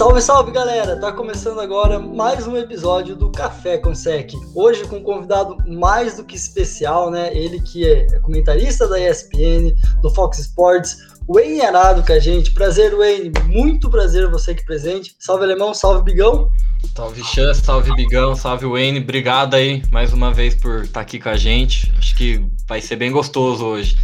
[0.00, 0.98] Salve, salve galera!
[0.98, 4.32] Tá começando agora mais um episódio do Café com Sec.
[4.54, 7.30] Hoje com um convidado mais do que especial, né?
[7.36, 10.96] Ele que é comentarista da ESPN, do Fox Sports,
[11.28, 12.54] Wayne Arado com a gente.
[12.54, 13.30] Prazer, Wayne.
[13.44, 15.14] Muito prazer você aqui presente.
[15.18, 15.74] Salve, Alemão.
[15.74, 16.48] Salve, Bigão.
[16.96, 17.52] Salve, Chan.
[17.52, 18.34] Salve, Bigão.
[18.34, 19.00] Salve, Wayne.
[19.00, 21.92] Obrigado aí mais uma vez por estar aqui com a gente.
[21.98, 23.98] Acho que vai ser bem gostoso hoje.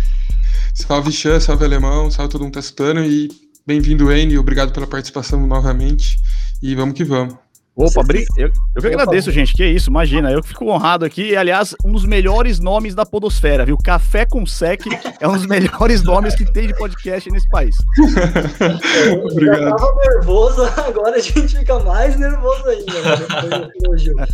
[0.75, 1.41] Salve, Chan.
[1.41, 2.11] Salve, Alemão.
[2.11, 3.03] Salve todo mundo tá escutando.
[3.03, 4.39] E bem-vindo, Wayne.
[4.39, 6.19] Obrigado pela participação novamente.
[6.63, 7.35] E vamos que vamos.
[7.75, 8.01] Opa,
[8.39, 9.53] eu, eu que agradeço, gente.
[9.53, 10.31] Que isso, imagina.
[10.31, 11.33] Eu fico honrado aqui.
[11.33, 13.77] E, aliás, um dos melhores nomes da Podosfera, viu?
[13.77, 14.81] Café com Sec
[15.21, 17.77] é um dos melhores nomes que tem de podcast nesse país.
[19.31, 19.63] Obrigado.
[19.63, 23.03] Eu tava nervoso, agora a gente fica mais nervoso ainda.
[23.03, 24.27] Né?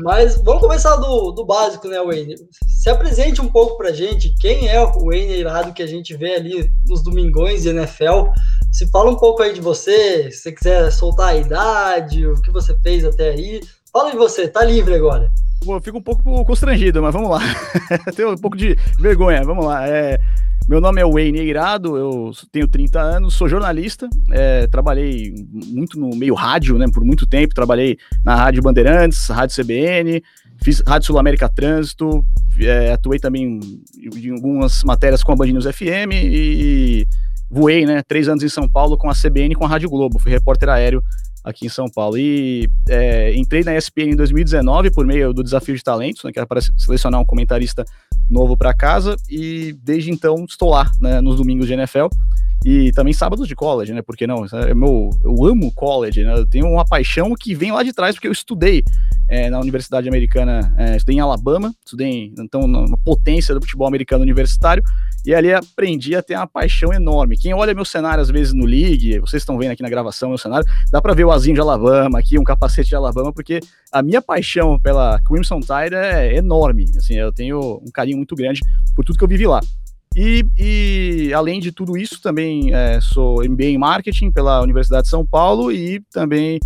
[0.00, 2.36] Mas vamos começar do, do básico, né, Wayne?
[2.68, 6.36] Se apresente um pouco pra gente quem é o Wayne Irado que a gente vê
[6.36, 8.28] ali nos domingões de NFL.
[8.70, 12.50] Se fala um pouco aí de você, se você quiser soltar a idade, o que
[12.52, 13.60] você fez até aí.
[13.92, 15.32] Fala de você, tá livre agora.
[15.66, 17.40] eu fico um pouco constrangido, mas vamos lá.
[18.14, 19.88] Tenho um pouco de vergonha, vamos lá.
[19.88, 20.16] É,
[20.68, 26.14] meu nome é Wayne Eirado, eu tenho 30 anos, sou jornalista, é, trabalhei muito no
[26.14, 30.22] meio rádio, né, por muito tempo, trabalhei na Rádio Bandeirantes, Rádio CBN,
[30.62, 32.22] fiz Rádio Sul América Trânsito,
[32.60, 33.58] é, atuei também
[33.96, 37.06] em, algumas matérias com a Band News FM e
[37.50, 40.18] voei, né, três anos em São Paulo com a CBN e com a Rádio Globo,
[40.18, 41.02] fui repórter aéreo
[41.42, 42.18] aqui em São Paulo.
[42.18, 46.38] E é, entrei na ESPN em 2019 por meio do desafio de talentos, né, que
[46.38, 47.84] era para selecionar um comentarista
[48.30, 52.08] novo para casa, e desde então estou lá né, nos domingos de NFL
[52.64, 54.02] e também sábados de college, né?
[54.02, 54.44] Porque não?
[54.44, 56.34] É meu, eu amo college, né?
[56.34, 58.82] Eu tenho uma paixão que vem lá de trás, porque eu estudei
[59.28, 64.22] é, na Universidade Americana, é, estudei em Alabama, estudei então uma potência do futebol americano
[64.22, 64.82] universitário,
[65.24, 67.36] e ali aprendi a ter uma paixão enorme.
[67.36, 70.38] Quem olha meu cenário às vezes no League, vocês estão vendo aqui na gravação meu
[70.38, 73.60] cenário, dá para ver o azinho de Alabama aqui, um capacete de Alabama, porque
[73.92, 76.90] a minha paixão pela Crimson Tide é enorme.
[76.96, 78.60] Assim, eu tenho um carinho muito grande
[78.94, 79.60] por tudo que eu vivi lá.
[80.16, 85.10] E, e, além de tudo isso, também é, sou MBA em Marketing pela Universidade de
[85.10, 86.58] São Paulo e também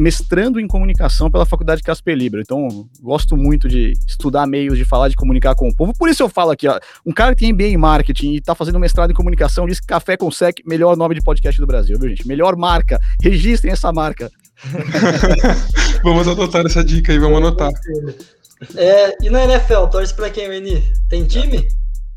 [0.00, 2.40] mestrando em comunicação pela Faculdade Casper Libra.
[2.40, 5.92] Então, gosto muito de estudar meios de falar, de comunicar com o povo.
[5.98, 8.54] Por isso eu falo aqui, ó, um cara que tem MBA em marketing e está
[8.54, 11.98] fazendo mestrado em comunicação diz que Café com Sec, melhor nome de podcast do Brasil,
[11.98, 12.28] viu, gente?
[12.28, 13.00] Melhor marca.
[13.20, 14.30] Registrem essa marca.
[16.02, 17.70] vamos adotar essa dica aí, vamos anotar.
[18.76, 20.82] É, e na NFL, torce para quem, Meni?
[21.08, 21.68] Tem time?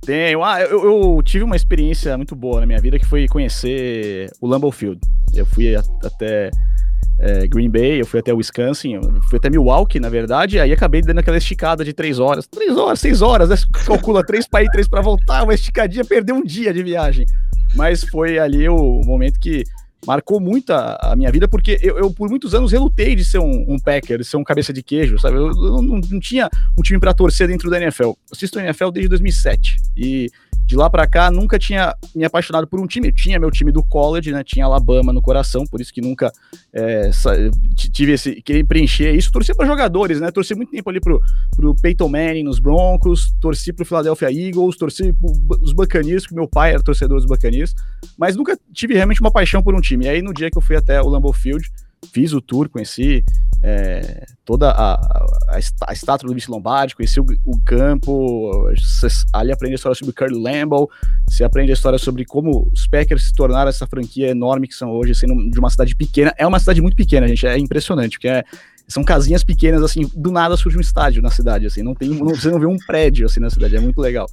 [0.02, 0.44] Tenho.
[0.44, 4.48] Ah, eu, eu, tive uma experiência muito boa na minha vida que foi conhecer o
[4.48, 5.00] Lambeau Field.
[5.34, 6.50] Eu fui a, até
[7.20, 11.02] é, Green Bay, eu fui até Wisconsin, eu fui até Milwaukee, na verdade, aí acabei
[11.02, 12.48] dando aquela esticada de três horas.
[12.48, 13.56] Três horas, seis horas, né?
[13.86, 17.26] Calcula três para ir, três para voltar, uma esticadinha, perdeu um dia de viagem.
[17.76, 19.64] Mas foi ali o momento que
[20.06, 23.40] marcou muito a, a, minha vida, porque eu, eu, por muitos anos relutei de ser
[23.40, 25.38] um, um Packer, de ser um cabeça de queijo, sabe?
[25.38, 28.04] Eu, eu não, não, tinha um time para torcer dentro da NFL.
[28.04, 30.30] Eu assisto a NFL desde 2007 e
[30.70, 33.12] de lá para cá nunca tinha me apaixonado por um time.
[33.12, 34.44] Tinha meu time do college, né?
[34.44, 36.32] Tinha Alabama no coração, por isso que nunca
[36.72, 37.10] é,
[37.92, 39.32] tive esse querer preencher isso.
[39.32, 40.30] Torci para jogadores, né?
[40.30, 41.20] Torci muito tempo ali pro,
[41.56, 45.12] pro Peyton Manning nos Broncos, torci pro Philadelphia Eagles, torci
[45.60, 47.74] os Buccaneers, que meu pai era torcedor dos Buccaneers,
[48.16, 50.06] mas nunca tive realmente uma paixão por um time.
[50.06, 51.68] E aí no dia que eu fui até o Lambeau Field,
[52.12, 53.24] fiz o tour, conheci
[53.62, 58.72] é, toda a, a, a, estátua do Vince Lombardi, conheci o, o, campo,
[59.34, 60.90] ali aprende a história sobre o Curly Lambeau,
[61.28, 64.90] você aprende a história sobre como os Packers se tornaram essa franquia enorme que são
[64.92, 68.30] hoje, sendo de uma cidade pequena, é uma cidade muito pequena, gente, é impressionante, porque
[68.30, 68.44] é,
[68.88, 72.30] são casinhas pequenas, assim, do nada surge um estádio na cidade, assim, não tem, não,
[72.30, 74.28] você não vê um prédio, assim, na cidade, é muito legal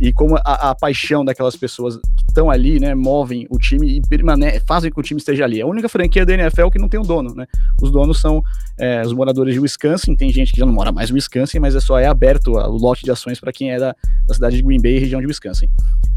[0.00, 4.00] e como a, a, paixão daquelas pessoas que estão ali, né, movem o time e
[4.00, 5.60] permane fazem com que o time esteja ali.
[5.60, 7.46] É a única franquia da NFL que não tem um dono, né?
[7.82, 8.42] Os donos são
[8.78, 11.74] é, os moradores de Wisconsin, tem gente que já não mora mais em Wisconsin, mas
[11.74, 13.94] é só é aberto o lote de ações para quem é da,
[14.26, 15.68] da, cidade de Green Bay, região de Wisconsin.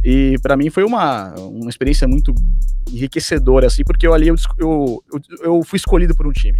[0.01, 2.33] E para mim foi uma, uma experiência muito
[2.89, 5.03] enriquecedora, assim, porque eu ali eu, eu,
[5.41, 6.57] eu, fui escolhido por um time.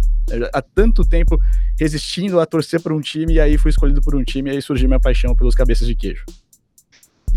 [0.52, 1.38] Há tanto tempo
[1.80, 4.62] resistindo a torcer por um time, e aí fui escolhido por um time, e aí
[4.62, 6.24] surgiu minha paixão pelos cabeças de queijo.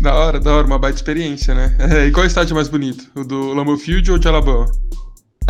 [0.00, 1.76] Da hora, da hora, uma baita experiência, né?
[2.06, 3.10] e qual é o estádio mais bonito?
[3.16, 4.70] O do Lambeau Field ou o de Alabama?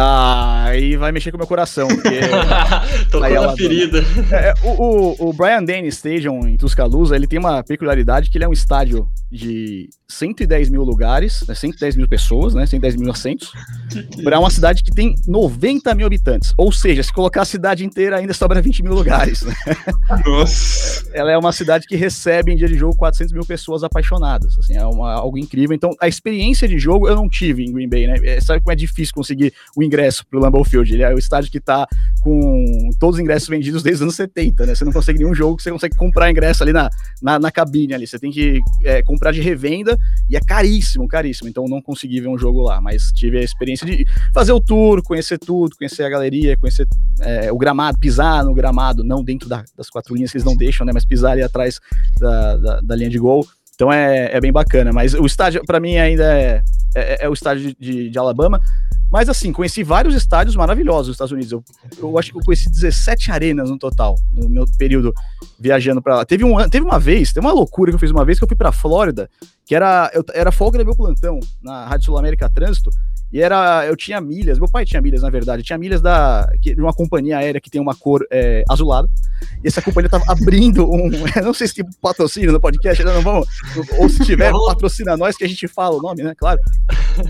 [0.00, 1.88] Ah, aí vai mexer com o meu coração.
[1.88, 2.20] Porque...
[3.10, 3.98] Tocou na ferida.
[4.30, 4.68] É, o,
[5.24, 8.52] o, o, Brian Denny Stadium em Tuscaloosa, ele tem uma peculiaridade que ele é um
[8.52, 13.52] estádio de 110 mil lugares, né, 110 mil pessoas, né, 110 mil assentos,
[14.24, 16.54] para uma cidade que tem 90 mil habitantes.
[16.56, 19.42] Ou seja, se colocar a cidade inteira, ainda sobra 20 mil lugares.
[19.42, 19.54] Né?
[20.24, 21.08] Nossa!
[21.12, 24.56] Ela é uma cidade que recebe em dia de jogo 400 mil pessoas apaixonadas.
[24.58, 25.74] Assim, é uma, algo incrível.
[25.74, 28.14] Então, a experiência de jogo eu não tive em Green Bay, né?
[28.22, 30.92] É, sabe como é difícil conseguir o ingresso para o Lambeau Field?
[30.92, 31.86] Ele é o estádio que está
[32.20, 34.74] com todos os ingressos vendidos desde os anos 70, né?
[34.74, 36.88] Você não consegue nenhum jogo que você consegue comprar ingresso ali na,
[37.20, 38.06] na, na cabine ali.
[38.06, 39.98] Você tem que é, comprar de revenda
[40.28, 41.48] e é caríssimo, caríssimo.
[41.48, 45.02] Então não consegui ver um jogo lá, mas tive a experiência de fazer o tour,
[45.02, 46.86] conhecer tudo, conhecer a galeria, conhecer
[47.20, 50.56] é, o gramado, pisar no gramado, não dentro da, das quatro linhas que eles não
[50.56, 50.92] deixam, né?
[50.92, 51.80] Mas pisar ali atrás
[52.20, 53.46] da, da, da linha de gol.
[53.78, 54.92] Então é, é bem bacana.
[54.92, 56.62] Mas o estádio, para mim, ainda é,
[56.96, 58.60] é, é, o estádio de, de Alabama.
[59.10, 61.52] Mas assim, conheci vários estádios maravilhosos nos Estados Unidos.
[61.52, 61.64] Eu,
[61.98, 65.14] eu acho que eu conheci 17 arenas no total, no meu período
[65.58, 66.24] viajando para lá.
[66.24, 68.48] Teve, um, teve uma vez, tem uma loucura que eu fiz uma vez que eu
[68.48, 69.28] fui para Flórida,
[69.64, 72.90] que era, eu, era folga do meu plantão na Rádio Sul América Trânsito,
[73.30, 76.80] e era, eu tinha milhas, meu pai tinha milhas, na verdade, tinha milhas da, de
[76.80, 79.06] uma companhia aérea que tem uma cor é, azulada,
[79.62, 81.10] e essa companhia tava abrindo um,
[81.44, 83.46] não sei se tem patrocínio no podcast, não, vamos,
[83.98, 86.58] ou se tiver, patrocina nós que a gente fala o nome, né, claro.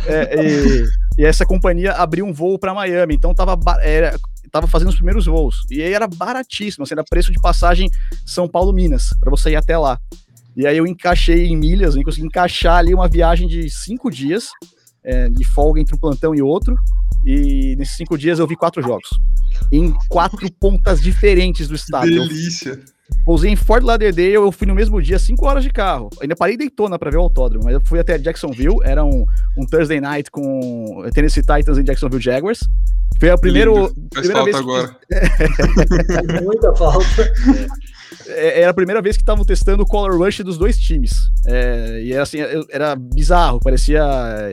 [0.07, 0.85] É, e,
[1.19, 4.19] e, essa companhia abriu um voo para Miami, então tava, era,
[4.51, 7.91] tava fazendo os primeiros voos, e aí era baratíssimo, assim, era preço de passagem
[8.25, 9.99] São Paulo-Minas, para você ir até lá.
[10.57, 14.49] E aí eu encaixei em milhas, eu consegui encaixar ali uma viagem de cinco dias,
[15.05, 16.77] é, de folga entre um plantão e outro.
[17.25, 19.09] E nesses cinco dias eu vi quatro jogos.
[19.71, 22.07] Em quatro pontas diferentes do estado.
[22.07, 22.81] Delícia.
[23.25, 26.11] Pousei em Fort Lauderdale, eu fui no mesmo dia, cinco horas de carro.
[26.21, 29.25] Ainda parei em Daytona para ver o autódromo, mas eu fui até Jacksonville, era um,
[29.57, 32.61] um Thursday night com Tennessee Titans e Jacksonville Jaguars.
[33.19, 33.71] Foi a primeira,
[34.11, 34.97] primeira vez agora.
[36.43, 37.23] Muita falta.
[37.23, 37.89] É.
[38.29, 41.31] É, era a primeira vez que estavam testando o Color Rush dos dois times.
[41.47, 42.39] É, e era assim,
[42.71, 44.05] era bizarro, parecia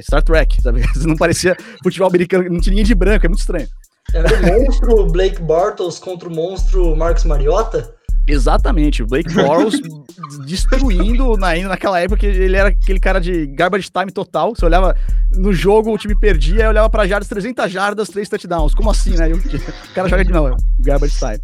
[0.02, 0.82] Star Trek, sabe?
[1.06, 3.68] Não parecia futebol americano, não tinha ninguém de branco, é muito estranho.
[4.14, 7.95] Era o monstro Blake Bortles contra o monstro Marcos Mariota?
[8.28, 9.80] Exatamente, o Blake Bortles
[10.48, 14.56] destruindo na, naquela época que ele era aquele cara de garbage time total.
[14.56, 14.96] Você olhava
[15.32, 18.74] no jogo, o time perdia, olhava para jardas, 300 jardas, 3 touchdowns.
[18.74, 19.28] Como assim, né?
[19.32, 21.40] O cara joga de não, garbage time.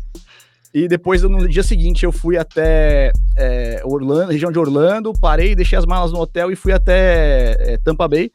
[0.74, 5.78] E depois, no dia seguinte, eu fui até é, Orlando, região de Orlando, parei, deixei
[5.78, 8.32] as malas no hotel e fui até é, Tampa Bay.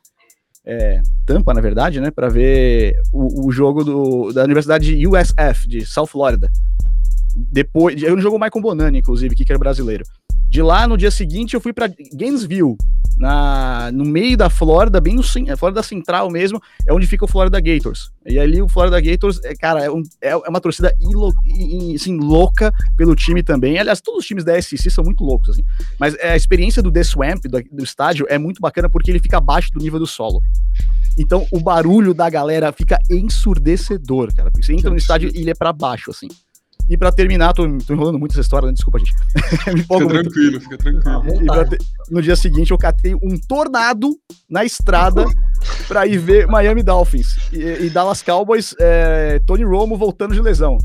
[0.65, 2.11] É, Tampa, na verdade, né?
[2.11, 6.51] Para ver o, o, jogo do, da Universidade USF, de South Florida.
[7.37, 10.05] Depois, eu jogo mais com Bonani, inclusive, que era brasileiro.
[10.49, 12.77] De lá, no dia seguinte, eu fui para Gainesville,
[13.19, 17.29] na, no meio da Flórida, bem no é, Flórida Central mesmo, é onde fica o
[17.29, 18.11] Florida Gators.
[18.25, 21.33] E ali o Florida Gators, é, cara, é, um, é, é uma torcida ilo,
[21.95, 23.79] assim, louca pelo time também.
[23.79, 25.65] Aliás, todos os times da SEC são muito loucos, assim.
[25.99, 29.21] Mas é, a experiência do The Swamp, do, do estádio, é muito bacana porque ele
[29.21, 30.41] fica abaixo do nível do solo.
[31.19, 34.51] Então o barulho da galera fica ensurdecedor, cara.
[34.51, 36.29] Porque você entra no estádio e ele é pra baixo, assim.
[36.89, 38.73] E para terminar, tô, tô, enrolando muito essa história, né?
[38.73, 39.13] desculpa, gente.
[39.75, 40.09] Me fica muito.
[40.09, 41.69] tranquilo, fica tranquilo.
[41.69, 41.79] Te...
[42.11, 44.17] no dia seguinte, eu catei um tornado
[44.49, 45.25] na estrada
[45.89, 50.79] para ir ver Miami Dolphins e, e Dallas Cowboys, é, Tony Romo voltando de lesão.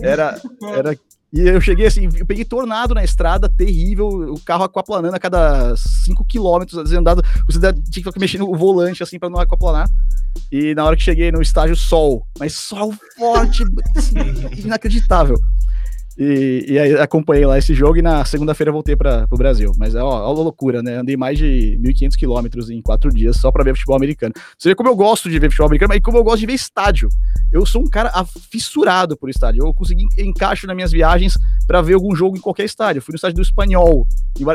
[0.00, 0.40] Era,
[0.74, 0.96] era
[1.32, 5.74] e eu cheguei assim, eu peguei tornado na estrada, terrível, o carro aquaplanando a cada
[5.76, 7.58] 5 km, andado, você
[7.90, 9.88] tinha que mexendo o volante assim para não aquaplanar.
[10.50, 13.64] E na hora que cheguei no estágio, sol, mas sol forte,
[13.96, 14.14] assim,
[14.62, 15.38] inacreditável.
[16.24, 19.72] E, e, aí acompanhei lá esse jogo e na segunda-feira voltei para o Brasil.
[19.76, 20.98] Mas é uma loucura, né?
[20.98, 24.32] Andei mais de 1.500 quilômetros em quatro dias só para ver futebol americano.
[24.56, 26.52] Você vê como eu gosto de ver futebol americano, mas como eu gosto de ver
[26.52, 27.08] estádio.
[27.50, 28.12] Eu sou um cara
[28.48, 29.66] fissurado por estádio.
[29.66, 31.36] Eu consegui encaixo nas minhas viagens
[31.66, 32.98] para ver algum jogo em qualquer estádio.
[32.98, 34.06] Eu fui no estádio do Espanhol.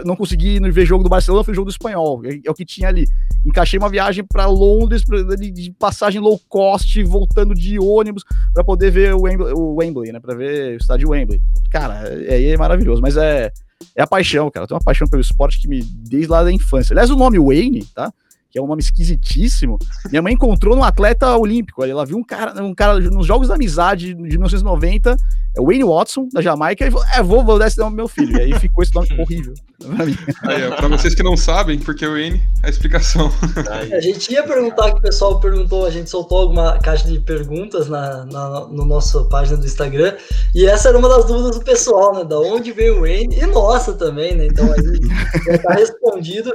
[0.05, 2.21] Não consegui ver jogo do Barcelona, fui no jogo do Espanhol.
[2.23, 3.05] É, é o que tinha ali.
[3.45, 9.13] Encaixei uma viagem para Londres de passagem low cost, voltando de ônibus para poder ver
[9.13, 10.19] o Wembley né?
[10.19, 13.51] Para ver o estádio Wembley cara, é, é maravilhoso, mas é,
[13.95, 14.63] é a paixão, cara.
[14.63, 16.93] Eu tenho uma paixão pelo esporte que me desde lá da infância.
[16.93, 18.11] Aliás, o nome Wayne, tá?
[18.49, 19.77] Que é um nome esquisitíssimo.
[20.09, 21.83] Minha mãe encontrou no atleta olímpico.
[21.83, 25.17] Ela viu um cara, um cara nos Jogos da Amizade de 1990,
[25.57, 28.07] é Wayne Watson, da Jamaica, e falou: É, vou, vou dar esse nome pro meu
[28.07, 28.37] filho.
[28.37, 30.15] E aí ficou esse nome horrível pra mim.
[30.43, 33.31] Aí, pra vocês que não sabem, porque o Wayne, a explicação.
[33.91, 37.87] A gente ia perguntar que o pessoal perguntou, a gente soltou alguma caixa de perguntas
[37.87, 40.15] na, na no nossa página do Instagram,
[40.53, 42.23] e essa era uma das dúvidas do pessoal, né?
[42.23, 44.47] Da onde veio o Wayne, e nossa também, né?
[44.47, 44.99] Então aí
[45.45, 46.53] já tá respondido.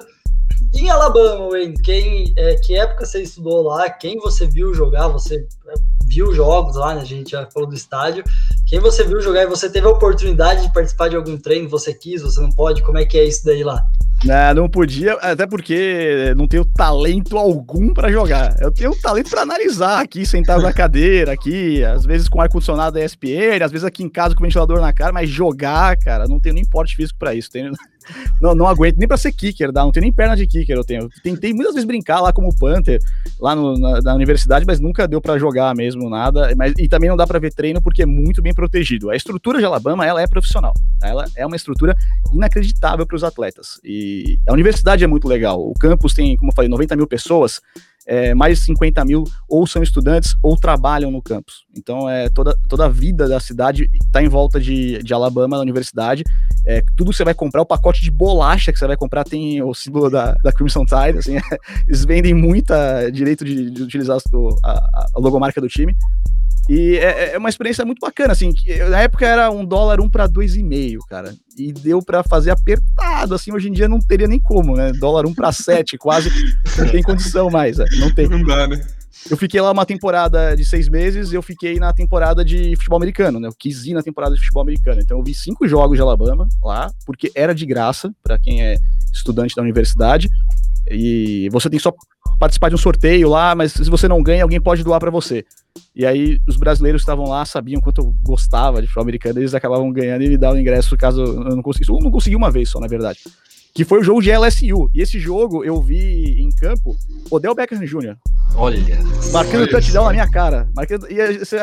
[0.75, 3.91] Em Alabama, Wayne, quem, é, que época você estudou lá?
[3.91, 5.09] Quem você viu jogar?
[5.09, 5.47] Você
[6.13, 7.01] viu jogos lá, né?
[7.01, 8.23] A gente já falou do estádio.
[8.67, 11.69] Quem você viu jogar e você teve a oportunidade de participar de algum treino?
[11.71, 12.83] Você quis, você não pode?
[12.83, 13.83] Como é que é isso daí lá?
[14.25, 18.55] Não, não podia, até porque não tenho talento algum para jogar.
[18.61, 23.05] Eu tenho talento para analisar aqui, sentado na cadeira, aqui, às vezes com ar-condicionado da
[23.05, 26.55] ESPN, às vezes aqui em casa com ventilador na cara, mas jogar, cara, não tenho
[26.55, 27.51] nem porte físico para isso.
[27.51, 27.73] Tenho,
[28.41, 30.77] não, não aguento nem para ser kicker, dá, não tenho nem perna de kicker.
[30.77, 31.09] Eu tenho.
[31.23, 33.01] Tentei muitas vezes brincar lá como Panther,
[33.41, 36.53] lá no, na, na, universidade, mas nunca deu para jogar mesmo nada.
[36.57, 39.11] Mas, e também não dá para ver treino porque é muito bem protegido.
[39.11, 41.09] A estrutura de Alabama ela é profissional, tá?
[41.09, 41.97] ela é uma estrutura
[42.33, 43.81] inacreditável para os atletas.
[43.85, 45.61] E a universidade é muito legal.
[45.61, 47.61] O campus tem, como eu falei, 90 mil pessoas
[48.07, 51.65] é, mais de 50 mil ou são estudantes ou trabalham no campus.
[51.77, 55.63] Então, é, toda, toda a vida da cidade está em volta de, de Alabama, da
[55.63, 56.25] universidade.
[56.67, 59.63] É, tudo que você vai comprar, o pacote de bolacha que você vai comprar tem
[59.63, 61.19] o símbolo da, da Crimson Tide.
[61.19, 61.37] Assim,
[61.87, 64.19] eles vendem muita direito de, de utilizar
[64.65, 64.71] a,
[65.15, 65.97] a logomarca do time.
[66.69, 68.53] E é, é, uma experiência muito bacana, assim.
[68.89, 71.35] Na época era um dólar um para dois e meio, cara.
[71.57, 73.53] E deu para fazer apertado, assim.
[73.53, 74.93] Hoje em dia não teria nem como, né?
[74.93, 76.31] Dólar um para sete, quase
[76.79, 77.79] não tem condição mais.
[77.79, 77.85] Né?
[77.99, 78.29] Não tem.
[78.29, 78.81] Não dá, né?
[79.31, 82.97] Eu fiquei lá uma temporada de seis meses e eu fiquei na temporada de futebol
[82.97, 83.49] americano, né?
[83.49, 85.01] Eu quis ir na temporada de futebol americano.
[85.01, 88.79] Então eu vi cinco jogos de Alabama lá, porque era de graça para quem é
[89.13, 90.29] estudante da universidade.
[90.91, 91.93] E você tem só
[92.43, 95.45] participar de um sorteio lá, mas se você não ganha, alguém pode doar para você.
[95.95, 99.55] E aí os brasileiros que estavam lá sabiam quanto eu gostava de futebol americano, eles
[99.55, 101.93] acabavam ganhando e me davam ingresso caso eu não conseguisse.
[101.93, 103.21] Eu não consegui uma vez só, na verdade.
[103.73, 104.91] Que foi o jogo de LSU.
[104.93, 106.97] E esse jogo eu vi em campo
[107.31, 108.17] Odell Beckham Jr.
[108.55, 108.99] Olha.
[109.33, 110.69] Marcando touchdown na minha cara.
[110.75, 111.57] Marcando, e você,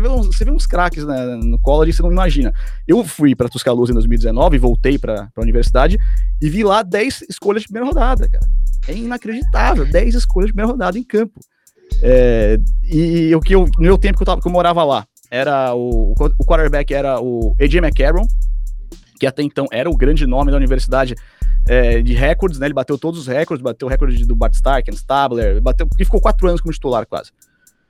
[0.00, 2.52] vê uns, você vê uns craques né, no college, você não imagina.
[2.86, 5.98] Eu fui para Tuscaloosa em 2019, voltei para a universidade
[6.40, 8.46] e vi lá 10 escolhas de primeira rodada, cara.
[8.88, 9.84] É inacreditável.
[9.84, 11.40] 10 escolhas de primeira rodada em campo.
[12.02, 15.06] É, e o que eu, no meu tempo que eu, tava, que eu morava lá,
[15.30, 18.26] era o, o quarterback era o AJ McCarron,
[19.18, 21.14] que até então era o grande nome da universidade
[21.68, 22.66] é, de recordes, né?
[22.66, 26.20] Ele bateu todos os recordes, bateu o recorde do Bart Stark, Stabler, bateu, porque ficou
[26.20, 27.30] quatro anos como titular quase.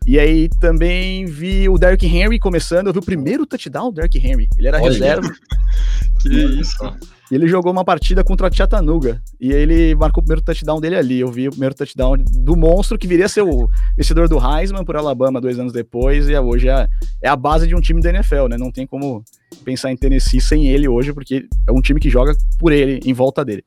[0.06, 4.18] E aí também vi o Derrick Henry começando, eu vi o primeiro touchdown do Derrick
[4.18, 4.49] Henry.
[4.56, 4.92] Ele era Olha.
[4.92, 5.28] reserva.
[6.20, 6.97] que isso.
[7.30, 9.20] E ele jogou uma partida contra a Chattanooga.
[9.40, 11.20] E ele marcou o primeiro touchdown dele ali.
[11.20, 14.85] Eu vi o primeiro touchdown do monstro, que viria a ser o vencedor do Heisman
[14.85, 16.28] por Alabama dois anos depois.
[16.28, 16.88] E hoje é,
[17.23, 18.56] é a base de um time da NFL, né?
[18.56, 19.23] Não tem como
[19.64, 23.12] pensar em Tennessee sem ele hoje, porque é um time que joga por ele, em
[23.12, 23.64] volta dele.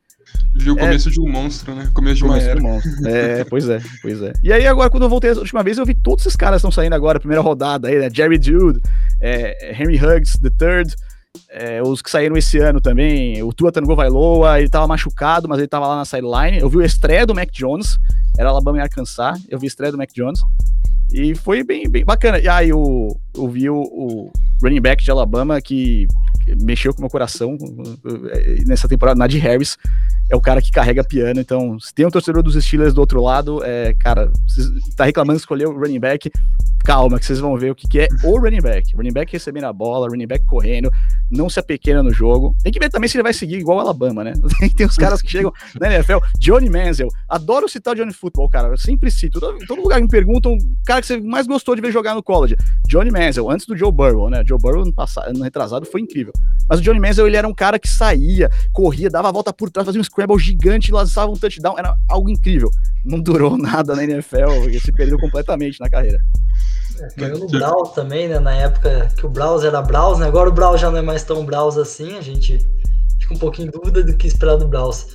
[0.53, 0.81] Viu o é.
[0.81, 1.89] começo é, de um monstro, né?
[1.93, 2.61] Começo de uma começo era.
[2.61, 3.07] monstro.
[3.07, 4.33] É, pois é, pois é.
[4.43, 6.71] E aí agora, quando eu voltei a última vez, eu vi todos esses caras estão
[6.71, 8.09] saindo agora, primeira rodada aí, né?
[8.11, 8.81] Jerry Jude,
[9.19, 10.95] é, Henry Huggs, The Third,
[11.50, 15.59] é, os que saíram esse ano também, o Tua Tango Vailoa, ele tava machucado, mas
[15.59, 16.59] ele tava lá na sideline.
[16.59, 17.97] Eu vi o estreia do Mac Jones,
[18.38, 20.39] era Alabama e Arkansas, eu vi a estreia do Mac Jones.
[21.13, 22.39] E foi bem, bem bacana.
[22.39, 24.31] E aí eu, eu vi o, o
[24.63, 26.07] running back de Alabama que
[26.62, 27.57] mexeu com o meu coração
[28.65, 29.77] nessa temporada, Nadir Harris
[30.29, 33.21] é o cara que carrega piano, então se tem um torcedor dos Steelers do outro
[33.21, 34.31] lado, é, cara,
[34.95, 36.31] tá reclamando de escolher o running back,
[36.83, 38.95] calma, que vocês vão ver o que, que é o running back.
[38.95, 40.89] Running back recebendo a bola, running back correndo,
[41.29, 42.55] não se apequena no jogo.
[42.63, 44.33] Tem que ver também se ele vai seguir igual o Alabama, né?
[44.75, 46.17] Tem os caras que chegam na NFL.
[46.39, 48.69] Johnny Manziel, adoro citar Johnny Football, cara.
[48.69, 49.39] Eu sempre cito.
[49.39, 52.55] Todo, todo lugar me perguntam, cara que você mais gostou de ver jogar no college.
[52.88, 54.43] Johnny Manziel, antes do Joe Burrow, né?
[54.45, 56.30] Joe Burrow no, passado, no retrasado foi incrível.
[56.69, 59.69] Mas o Johnny Manziel, ele era um cara que saía, corria, dava a volta por
[59.69, 61.77] trás, fazia um scramble gigante, lançava um touchdown.
[61.77, 62.69] Era algo incrível.
[63.03, 66.19] Não durou nada na NFL, ele se perdeu completamente na carreira.
[67.17, 68.39] Ganhou no Browns também, né?
[68.39, 70.27] Na época que o Browns era Browns, né?
[70.27, 72.59] Agora o Browns já não é mais tão Browns assim, a gente
[73.19, 75.07] fica um pouquinho em dúvida do que esperar do Browns.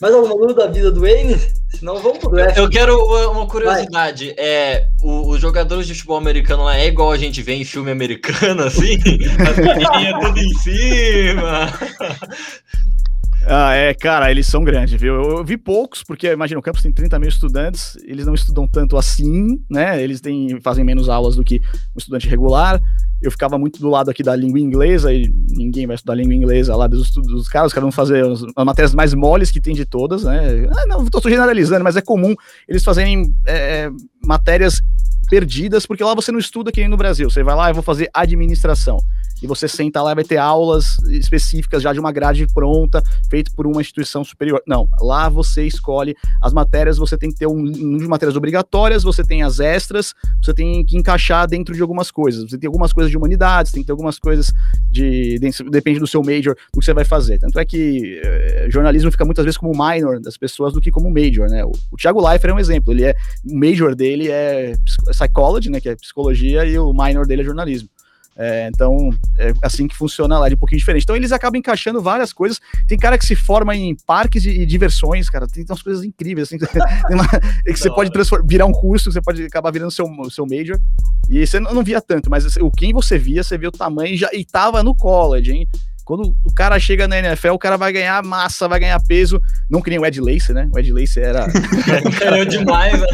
[0.00, 1.36] Mais alguma dúvida da vida do Wayne?
[1.68, 2.56] Senão vamos pro draft.
[2.56, 2.96] Eu quero
[3.30, 4.26] uma curiosidade.
[4.26, 4.34] Vai.
[4.38, 8.64] É, os jogadores de futebol americano lá é igual a gente vê em filme americano,
[8.64, 8.98] assim?
[9.46, 11.72] As menininhas tudo em cima.
[13.46, 15.14] Ah, é, cara, eles são grandes, viu?
[15.14, 18.66] Eu, eu, vi poucos, porque imagina, o campus tem 30 mil estudantes, eles não estudam
[18.68, 20.02] tanto assim, né?
[20.02, 21.60] Eles têm, fazem menos aulas do que
[21.94, 22.80] um estudante regular.
[23.20, 26.76] Eu ficava muito do lado aqui da língua inglesa, e ninguém vai estudar língua inglesa
[26.76, 29.74] lá dos, dos caras, os caras vão fazer as, as, matérias mais moles que tem
[29.74, 30.66] de todas, né?
[30.70, 32.34] Ah, não, tô generalizando, mas é comum
[32.68, 33.90] eles fazerem é,
[34.24, 34.82] matérias
[35.28, 37.30] perdidas, porque lá você não estuda que nem no Brasil.
[37.30, 38.98] Você vai lá, eu vou fazer administração
[39.42, 43.52] e você senta lá e vai ter aulas específicas já de uma grade pronta, feito
[43.52, 44.62] por uma instituição superior.
[44.66, 49.02] Não, lá você escolhe as matérias, você tem que ter um, um de matérias obrigatórias,
[49.02, 52.48] você tem as extras, você tem que encaixar dentro de algumas coisas.
[52.48, 54.52] Você tem algumas coisas de humanidades, tem que ter algumas coisas
[54.90, 55.38] de.
[55.70, 57.38] depende do seu major, do que você vai fazer.
[57.38, 61.10] Tanto é que eh, jornalismo fica muitas vezes como minor das pessoas do que como
[61.10, 61.64] major, né?
[61.64, 63.14] O, o Thiago Leifert é um exemplo, ele é.
[63.44, 64.74] O major dele é
[65.10, 65.80] psychology, né?
[65.80, 67.88] Que é psicologia, e o minor dele é jornalismo.
[68.36, 71.02] É, então, é assim que funciona lá, de um pouquinho diferente.
[71.02, 72.60] Então, eles acabam encaixando várias coisas.
[72.86, 75.46] Tem cara que se forma em parques e diversões, cara.
[75.46, 76.58] Tem umas coisas incríveis, assim.
[77.10, 77.26] uma,
[77.64, 78.10] que você pode
[78.46, 80.80] virar um curso, você pode acabar virando seu, seu major.
[81.28, 83.72] E você não, não via tanto, mas assim, o quem você via, você via o
[83.72, 85.68] tamanho e já e tava no college, hein?
[86.10, 89.40] Quando o cara chega na NFL, o cara vai ganhar massa, vai ganhar peso.
[89.70, 90.68] Não que nem o Ed Lace, né?
[90.74, 91.46] O Ed Lace era.
[92.18, 93.06] Ganhou demais, né?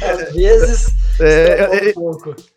[0.00, 0.10] É.
[0.10, 0.94] Às vezes.
[1.20, 1.94] É, é, é,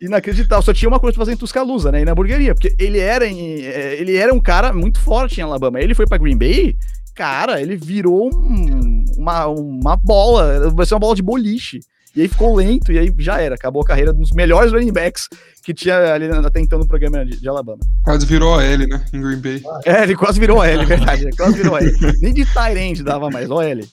[0.00, 0.62] inacreditável.
[0.62, 2.00] Só tinha uma coisa pra fazer em Tuscaloosa, né?
[2.00, 2.54] E na hamburgueria.
[2.54, 5.78] Porque ele era, em, é, ele era um cara muito forte em Alabama.
[5.82, 6.74] Ele foi pra Green Bay,
[7.14, 10.70] cara, ele virou um, uma, uma bola.
[10.70, 11.80] Vai ser uma bola de boliche.
[12.16, 13.54] E aí ficou lento, e aí já era.
[13.54, 15.28] Acabou a carreira dos melhores running backs
[15.68, 17.80] que tinha ali até então no programa de, de Alabama.
[18.02, 19.04] Quase virou a L, né?
[19.12, 19.62] Em Green Bay.
[19.84, 21.28] É, ele quase virou a L, verdade.
[21.36, 21.92] quase virou a L.
[22.22, 23.86] Nem de Tyrande dava mais, ó L.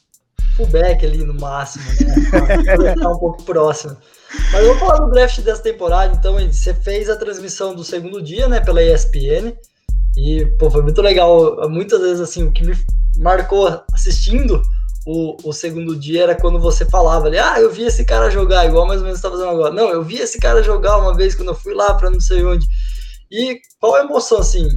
[0.56, 2.96] Fullback ali no máximo, né?
[2.96, 3.98] tá um pouco próximo.
[4.54, 8.48] Mas vamos falar do draft dessa temporada, então, você fez a transmissão do segundo dia,
[8.48, 9.54] né, pela ESPN,
[10.16, 11.70] e, pô, foi muito legal.
[11.70, 12.74] Muitas vezes, assim, o que me
[13.18, 14.62] marcou assistindo
[15.06, 18.66] o, o segundo dia era quando você falava ali, ah, eu vi esse cara jogar,
[18.66, 19.74] igual mais ou menos você tá fazendo agora.
[19.74, 22.44] Não, eu vi esse cara jogar uma vez quando eu fui lá para não sei
[22.44, 22.66] onde.
[23.32, 24.68] E qual a emoção, assim,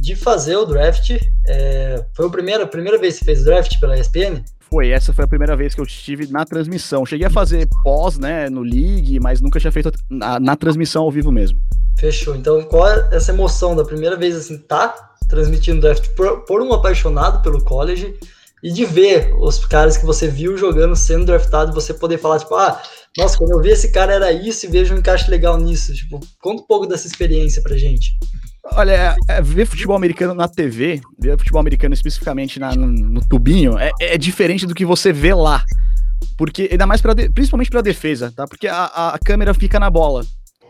[0.00, 1.10] de fazer o draft?
[1.46, 4.44] É, foi a primeira, a primeira vez que você fez o draft pela ESPN?
[4.70, 7.06] Foi, essa foi a primeira vez que eu estive na transmissão.
[7.06, 11.10] Cheguei a fazer pós, né, no League, mas nunca tinha feito na, na transmissão ao
[11.10, 11.58] vivo mesmo.
[11.98, 12.36] Fechou.
[12.36, 16.74] Então, qual é essa emoção da primeira vez, assim, tá transmitindo draft por, por um
[16.74, 18.14] apaixonado pelo college?
[18.62, 22.54] E de ver os caras que você viu jogando, sendo draftado, você poder falar, tipo,
[22.54, 22.80] ah,
[23.16, 25.94] nossa, quando eu vi esse cara era isso e vejo um encaixe legal nisso.
[25.94, 28.16] Tipo, conta um pouco dessa experiência pra gente.
[28.72, 33.20] Olha, é, é, ver futebol americano na TV, ver futebol americano especificamente na, no, no,
[33.26, 35.64] tubinho, é, é, diferente do que você vê lá.
[36.36, 38.46] Porque, ainda mais, pra de, principalmente pra defesa, tá?
[38.46, 40.24] Porque a, a câmera fica na bola.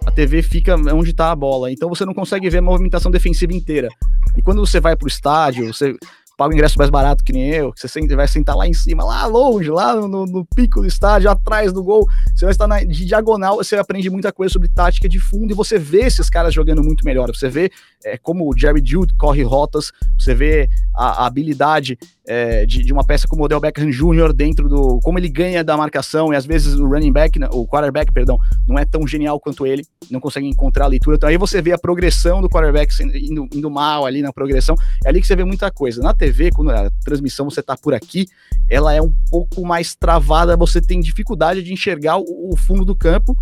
[0.07, 1.73] A TV fica onde tá a bola.
[1.73, 3.89] Então você não consegue ver a movimentação defensiva inteira.
[4.37, 5.95] E quando você vai pro estádio, você
[6.39, 9.05] paga o ingresso mais barato que nem eu, que você vai sentar lá em cima,
[9.05, 12.79] lá longe, lá no, no pico do estádio, atrás do gol, você vai estar na,
[12.85, 16.55] de diagonal, você aprende muita coisa sobre tática de fundo e você vê esses caras
[16.55, 17.29] jogando muito melhor.
[17.35, 17.73] Você vê
[18.05, 22.93] é, como o Jerry Jude corre rotas, você vê a, a habilidade é, de, de,
[22.93, 24.33] uma peça como o Odell Beckham Jr.
[24.33, 25.01] dentro do.
[25.03, 28.79] como ele ganha da marcação, e às vezes o running back, o quarterback, perdão, não
[28.79, 31.17] é tão genial quanto ele, não consegue encontrar a leitura.
[31.17, 34.75] Então aí você vê a progressão do quarterback indo, indo mal ali na progressão.
[35.05, 36.03] É ali que você vê muita coisa.
[36.03, 38.27] Na TV, quando a transmissão você tá por aqui,
[38.69, 42.95] ela é um pouco mais travada, você tem dificuldade de enxergar o, o fundo do
[42.95, 43.37] campo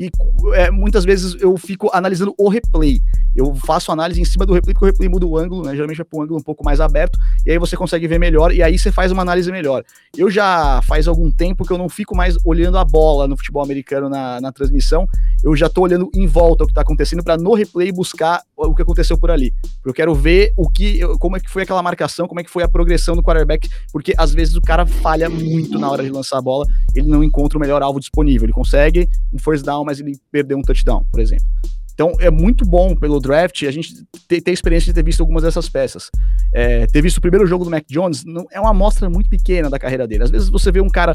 [0.00, 0.10] e
[0.54, 3.02] é, muitas vezes eu fico analisando o replay.
[3.36, 5.72] Eu faço análise em cima do replay, porque o replay muda o ângulo, né?
[5.72, 8.50] Geralmente é para um ângulo um pouco mais aberto, e aí você consegue ver melhor,
[8.50, 9.84] e aí você faz uma análise melhor.
[10.16, 13.62] Eu já faz algum tempo que eu não fico mais olhando a bola no futebol
[13.62, 15.06] americano na, na transmissão,
[15.44, 18.74] eu já tô olhando em volta o que tá acontecendo para no replay buscar o
[18.74, 19.52] que aconteceu por ali.
[19.84, 22.62] Eu quero ver o que, como é que foi aquela marcação, como é que foi
[22.62, 26.38] a progressão do quarterback, porque às vezes o cara falha muito na hora de lançar
[26.38, 28.46] a bola, ele não encontra o melhor alvo disponível.
[28.46, 31.44] Ele consegue um first down, mas ele perdeu um touchdown, por exemplo.
[31.92, 33.92] Então é muito bom pelo draft a gente
[34.26, 36.10] ter, ter experiência de ter visto algumas dessas peças.
[36.54, 39.68] É, ter visto o primeiro jogo do Mac Jones não, é uma amostra muito pequena
[39.68, 40.24] da carreira dele.
[40.24, 41.12] Às vezes você vê um cara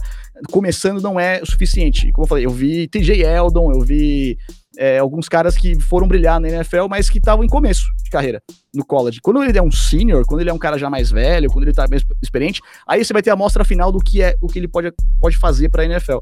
[0.51, 2.11] começando não é o suficiente.
[2.11, 4.37] Como eu falei, eu vi TJ Eldon, eu vi
[4.77, 8.41] é, alguns caras que foram brilhar na NFL, mas que estavam em começo de carreira
[8.73, 9.19] no college.
[9.21, 11.73] Quando ele é um senior, quando ele é um cara já mais velho, quando ele
[11.73, 14.59] tá mais experiente, aí você vai ter a amostra final do que é o que
[14.59, 16.17] ele pode, pode fazer para a NFL.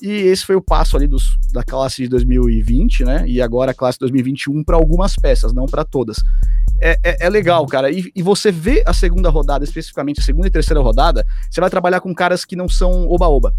[0.00, 3.24] E esse foi o passo ali dos, da classe de 2020, né?
[3.26, 6.16] E agora a classe de 2021 para algumas peças, não para todas.
[6.80, 7.90] É, é, é, legal, cara.
[7.90, 11.70] E, e, você vê a segunda rodada, especificamente a segunda e terceira rodada, você vai
[11.70, 13.54] trabalhar com caras que não são oba-oba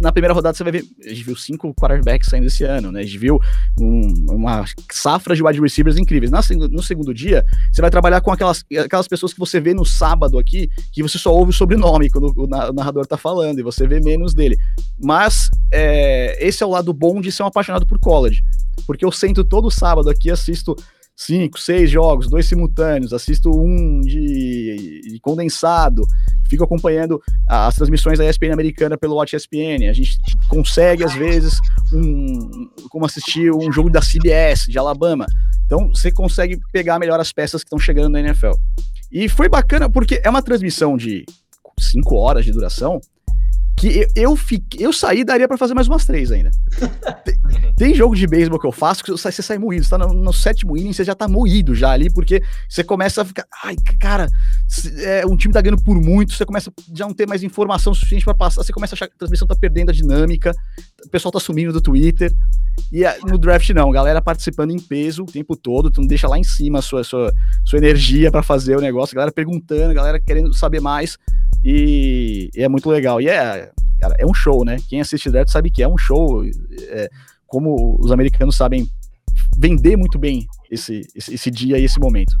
[0.00, 3.00] na primeira rodada você vai ver, a gente viu cinco quarterbacks saindo esse ano, né?
[3.00, 3.40] A gente viu
[3.78, 6.30] um, uma safra de wide receivers incríveis.
[6.30, 9.84] Na, no segundo dia, você vai trabalhar com aquelas, aquelas pessoas que você vê no
[9.84, 13.86] sábado aqui, que você só ouve o sobrenome quando o, narrador tá falando, e você
[13.86, 14.56] vê menos dele.
[14.98, 18.42] Mas é, esse é o lado bom de ser um apaixonado por college.
[18.86, 20.74] Porque eu sento todo sábado aqui, assisto
[21.16, 26.04] cinco, seis jogos, dois simultâneos, assisto um de, de condensado,
[26.48, 29.88] fico acompanhando as transmissões da ESPN americana pelo Watch ESPN.
[29.88, 31.54] A gente consegue, às vezes,
[31.92, 35.26] um, como assistir um jogo da CBS, de Alabama.
[35.66, 38.52] Então, você consegue pegar melhor as peças que estão chegando na NFL.
[39.10, 41.24] E foi bacana, porque é uma transmissão de
[41.78, 43.00] cinco horas de duração,
[43.76, 46.50] que eu, eu, fiquei, eu saí daria para fazer mais umas três ainda.
[47.76, 50.32] Tem jogo de beisebol que eu faço que você sai moído, você tá no, no
[50.32, 54.28] sétimo inning, você já tá moído já ali, porque você começa a ficar, ai, cara,
[54.98, 57.92] é, um time tá ganhando por muito, você começa a já não ter mais informação
[57.92, 60.52] suficiente para passar, você começa a achar que a transmissão tá perdendo a dinâmica,
[61.04, 62.32] o pessoal tá sumindo do Twitter,
[62.92, 66.44] e no draft não, galera participando em peso o tempo todo, então deixa lá em
[66.44, 67.32] cima a sua, sua,
[67.64, 71.18] sua energia para fazer o negócio, galera perguntando, galera querendo saber mais,
[71.64, 74.76] e, e é muito legal, e é, cara, é um show, né?
[74.88, 77.08] Quem assiste draft sabe que é um show, é,
[77.46, 78.88] como os americanos sabem
[79.56, 82.34] vender muito bem esse, esse, esse dia e esse momento.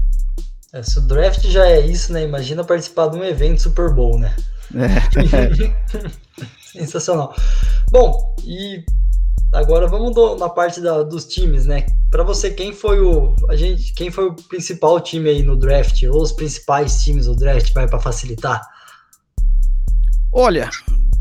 [0.72, 2.24] É, se o draft já é isso, né?
[2.24, 4.34] Imagina participar de um evento Super Bowl, né?
[4.74, 5.78] É.
[6.78, 7.34] Sensacional.
[7.90, 8.84] Bom, e
[9.52, 11.86] agora vamos do, na parte da, dos times, né?
[12.10, 16.02] Para você, quem foi o a gente, quem foi o principal time aí no draft
[16.02, 18.73] ou os principais times do draft vai para facilitar?
[20.36, 20.68] Olha,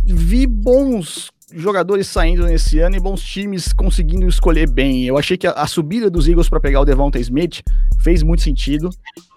[0.03, 5.05] vi bons jogadores saindo nesse ano e bons times conseguindo escolher bem.
[5.05, 7.61] Eu achei que a, a subida dos Eagles para pegar o Devonta Smith
[8.01, 8.89] fez muito sentido.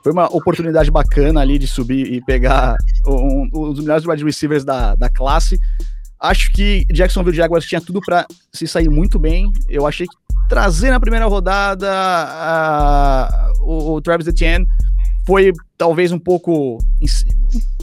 [0.02, 2.74] Foi uma oportunidade bacana ali de subir e pegar
[3.06, 5.58] um, um, os melhores wide receivers da, da classe.
[6.18, 9.52] Acho que Jacksonville Jaguars tinha tudo para se sair muito bem.
[9.68, 10.16] Eu achei que
[10.48, 11.86] trazer na primeira rodada
[13.60, 14.66] o, o Travis Etienne
[15.26, 16.78] foi talvez um pouco.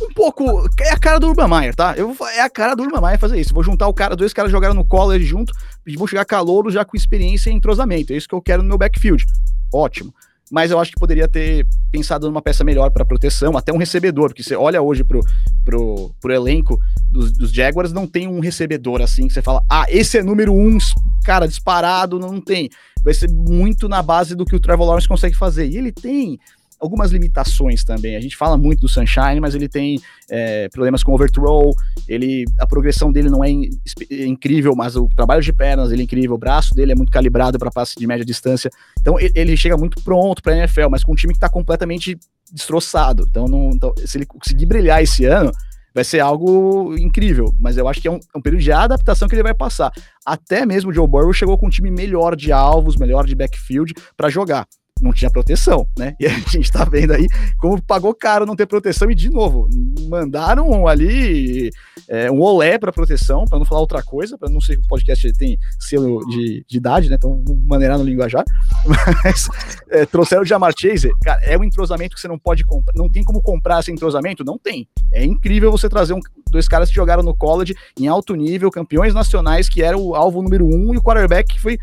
[0.02, 0.66] Um pouco.
[0.80, 1.94] É a cara do Urban Meyer, tá?
[1.98, 3.54] Eu, é a cara do Urban Meyer fazer isso.
[3.54, 5.54] Vou juntar o cara, dois caras jogaram no college junto,
[5.86, 8.14] e vão chegar calouros já com experiência em entrosamento.
[8.14, 9.26] É isso que eu quero no meu backfield.
[9.74, 10.14] Ótimo.
[10.52, 14.30] Mas eu acho que poderia ter pensado numa peça melhor para proteção, até um recebedor,
[14.30, 15.20] porque você olha hoje pro,
[15.66, 16.80] pro, pro elenco
[17.10, 20.54] dos, dos Jaguars, não tem um recebedor assim que você fala, ah, esse é número
[20.54, 20.78] um,
[21.26, 22.70] cara, disparado, não tem.
[23.04, 25.68] Vai ser muito na base do que o Trevor Lawrence consegue fazer.
[25.68, 26.40] E ele tem
[26.84, 28.18] algumas limitações também.
[28.18, 31.74] A gente fala muito do Sunshine, mas ele tem é, problemas com overthrow,
[32.10, 33.70] ele, a progressão dele não é, in,
[34.12, 37.12] é, incrível, mas o trabalho de pernas dele é incrível, o braço dele é muito
[37.12, 38.70] calibrado para passe de média distância.
[39.00, 41.48] Então ele, ele chega muito pronto para a NFL, mas com um time que está
[41.48, 42.18] completamente
[42.52, 43.26] destroçado.
[43.30, 45.54] Então, não, então, se ele conseguir brilhar esse ano,
[45.96, 49.28] vai ser algo incrível, mas eu acho que é um, é um, período de adaptação
[49.28, 49.92] que ele vai passar.
[50.26, 53.94] Até mesmo o Joe Burrow chegou com um time melhor de alvos, melhor de backfield
[54.18, 54.68] para jogar
[55.04, 56.16] não tinha proteção, né?
[56.20, 59.68] E a gente tá vendo aí como pagou caro não ter proteção e, de novo,
[60.10, 61.70] mandaram ali
[62.08, 64.88] é, um olé para proteção, para não falar outra coisa, para não ser que o
[64.88, 67.16] podcast tem selo de, de idade, né?
[67.16, 68.44] Então, maneirar no linguajar.
[69.24, 69.48] Mas
[69.90, 73.10] é, trouxeram o Jamar Chase, cara, é um entrosamento que você não pode comprar, não
[73.10, 74.44] tem como comprar esse entrosamento?
[74.44, 74.88] Não tem.
[75.12, 79.14] É incrível você trazer um, dois caras que jogaram no college em alto nível, campeões
[79.14, 81.78] nacionais, que era o alvo número um, e o quarterback que foi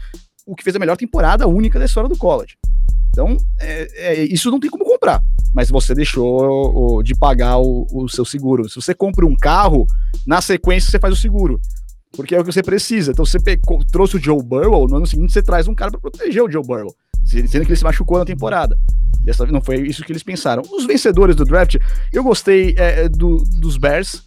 [0.47, 2.57] o que fez a melhor temporada única da história do college.
[3.11, 5.21] Então, é, é, isso não tem como comprar.
[5.53, 8.69] Mas você deixou o, de pagar o, o, seu seguro.
[8.69, 9.87] Se você compra um carro,
[10.27, 11.61] na sequência você faz o seguro.
[12.13, 13.13] Porque é o que você precisa.
[13.13, 16.01] Então, você pegou, trouxe o Joe Burrow, no ano seguinte você traz um cara para
[16.01, 16.95] proteger o Joe Burrow.
[17.25, 18.77] Sendo que ele se machucou na temporada.
[19.23, 20.63] Dessa não foi isso que eles pensaram.
[20.73, 21.77] Os vencedores do draft,
[22.13, 24.25] eu gostei é, do, dos Bears.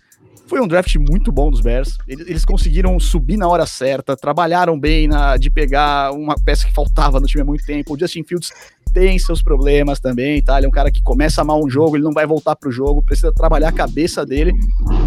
[0.54, 1.98] Foi um draft muito bom dos Bears.
[2.08, 7.20] Eles, conseguiram subir na hora certa, trabalharam bem na, de pegar uma peça que faltava
[7.20, 7.92] no time há muito tempo.
[7.92, 8.52] O Justin Fields
[8.94, 10.58] tem seus problemas também, tá?
[10.58, 13.02] Ele é um cara que começa mal um jogo, ele não vai voltar pro jogo,
[13.02, 14.54] precisa trabalhar a cabeça dele.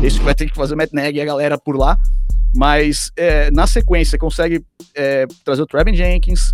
[0.02, 1.96] Isso vai ter que fazer o Matt Nagy e a galera por lá.
[2.52, 4.64] Mas é, na sequência consegue
[4.96, 6.50] é, trazer o Trevin Jenkins,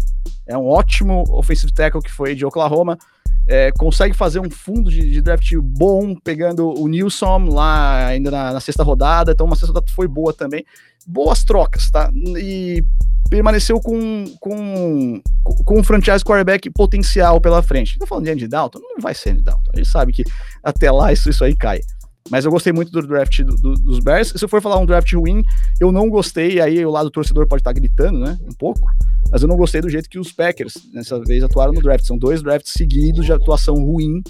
[0.47, 2.99] é um ótimo offensive tackle que foi de Oklahoma.
[3.47, 8.53] É, consegue fazer um fundo de, de, draft bom, pegando o Nilson lá ainda na,
[8.53, 10.65] na, sexta rodada, então uma sexta rodada foi boa também.
[11.05, 12.11] Boas trocas, tá?
[12.15, 12.85] E
[13.29, 15.21] permaneceu com, com,
[15.65, 17.99] com um franchise quarterback potencial pela frente.
[17.99, 18.79] Tô falando de Andy Dalton?
[18.79, 19.71] Não vai ser Andy Dalton.
[19.75, 20.23] Ele sabe que
[20.63, 21.81] até lá isso, isso aí cai.
[22.31, 24.29] Mas eu gostei muito do draft do, do, dos Bears.
[24.29, 25.43] Se eu for falar um draft ruim,
[25.81, 26.61] eu não gostei.
[26.61, 28.39] Aí o lado do torcedor pode estar gritando, né?
[28.43, 28.81] Um pouco.
[29.31, 32.05] Mas eu não gostei do jeito que os Packers, dessa vez, atuaram no draft.
[32.05, 34.23] São dois drafts seguidos de atuação ruim,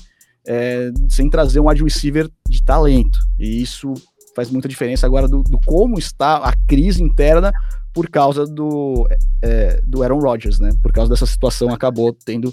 [0.47, 3.19] é, sem trazer um wide receiver de talento.
[3.39, 3.93] E isso
[4.35, 7.53] faz muita diferença agora do, do como está a crise interna
[7.93, 9.07] por causa do,
[9.43, 10.71] é, do Aaron Rodgers, né?
[10.83, 12.53] Por causa dessa situação, acabou tendo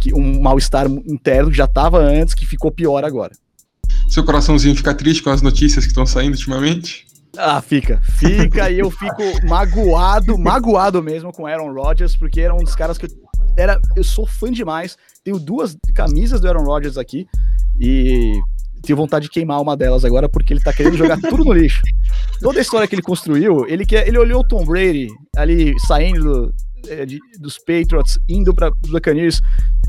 [0.00, 3.32] que um mal-estar interno que já estava antes, que ficou pior agora.
[4.10, 7.06] Seu coraçãozinho fica triste com as notícias que estão saindo ultimamente?
[7.38, 8.00] Ah, fica.
[8.02, 12.98] Fica e eu fico magoado, magoado mesmo com Aaron Rodgers, porque era um dos caras
[12.98, 13.10] que eu,
[13.56, 14.96] era, eu sou fã demais.
[15.22, 17.24] Tenho duas camisas do Aaron Rodgers aqui
[17.78, 18.40] e
[18.82, 21.80] tenho vontade de queimar uma delas agora porque ele tá querendo jogar tudo no lixo.
[22.40, 26.24] Toda a história que ele construiu, ele quer, ele olhou o Tom Brady ali saindo
[26.24, 26.54] do,
[26.88, 29.40] é, de, dos Patriots, indo para os Buccaneers,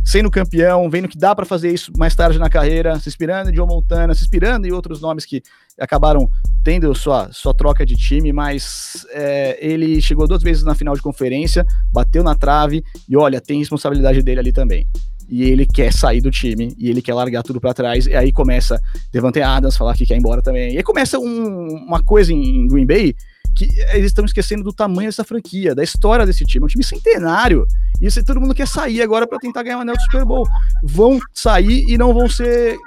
[0.03, 3.55] sendo campeão, vendo que dá para fazer isso mais tarde na carreira, se inspirando em
[3.55, 5.41] Joe Montana, se inspirando em outros nomes que
[5.79, 6.29] acabaram
[6.63, 11.01] tendo sua, sua troca de time, mas é, ele chegou duas vezes na final de
[11.01, 14.87] conferência, bateu na trave e olha, tem responsabilidade dele ali também.
[15.29, 18.05] E ele quer sair do time e ele quer largar tudo para trás.
[18.05, 18.81] E aí começa
[19.13, 20.73] Devante Adams falar que quer ir embora também.
[20.73, 23.15] E aí começa um, uma coisa em Green Bay
[23.55, 26.63] que eles estão esquecendo do tamanho dessa franquia, da história desse time.
[26.63, 27.65] É um time centenário.
[28.01, 30.47] E todo mundo quer sair agora para tentar ganhar o anel do Super Bowl.
[30.83, 32.77] Vão sair e não vão ser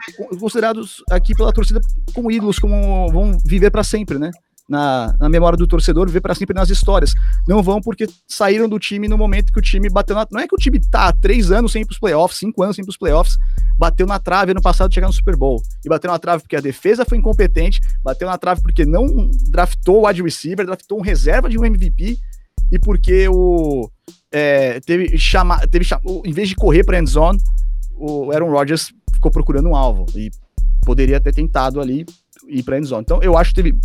[0.41, 1.81] considerados aqui pela torcida
[2.13, 4.31] como ídolos, como vão viver para sempre, né?
[4.69, 7.13] Na, na memória do torcedor, ver para sempre nas histórias.
[7.47, 10.27] Não vão porque saíram do time no momento que o time bateu na.
[10.31, 12.77] Não é que o time tá há três anos sem ir pros playoffs, cinco anos
[12.77, 13.37] sem ir pros playoffs,
[13.77, 15.63] bateu na trave ano passado chegar no Super Bowl.
[15.85, 20.03] E bateu na trave porque a defesa foi incompetente, bateu na trave porque não draftou
[20.03, 22.19] o wide receiver, draftou um reserva de um MVP
[22.73, 23.91] e porque o.
[24.33, 25.87] É, teve chamar, teve
[26.25, 27.39] em vez de correr para end zone,
[27.97, 30.29] o Aaron Rodgers ficou procurando um alvo e
[30.85, 32.05] poderia ter tentado ali
[32.49, 33.03] ir para endzone.
[33.03, 33.79] Então eu acho que teve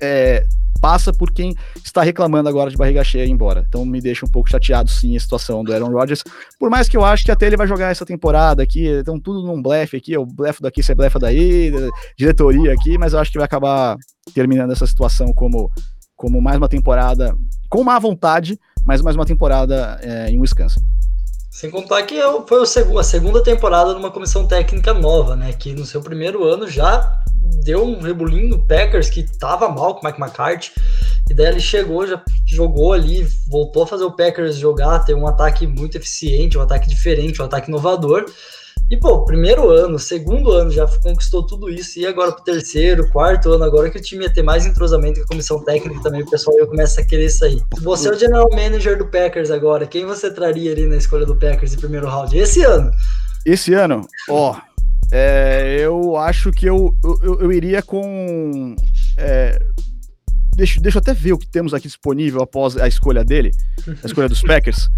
[0.00, 0.44] é,
[0.82, 3.64] passa por quem está reclamando agora de barriga cheia ir embora.
[3.68, 6.24] Então me deixa um pouco chateado sim a situação do Aaron Rodgers.
[6.58, 9.46] Por mais que eu acho que até ele vai jogar essa temporada aqui, então tudo
[9.46, 11.72] num blefe aqui, o blefe daqui, você blefa daí,
[12.18, 13.96] diretoria aqui, mas eu acho que vai acabar
[14.34, 15.70] terminando essa situação como
[16.16, 17.36] como mais uma temporada
[17.68, 20.80] com má vontade, mas mais uma temporada é, em Wisconsin.
[21.50, 25.52] Sem contar que foi a segunda temporada numa comissão técnica nova, né?
[25.52, 27.21] Que no seu primeiro ano já
[27.64, 30.72] deu um rebulinho no Packers que tava mal com o Mike McCarthy.
[31.30, 35.26] E daí ele chegou, já jogou ali, voltou a fazer o Packers jogar, ter um
[35.26, 38.26] ataque muito eficiente, um ataque diferente, um ataque inovador.
[38.90, 43.50] E, pô, primeiro ano, segundo ano já conquistou tudo isso, e agora pro terceiro, quarto
[43.50, 46.28] ano, agora que o time ia ter mais entrosamento com a comissão técnica também, o
[46.28, 47.62] pessoal já começa a querer sair.
[47.80, 51.34] Você é o general manager do Packers agora, quem você traria ali na escolha do
[51.34, 52.36] Packers em primeiro round?
[52.36, 52.90] Esse ano?
[53.46, 54.06] Esse ano?
[54.28, 54.56] Ó,
[55.14, 58.74] é, eu acho que eu, eu, eu iria com.
[59.18, 59.62] É,
[60.56, 63.50] deixa, deixa eu até ver o que temos aqui disponível após a escolha dele,
[64.02, 64.88] a escolha dos Packers.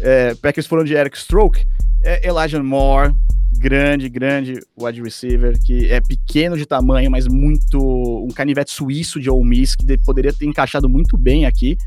[0.00, 1.64] É, Packers foram de Eric Stroke,
[2.02, 3.14] é Elijah Moore,
[3.56, 7.78] grande, grande wide receiver, que é pequeno de tamanho, mas muito.
[8.22, 11.78] um canivete suíço de Ole Miss, que poderia ter encaixado muito bem aqui.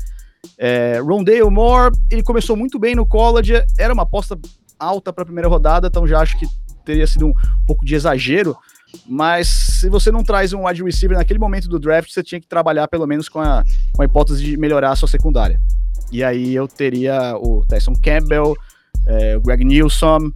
[0.58, 4.36] É, Rondale Moore, ele começou muito bem no college, era uma aposta
[4.76, 6.46] alta para a primeira rodada, então já acho que
[6.88, 7.34] teria sido um,
[7.66, 8.56] pouco de exagero,
[9.06, 12.46] mas se você não traz um wide receiver naquele momento do draft, você tinha que
[12.46, 15.60] trabalhar pelo menos com a, com a hipótese de melhorar a sua secundária.
[16.10, 18.56] E aí eu teria o Tyson Campbell,
[19.06, 20.32] é, o Greg Nilsson,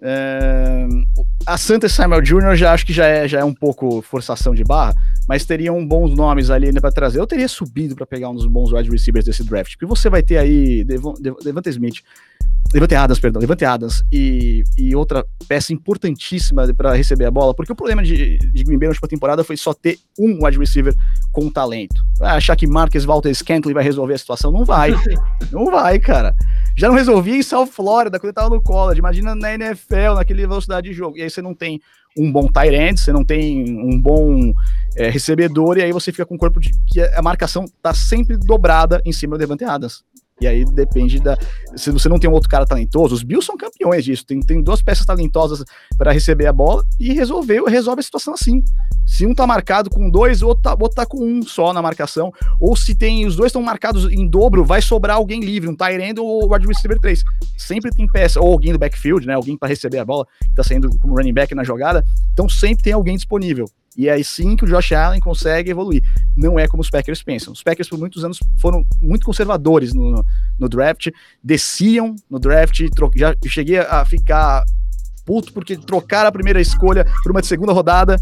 [0.00, 0.86] é,
[1.46, 2.56] a Santa Samuel Jr.
[2.56, 4.94] já acho que já é, já é um pouco forçação de barra,
[5.28, 7.20] mas teriam bons nomes ali para trazer.
[7.20, 10.22] Eu teria subido para pegar um dos bons wide receivers desse draft, porque você vai
[10.22, 12.00] ter aí Devonta Smith,
[12.74, 17.70] Levante Adams, perdão, Levante Adams e, e outra peça importantíssima para receber a bola, porque
[17.70, 20.92] o problema de, de Green Bay na última temporada foi só ter um wide receiver
[21.30, 21.94] com talento.
[22.20, 24.50] achar que Marcus Walter Scantling vai resolver a situação?
[24.50, 24.90] Não vai.
[25.52, 26.34] não vai, cara.
[26.76, 28.98] Já não resolvia em South Florida, quando ele tava no college.
[28.98, 31.16] Imagina na NFL, naquele velocidade de jogo.
[31.16, 31.80] E aí você não tem
[32.18, 34.52] um bom tight end, você não tem um bom
[34.96, 38.36] é, recebedor, e aí você fica com um corpo de que a marcação tá sempre
[38.36, 40.02] dobrada em cima do Devante Adams.
[40.40, 41.38] E aí depende da.
[41.76, 44.26] Se você não tem um outro cara talentoso, os Bills são campeões disso.
[44.26, 45.64] Tem, tem duas peças talentosas
[45.96, 48.62] para receber a bola e resolver, resolve a situação assim.
[49.06, 51.80] Se um tá marcado com dois, o outro tá, outro tá com um só na
[51.80, 52.32] marcação.
[52.60, 56.18] Ou se tem os dois estão marcados em dobro, vai sobrar alguém livre, um Tyrande
[56.18, 57.22] ou o wide receiver 3.
[57.56, 59.34] Sempre tem peça, ou alguém do backfield, né?
[59.34, 62.04] Alguém para receber a bola, que tá saindo como running back na jogada.
[62.32, 63.66] Então sempre tem alguém disponível.
[63.96, 66.02] E é aí sim que o Josh Allen consegue evoluir.
[66.36, 67.52] Não é como os Packers pensam.
[67.52, 70.24] Os Packers, por muitos anos, foram muito conservadores no,
[70.58, 71.08] no, draft,
[71.42, 72.80] desciam no draft,
[73.14, 74.64] já cheguei a ficar
[75.24, 78.16] puto porque trocaram a primeira escolha por uma de segunda rodada.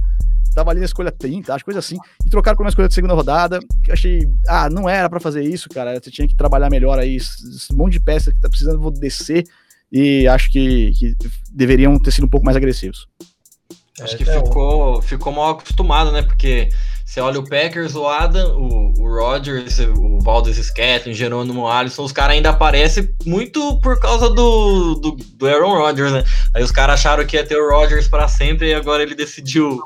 [0.54, 3.14] Tava ali na escolha 30, acho coisa assim, e trocaram por uma escolha de segunda
[3.14, 3.58] rodada.
[3.90, 5.98] Achei, ah, não era para fazer isso, cara.
[5.98, 7.16] Você tinha que trabalhar melhor aí.
[7.16, 9.44] Esse monte de peça que tá precisando, vou descer.
[9.90, 11.16] E acho que, que
[11.50, 13.08] deveriam ter sido um pouco mais agressivos.
[14.00, 16.22] Acho que é, ficou, ficou mal acostumado, né?
[16.22, 16.70] Porque
[17.05, 22.12] você olha o Packers, o Adam, o, o Rodgers, o Valdez Scantling, Jerônimo Alisson, os
[22.12, 26.24] caras ainda aparecem muito por causa do, do, do Aaron Rodgers, né?
[26.55, 29.78] Aí os caras acharam que ia ter o Rodgers para sempre e agora ele decidiu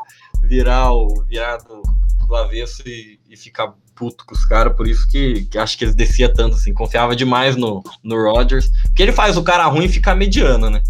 [0.44, 1.82] virar o virar do,
[2.28, 5.84] do avesso e, e ficar puto com os caras, por isso que, que acho que
[5.84, 9.88] eles descia tanto, assim, confiava demais no, no Rodgers, porque ele faz o cara ruim
[9.88, 10.80] ficar mediano, né?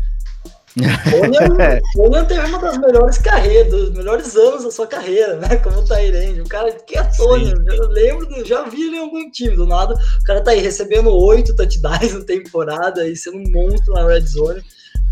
[1.95, 5.57] Conan teve uma das melhores carreiras, dos melhores anos da sua carreira, né?
[5.57, 6.43] Como Tyrande.
[6.43, 9.95] O cara que é Tony, eu lembro, já vi ele em algum time, do nada.
[9.95, 14.27] O cara tá aí recebendo oito touchdowns na temporada e sendo um monstro na red
[14.27, 14.63] zone.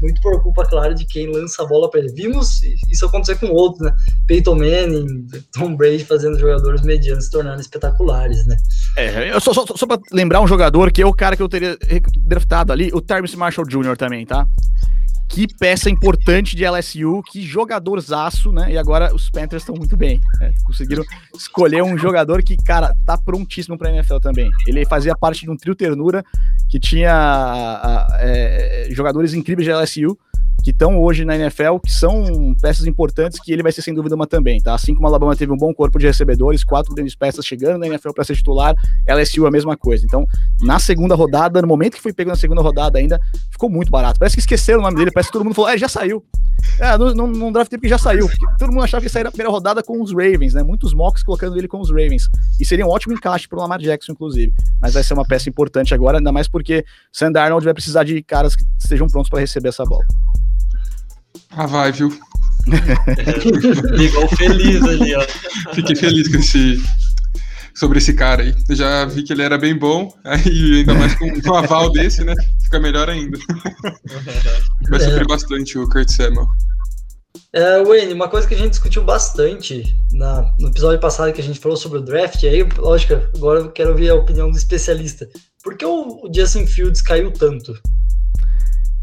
[0.03, 2.13] muito por culpa, claro, de quem lança a bola para ele.
[2.13, 3.97] Vimos isso acontecer com outros, né?
[4.27, 8.57] Peyton Manning, Tom Brady fazendo jogadores medianos se tornando espetaculares, né?
[8.99, 11.79] É, só, só, só para lembrar um jogador que é o cara que eu teria
[12.19, 13.97] draftado ali, o Terrence Marshall Jr.
[13.97, 14.47] também, tá?
[15.29, 18.73] Que peça importante de LSU, que jogadorzaço, né?
[18.73, 20.21] E agora os Panthers estão muito bem.
[20.39, 20.53] Né?
[20.65, 24.51] Conseguiram escolher um jogador que, cara, tá prontíssimo pra NFL também.
[24.67, 26.25] Ele fazia parte de um trio ternura
[26.69, 30.19] que tinha a, a, é, jogadores incríveis de LSU
[30.65, 34.15] que estão hoje na NFL, que são peças importantes, que ele vai ser sem dúvida
[34.15, 34.75] uma também, tá?
[34.75, 37.87] Assim como a Alabama teve um bom corpo de recebedores, quatro grandes peças chegando na
[37.87, 38.75] NFL para ser titular,
[39.07, 40.07] LSU a mesma coisa.
[40.07, 40.27] Então,
[40.63, 44.19] na segunda rodada, no momento que foi pego na segunda rodada ainda, ficou muito barato.
[44.19, 46.25] Parece que esqueceram o nome dele, parece que todo mundo falou, é, já saiu.
[46.81, 48.27] É, não, não, não draft porque já saiu.
[48.59, 50.63] Todo mundo achava que sairia na primeira rodada com os Ravens, né?
[50.63, 52.27] Muitos mocks colocando ele com os Ravens.
[52.59, 54.51] E seria um ótimo encaixe para o Lamar Jackson, inclusive.
[54.81, 58.23] Mas vai ser uma peça importante agora, ainda mais porque Sam Darnold vai precisar de
[58.23, 60.05] caras que estejam prontos para receber essa bola.
[61.57, 62.11] Ah, vai, viu?
[63.97, 65.25] Ligou feliz ali, ó.
[65.75, 66.83] Fiquei feliz com esse,
[67.75, 68.55] sobre esse cara aí.
[68.69, 72.25] Eu já vi que ele era bem bom, aí ainda mais com um aval desse,
[72.25, 72.35] né?
[72.63, 73.39] Fica melhor ainda.
[74.89, 75.27] Vai sofrer é.
[75.27, 76.47] bastante o Kurt Samuel.
[77.53, 81.45] É, Wayne, uma coisa que a gente discutiu bastante na, no episódio passado que a
[81.45, 84.57] gente falou sobre o draft, e aí, lógico, agora eu quero ouvir a opinião do
[84.57, 85.29] especialista.
[85.63, 87.79] Por que o, o Justin Fields caiu tanto?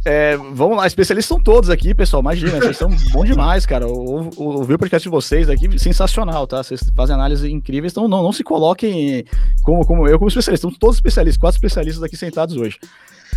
[0.04, 2.22] É, vamos lá, especialistas são todos aqui, pessoal.
[2.22, 3.86] Imagina, vocês são bom demais, cara.
[3.88, 6.64] Ouvir o podcast de vocês aqui, sensacional, tá?
[6.64, 9.26] Vocês fazem análises incríveis, então não, não se coloquem
[9.62, 10.68] como, como eu, como especialista.
[10.68, 12.80] Estão todos especialistas, quatro especialistas aqui sentados hoje.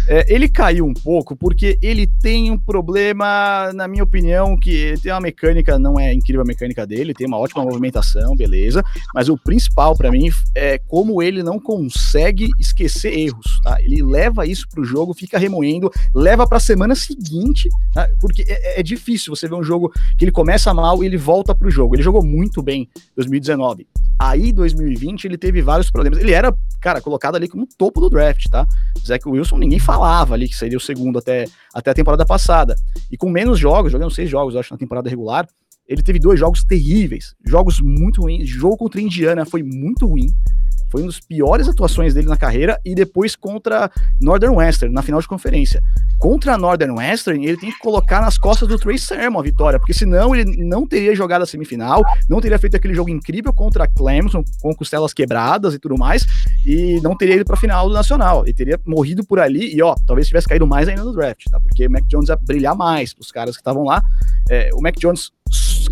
[0.08, 5.12] É, ele caiu um pouco porque ele tem um problema, na minha opinião, que tem
[5.12, 9.36] uma mecânica, não é incrível a mecânica dele, tem uma ótima movimentação, beleza, mas o
[9.38, 13.80] principal para mim é como ele não consegue esquecer erros, tá?
[13.80, 18.08] Ele leva isso pro jogo, fica remoendo, leva pra semana seguinte, tá?
[18.20, 21.54] porque é, é, difícil você ver um jogo que ele começa mal e ele volta
[21.54, 21.94] pro jogo.
[21.94, 23.86] Ele jogou muito bem em 2019.
[24.18, 26.18] Aí, 2020, ele teve vários problemas.
[26.18, 28.66] Ele era, cara, colocado ali como topo do draft, tá?
[29.04, 32.74] Zach Wilson, ninguém falava ali que seria o segundo até, até a temporada passada.
[33.10, 35.46] E com menos jogos, jogando seis jogos, acho, na temporada regular,
[35.86, 38.48] ele teve dois jogos terríveis, jogos muito ruins.
[38.48, 40.28] Jogo contra a Indiana foi muito ruim.
[40.94, 45.20] Foi uma das piores atuações dele na carreira e depois contra Northern Western, na final
[45.20, 45.82] de conferência.
[46.20, 49.92] Contra Northern Western, ele tem que colocar nas costas do Trey Sermon a vitória, porque
[49.92, 54.44] senão ele não teria jogado a semifinal, não teria feito aquele jogo incrível contra Clemson,
[54.62, 56.24] com costelas quebradas e tudo mais,
[56.64, 58.44] e não teria ido para a final do Nacional.
[58.44, 61.58] Ele teria morrido por ali e, ó, talvez tivesse caído mais ainda no draft, tá?
[61.58, 64.00] Porque o Mac Jones ia brilhar mais os caras que estavam lá.
[64.48, 65.32] É, o Mac Jones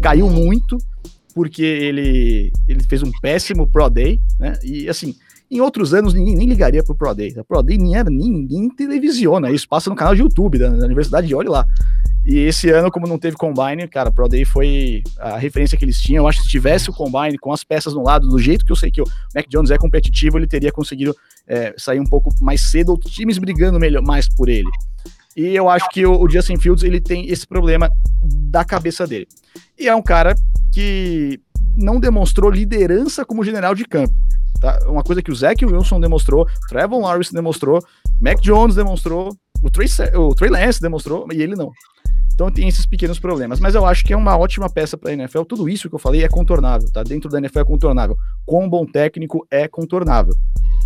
[0.01, 0.79] caiu muito,
[1.35, 4.59] porque ele, ele fez um péssimo Pro Day, né?
[4.63, 5.15] E assim,
[5.51, 7.35] em outros anos ninguém nem ligaria pro Pro Day.
[7.39, 10.87] A Pro Day nem era, ninguém televisiona isso, passa no canal de YouTube da, da
[10.87, 11.67] universidade, olhe lá.
[12.25, 16.01] E esse ano, como não teve Combine, cara, Pro Day foi a referência que eles
[16.01, 16.25] tinham.
[16.25, 18.71] Eu acho que se tivesse o Combine com as peças no lado, do jeito que
[18.71, 21.15] eu sei que o Mac Jones é competitivo, ele teria conseguido
[21.47, 24.71] é, sair um pouco mais cedo, times brigando melhor, mais por ele.
[25.37, 27.91] E eu acho que o, Justin Fields ele tem esse problema
[28.23, 29.27] da cabeça dele.
[29.79, 30.35] E é um cara
[30.73, 31.41] que
[31.77, 34.15] não demonstrou liderança como general de campo.
[34.61, 34.79] Tá?
[34.87, 37.81] Uma coisa que o Zach Wilson demonstrou, Trevor Lawrence demonstrou,
[38.21, 41.73] Mac Jones demonstrou, o Trey, o Trey Lance demonstrou, e ele não.
[42.35, 43.61] Então tem esses pequenos problemas.
[43.61, 45.43] Mas eu acho que é uma ótima peça para a NFL.
[45.43, 47.03] Tudo isso que eu falei é contornável, tá?
[47.03, 48.17] Dentro da NFL é contornável.
[48.47, 50.35] Com um bom técnico é contornável.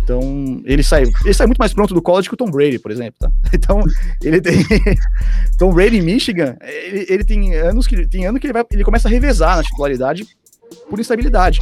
[0.07, 2.91] Então, ele sai, ele sai muito mais pronto do college que o Tom Brady, por
[2.91, 3.29] exemplo, tá?
[3.53, 3.83] Então,
[4.23, 4.63] ele tem
[5.59, 8.85] Tom Brady em Michigan, ele, ele, tem anos que tem ano que ele vai, ele
[8.85, 10.25] começa a revezar na titularidade
[10.89, 11.59] por instabilidade.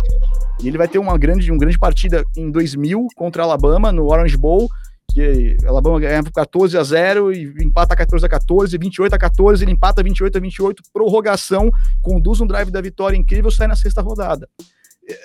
[0.62, 4.38] E ele vai ter uma grande, uma grande partida em 2000 contra Alabama no Orange
[4.38, 4.69] Bowl,
[5.12, 9.71] que Alabama ganhava 14 a 0 e empata 14 a 14, 28 a 14, ele
[9.71, 14.47] empata 28 a 28, prorrogação, conduz um drive da vitória incrível, sai na sexta rodada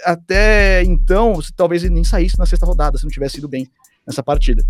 [0.04, 3.68] até então, talvez ele nem saísse na sexta rodada se não tivesse ido bem
[4.06, 4.64] nessa partida.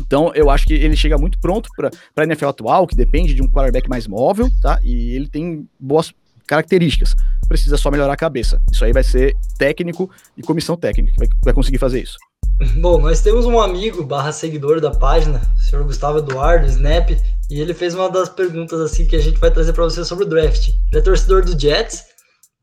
[0.00, 3.42] Então, eu acho que ele chega muito pronto para a NFL atual, que depende de
[3.42, 4.78] um quarterback mais móvel, tá?
[4.82, 6.12] E ele tem boas
[6.46, 7.14] características.
[7.48, 8.60] Precisa só melhorar a cabeça.
[8.70, 12.18] Isso aí vai ser técnico e comissão técnica que vai, vai conseguir fazer isso.
[12.80, 17.10] Bom, nós temos um amigo barra seguidor da página, o senhor Gustavo Eduardo, Snap,
[17.50, 20.24] e ele fez uma das perguntas assim que a gente vai trazer para você sobre
[20.24, 20.68] o draft.
[20.68, 22.04] Ele é torcedor do Jets,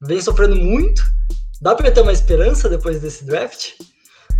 [0.02, 1.04] vem sofrendo muito
[1.62, 3.74] Dá pra ter uma esperança depois desse draft?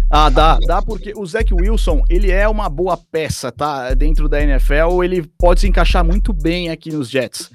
[0.10, 3.94] Ah, dá, dá porque o Zach Wilson, ele é uma boa peça, tá?
[3.94, 7.50] Dentro da NFL, ele pode se encaixar muito bem aqui nos Jets.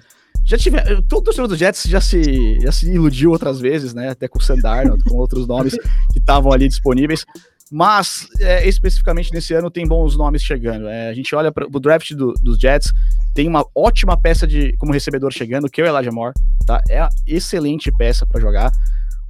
[0.44, 4.08] Já tive, todo torcedor dos Jets já se, já se iludiu outras vezes, né?
[4.08, 5.77] Até com o Sandarno, com outros nomes
[6.13, 7.25] que estavam ali disponíveis.
[7.71, 10.88] Mas, é, especificamente nesse ano, tem bons nomes chegando.
[10.88, 12.92] É, a gente olha para o draft do, dos Jets,
[13.33, 16.35] tem uma ótima peça de como recebedor chegando, que é o Elijah Moore,
[16.67, 16.83] tá?
[16.90, 18.73] É excelente peça para jogar.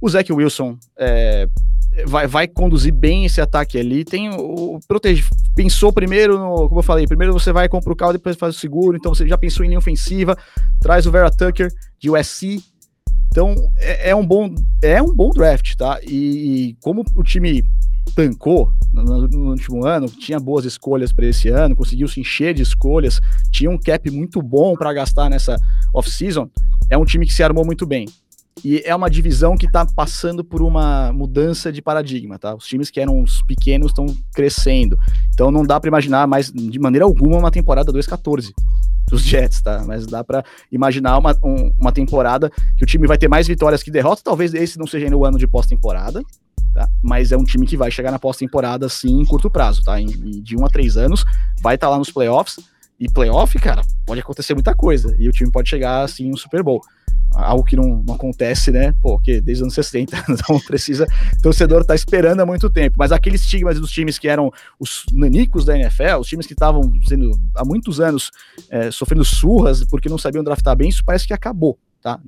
[0.01, 1.47] O Zach Wilson é,
[2.05, 4.03] vai, vai conduzir bem esse ataque ali.
[4.03, 5.23] Tem o, o protege,
[5.55, 8.59] pensou primeiro no, como eu falei, primeiro você vai comprar o carro, depois faz o
[8.59, 10.37] seguro, então você já pensou em linha ofensiva,
[10.79, 12.63] traz o Vera Tucker de USC.
[13.27, 15.99] Então é, é um bom é um bom draft, tá?
[16.03, 17.63] E, e como o time
[18.15, 22.53] tancou no, no, no, último ano, tinha boas escolhas para esse ano, conseguiu se encher
[22.53, 23.21] de escolhas,
[23.51, 25.55] tinha um cap muito bom para gastar nessa
[25.93, 26.49] off-season.
[26.89, 28.05] É um time que se armou muito bem.
[28.63, 32.53] E é uma divisão que está passando por uma mudança de paradigma, tá?
[32.53, 34.97] Os times que eram os pequenos estão crescendo.
[35.33, 38.51] Então não dá para imaginar mais, de maneira alguma, uma temporada 2-14
[39.09, 39.83] dos Jets, tá?
[39.85, 43.81] Mas dá para imaginar uma, um, uma temporada que o time vai ter mais vitórias
[43.81, 44.23] que derrotas.
[44.23, 46.21] Talvez esse não seja ainda o ano de pós-temporada,
[46.73, 46.87] tá?
[47.01, 49.99] Mas é um time que vai chegar na pós-temporada, assim, em curto prazo, tá?
[49.99, 51.25] Em, de um a três anos,
[51.61, 52.59] vai estar tá lá nos playoffs.
[53.01, 55.15] E playoff, cara, pode acontecer muita coisa.
[55.17, 56.81] E o time pode chegar, assim, no Super Bowl
[57.33, 58.93] algo que não, não, acontece, né?
[59.01, 61.07] Porque desde os anos 60, então precisa.
[61.37, 62.95] O torcedor tá esperando há muito tempo.
[62.99, 66.81] Mas aqueles estigmas dos times que eram os nanicos da NFL, os times que estavam
[67.07, 68.31] sendo há muitos anos
[68.69, 72.19] é, sofrendo surras porque não sabiam draftar bem, isso parece que acabou, tá?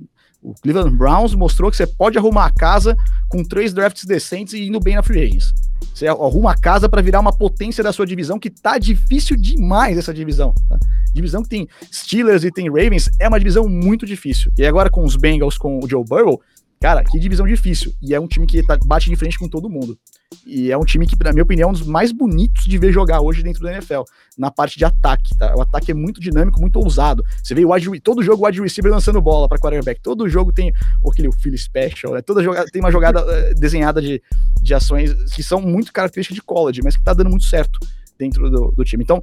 [0.44, 2.94] O Cleveland Browns mostrou que você pode arrumar a casa
[3.30, 5.54] com três drafts decentes e indo bem na free agents.
[5.94, 9.96] Você arruma a casa para virar uma potência da sua divisão que tá difícil demais
[9.96, 10.52] essa divisão.
[10.68, 10.78] Tá?
[11.14, 14.52] Divisão que tem Steelers e tem Ravens é uma divisão muito difícil.
[14.58, 16.38] E agora com os Bengals, com o Joe Burrow,
[16.84, 17.94] Cara, que divisão difícil.
[17.98, 19.98] E é um time que tá, bate de frente com todo mundo.
[20.46, 22.92] E é um time que, na minha opinião, é um dos mais bonitos de ver
[22.92, 24.02] jogar hoje dentro da NFL,
[24.36, 25.56] na parte de ataque, tá?
[25.56, 27.24] O ataque é muito dinâmico, muito ousado.
[27.42, 30.52] Você vê o wide, todo jogo o wide receiver lançando bola para quarterback, todo jogo
[30.52, 30.74] tem
[31.10, 32.20] aquele Philly Special, né?
[32.20, 34.22] Toda jogada tem uma jogada uh, desenhada de,
[34.60, 37.78] de ações que são muito características de college, mas que tá dando muito certo
[38.18, 39.02] dentro do, do time.
[39.02, 39.22] Então,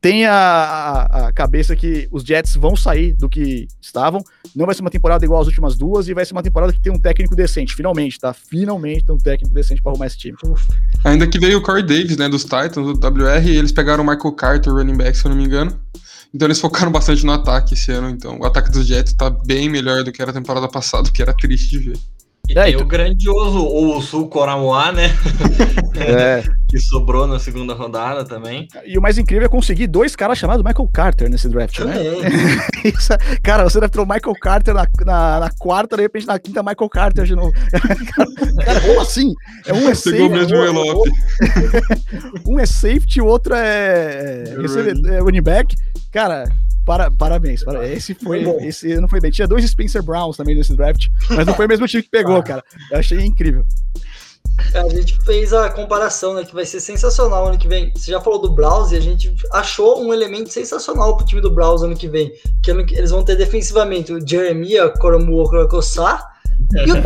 [0.00, 4.22] tenha a, a, cabeça que os Jets vão sair do que estavam.
[4.54, 6.80] Não vai ser uma temporada igual às últimas duas e vai ser uma temporada que
[6.80, 7.74] tem um técnico decente.
[7.74, 8.32] Finalmente, tá?
[8.32, 10.36] Finalmente tem um técnico decente para arrumar esse time.
[11.04, 14.06] Ainda que veio o Corey Davis, né, dos Titans, do WR, e eles pegaram o
[14.06, 15.78] Michael Carter, running back, se eu não me engano.
[16.32, 18.10] Então eles focaram bastante no ataque esse ano.
[18.10, 21.22] Então o ataque dos Jets tá bem melhor do que era a temporada passada, que
[21.22, 21.98] era triste de ver.
[22.48, 22.84] E é, tem então...
[22.84, 25.10] o grandioso Ousu Coramoa, né?
[25.96, 26.42] É.
[26.68, 28.68] que sobrou na segunda rodada também.
[28.84, 31.94] E o mais incrível é conseguir dois caras chamados Michael Carter nesse draft, né?
[32.84, 36.38] Isso, cara, você deve ter o Michael Carter na, na, na, quarta, de repente na
[36.38, 37.52] quinta, Michael Carter de novo.
[38.64, 39.32] cara, como assim?
[39.64, 40.22] É um é safety.
[42.46, 45.74] um é safety, o outro é, é, é running back.
[46.12, 46.44] Cara,
[46.86, 47.64] para, parabéns.
[47.64, 48.42] Para, esse foi.
[48.64, 49.32] Esse não foi bem.
[49.32, 52.40] Tinha dois Spencer Browns também nesse draft, mas não foi o mesmo time que pegou,
[52.44, 52.62] cara.
[52.92, 53.66] Eu achei incrível.
[54.72, 56.44] A gente fez a comparação, né?
[56.44, 57.92] Que vai ser sensacional ano que vem.
[57.94, 61.50] Você já falou do Browns e a gente achou um elemento sensacional pro time do
[61.50, 62.32] Browns ano que vem.
[62.62, 66.35] Que eles vão ter defensivamente o Jeremiah Koromu Krokossar
[66.84, 66.96] e o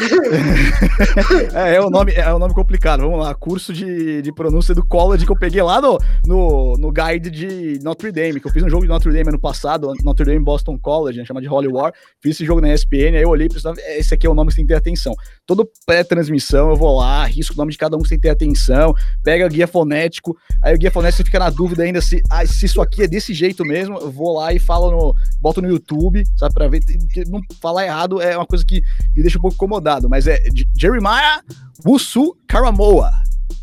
[1.54, 3.00] é, é, o nome, é o nome complicado.
[3.00, 3.34] Vamos lá.
[3.34, 7.78] Curso de, de pronúncia do college que eu peguei lá no, no, no guide de
[7.82, 10.78] Notre Dame, que eu fiz um jogo de Notre Dame ano passado, Notre Dame Boston
[10.78, 11.92] College, né, chama de Holy War.
[12.22, 14.50] Fiz esse jogo na ESPN, aí eu olhei e pensei, esse aqui é o nome
[14.50, 15.14] que tem que ter atenção.
[15.46, 19.48] Todo pré-transmissão eu vou lá, risco o nome de cada um que ter atenção, pega
[19.48, 22.80] guia fonético, aí o guia fonético você fica na dúvida ainda se, ah, se isso
[22.80, 26.54] aqui é desse jeito mesmo, eu vou lá e falo no, boto no YouTube, sabe,
[26.54, 26.80] pra ver,
[27.28, 28.82] não falar errado é uma coisa que
[29.14, 30.42] me deixa um pouco incomodado, mas é
[30.78, 31.40] Jeremiah
[31.84, 33.10] Wusu Karamoa.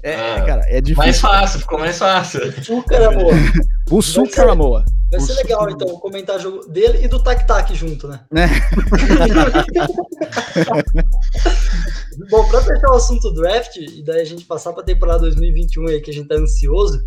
[0.04, 1.04] É, ah, cara, é difícil.
[1.04, 2.42] Mais fácil, ficou mais fácil.
[2.70, 3.34] Wusu Karamoa.
[3.90, 4.86] Wusu Karamoa.
[5.10, 8.20] Vai ser legal, então, comentar jogo dele e do Tac Tac junto, né?
[8.36, 8.48] É.
[12.30, 15.88] Bom, para fechar o assunto draft, e daí a gente passar para a temporada 2021
[15.88, 17.02] aí, que a gente tá ansioso,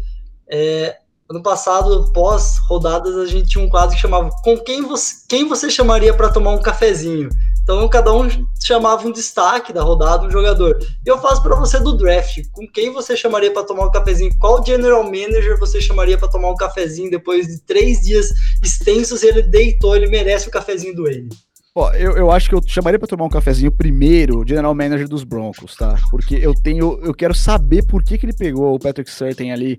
[0.51, 0.96] é,
[1.30, 5.46] Ano passado, pós rodadas, a gente tinha um quadro que chamava Com quem você, quem
[5.46, 7.28] você chamaria para tomar um cafezinho?
[7.62, 8.28] Então, cada um
[8.60, 10.76] chamava um destaque da rodada, um jogador.
[10.82, 12.42] E eu faço para você do draft.
[12.50, 14.36] Com quem você chamaria para tomar um cafezinho?
[14.40, 19.22] Qual general manager você chamaria para tomar um cafezinho depois de três dias extensos?
[19.22, 21.28] Ele deitou, ele merece o cafezinho do ele.
[21.74, 25.22] Ó, eu, eu acho que eu chamaria para tomar um cafezinho primeiro general manager dos
[25.22, 25.96] Broncos, tá?
[26.10, 29.78] Porque eu tenho, eu quero saber por que, que ele pegou o Patrick Surtain ali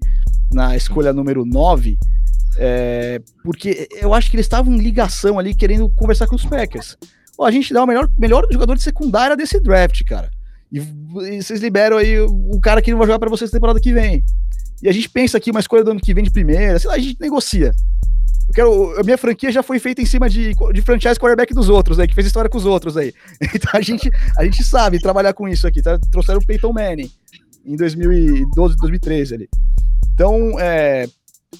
[0.53, 1.97] na escolha número 9,
[2.57, 6.97] é, porque eu acho que eles estavam em ligação ali querendo conversar com os Packers.
[7.37, 10.31] Ó, a gente dá o melhor, melhor jogador de secundária desse draft, cara.
[10.71, 13.91] E, e vocês liberam aí o, cara que não vai jogar para vocês temporada que
[13.91, 14.23] vem.
[14.81, 16.95] E a gente pensa aqui uma escolha do ano que vem de primeira, sei lá,
[16.95, 17.73] a gente negocia.
[18.51, 21.69] Eu quero, a minha franquia já foi feita em cima de, de franchise quarterback dos
[21.69, 23.13] outros, aí, que fez história com os outros aí.
[23.55, 25.81] Então a gente, a gente sabe trabalhar com isso aqui.
[25.81, 25.97] Tá?
[26.11, 27.09] Trouxeram o Peyton Manning
[27.65, 29.49] em 2012, 2013 ali.
[30.13, 31.07] Então, é,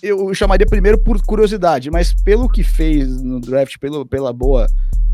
[0.04, 4.68] eu chamaria primeiro por curiosidade, mas pelo que fez no draft, pelo, pela boa,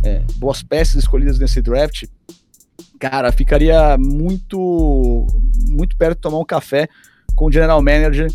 [0.04, 2.06] é, boas peças escolhidas nesse draft,
[3.00, 5.28] cara, ficaria muito,
[5.70, 6.90] muito perto de tomar um café
[7.36, 8.32] com o general manager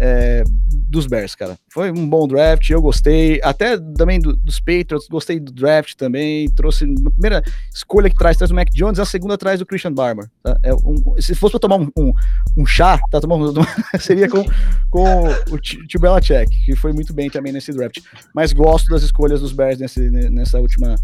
[0.00, 0.42] é,
[0.88, 1.58] dos Bears, cara.
[1.72, 3.40] Foi um bom draft, eu gostei.
[3.42, 6.48] Até também do, dos Patriots, gostei do draft também.
[6.50, 7.42] Trouxe a primeira
[7.72, 10.28] escolha que traz, traz o Mac Jones, a segunda traz o Christian Barber.
[10.42, 10.56] Tá?
[10.62, 12.12] É um, se fosse para tomar um, um,
[12.58, 13.60] um, chá, tá tomando,
[14.00, 14.44] seria com,
[14.90, 17.98] com o Tio Belichick, que foi muito bem também nesse draft.
[18.34, 20.96] Mas gosto das escolhas dos Bears nesse, nessa última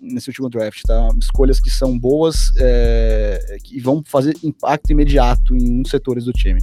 [0.00, 1.08] nesse último draft, tá?
[1.20, 6.60] Escolhas que são boas é, que vão fazer impacto imediato em muitos setores do time.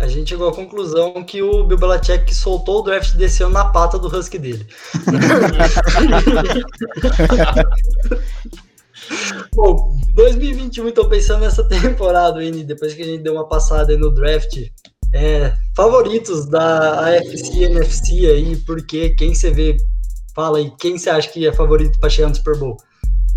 [0.00, 3.66] A gente chegou à conclusão que o Bill Belichick soltou o draft desse ano na
[3.66, 4.66] pata do Husky dele.
[9.54, 13.98] Bom, 2021, então pensando nessa temporada, Ine, depois que a gente deu uma passada aí
[13.98, 14.56] no draft,
[15.12, 19.76] é, favoritos da AFC e NFC aí, porque quem você vê,
[20.34, 22.78] fala aí, quem você acha que é favorito para chegar no Super Bowl?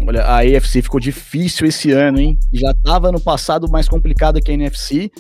[0.08, 2.40] Olha, a AFC ficou difícil esse ano, hein?
[2.54, 5.12] Já tava no passado mais complicado que a NFC.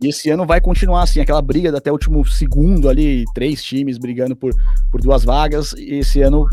[0.00, 3.98] E esse ano vai continuar assim, aquela briga até o último segundo ali, três times
[3.98, 4.54] brigando por,
[4.90, 5.72] por duas vagas.
[5.72, 6.46] E esse ano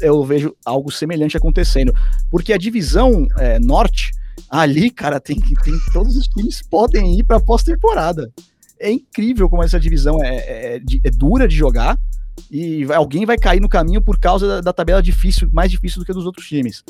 [0.00, 1.94] eu vejo algo semelhante acontecendo.
[2.30, 4.10] Porque a divisão é, norte,
[4.50, 8.30] ali, cara, tem que tem, todos os times podem ir para pós-temporada.
[8.78, 11.98] É incrível como essa divisão é, é, é, dura de jogar
[12.50, 16.04] e alguém vai cair no caminho por causa da, da tabela difícil, mais difícil do
[16.04, 16.82] que dos outros times.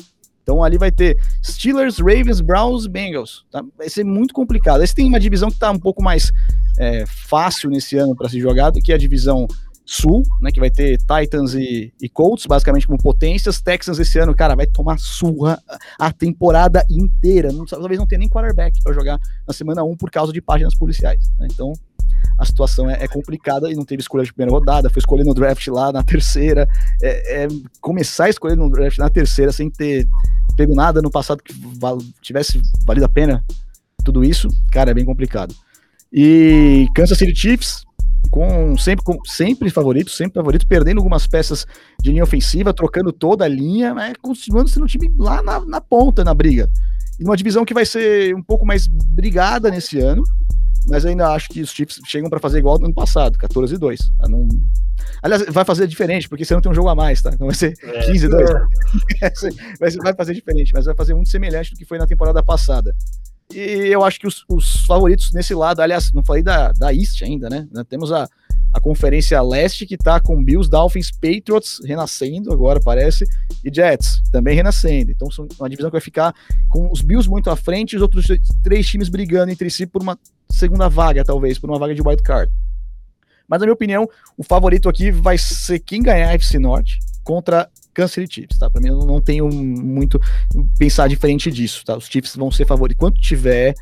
[0.45, 3.43] Então ali vai ter Steelers, Ravens, Browns, Bengals.
[3.49, 3.65] Tá?
[3.75, 4.83] Vai ser muito complicado.
[4.83, 6.31] Esse tem uma divisão que está um pouco mais
[6.77, 9.47] é, fácil nesse ano para ser jogado, que é a divisão
[9.87, 10.51] Sul, né?
[10.51, 13.61] Que vai ter Titans e, e, Colts, basicamente como potências.
[13.61, 15.61] Texans esse ano, cara, vai tomar surra
[15.99, 17.51] a temporada inteira.
[17.51, 20.73] Não, talvez não tenha nem quarterback para jogar na semana 1 por causa de páginas
[20.73, 21.31] policiais.
[21.37, 21.47] Né?
[21.51, 21.71] Então
[22.37, 25.33] a situação é, é, complicada e não teve escolha de primeira rodada, foi escolher no
[25.33, 26.67] draft lá na terceira.
[27.01, 27.47] É, é,
[27.81, 30.07] começar a escolher no draft na terceira sem ter
[30.55, 33.43] pego nada no passado que val tivesse valido a pena
[34.05, 35.53] tudo isso, cara, é bem complicado.
[36.13, 37.83] E Kansas City Chiefs,
[38.29, 41.65] com sempre, com, sempre favorito, sempre favorito, perdendo algumas peças
[42.01, 45.81] de linha ofensiva, trocando toda a linha, mas continuando sendo um time lá na, na
[45.81, 46.69] ponta na briga.
[47.19, 50.23] E numa divisão que vai ser um pouco mais brigada nesse ano,
[50.87, 53.77] mas ainda acho que os Chiefs chegam para fazer igual no ano passado, 14 e
[53.77, 53.99] 2.
[54.29, 54.47] Não...
[55.21, 57.31] Aliás, vai fazer diferente, porque você não tem um jogo a mais, tá?
[57.33, 58.49] Então vai ser é, 15 e 2.
[59.21, 59.31] É.
[60.01, 62.95] vai fazer diferente, mas vai fazer muito semelhante do que foi na temporada passada.
[63.53, 67.21] E eu acho que os, os favoritos nesse lado, aliás, não falei da, da East
[67.21, 67.67] ainda, né?
[67.87, 68.27] Temos a,
[68.73, 73.25] a Conferência Leste, que tá com Bills, Dolphins, Patriots renascendo agora, parece,
[73.63, 75.11] e Jets também renascendo.
[75.11, 76.33] Então, são uma divisão que vai ficar
[76.69, 78.25] com os Bills muito à frente e os outros
[78.63, 82.21] três times brigando entre si por uma segunda vaga, talvez, por uma vaga de wild
[82.21, 82.51] card.
[83.47, 87.69] Mas, na minha opinião, o favorito aqui vai ser quem ganhar a FC Norte contra
[87.93, 88.69] Kansas City Chiefs, tá?
[88.69, 90.19] Para mim, eu não tenho muito
[90.77, 91.95] pensar diferente disso, tá?
[91.95, 92.97] Os Chiefs vão ser favoritos.
[92.97, 93.73] Enquanto tiver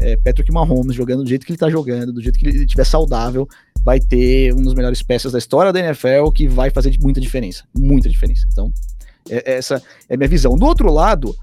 [0.00, 2.84] é, Patrick Mahomes jogando do jeito que ele tá jogando, do jeito que ele estiver
[2.84, 3.46] saudável,
[3.84, 7.64] vai ter um dos melhores peças da história da NFL que vai fazer muita diferença.
[7.76, 8.46] Muita diferença.
[8.50, 8.72] Então,
[9.28, 10.56] é, essa é a minha visão.
[10.56, 11.34] Do outro lado,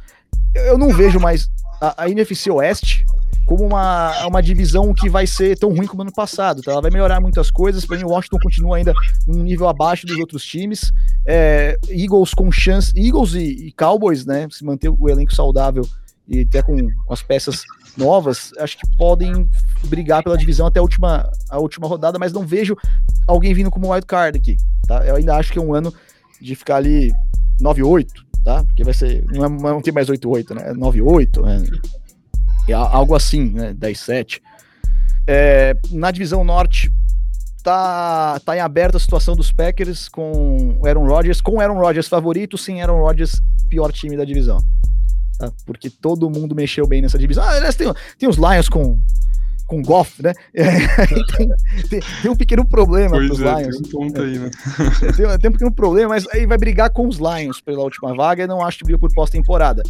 [0.54, 1.50] eu não vejo mais
[1.80, 3.06] a, a NFC Oeste
[3.46, 6.62] como uma, uma divisão que vai ser tão ruim como ano passado.
[6.62, 6.74] Tá?
[6.74, 7.86] Ela vai melhorar muitas coisas.
[7.86, 8.94] Para mim, o Washington continua ainda
[9.28, 10.92] um nível abaixo dos outros times.
[11.26, 12.92] É, Eagles com chance.
[12.96, 14.48] Eagles e, e, Cowboys, né?
[14.52, 15.88] Se manter o elenco saudável
[16.28, 17.64] e até com, com as peças
[17.98, 19.50] novas, acho que podem
[19.86, 22.76] brigar pela divisão até a última, a última rodada, mas não vejo
[23.28, 25.06] alguém vindo como wild card aqui, tá?
[25.06, 25.94] Eu ainda acho que é um ano
[26.40, 27.14] de ficar ali
[27.60, 28.08] 9-8,
[28.44, 28.64] tá?
[28.64, 30.70] Porque vai ser, não, é, não tem mais 8-8, né?
[30.70, 31.80] É 9-8, né?
[32.68, 33.74] É algo assim, né?
[33.74, 34.42] 10-7.
[35.26, 36.92] É, na divisão norte,
[37.64, 41.80] tá, tá em aberta a situação dos Packers com o Aaron Rodgers, com o Aaron
[41.80, 44.60] Rodgers favorito, sem Aaron Rodgers, pior time da divisão.
[45.38, 45.52] Tá?
[45.66, 47.44] Porque todo mundo mexeu bem nessa divisão.
[47.44, 49.00] Ah, aliás, tem, tem os Lions com,
[49.68, 50.34] com Goff, né?
[50.54, 51.50] É, tem,
[51.90, 53.78] tem, tem, um pequeno problema para os é, Lions.
[53.78, 54.50] Tem um ponto aí, né?
[55.16, 58.44] tem, tem, um pequeno problema, mas aí vai brigar com os Lions pela última vaga
[58.44, 59.84] e não acho que briga por pós-temporada.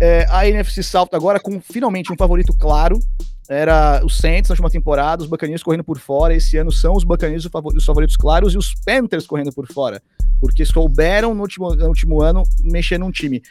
[0.00, 2.98] É, a NFC South agora com finalmente um favorito claro,
[3.48, 6.34] era os Saints na última temporada, os Buccaneers correndo por fora.
[6.34, 10.02] Esse ano são os Buccaneers os favoritos claros e os Panthers correndo por fora,
[10.40, 13.42] porque souberam no último, no último ano mexer num time.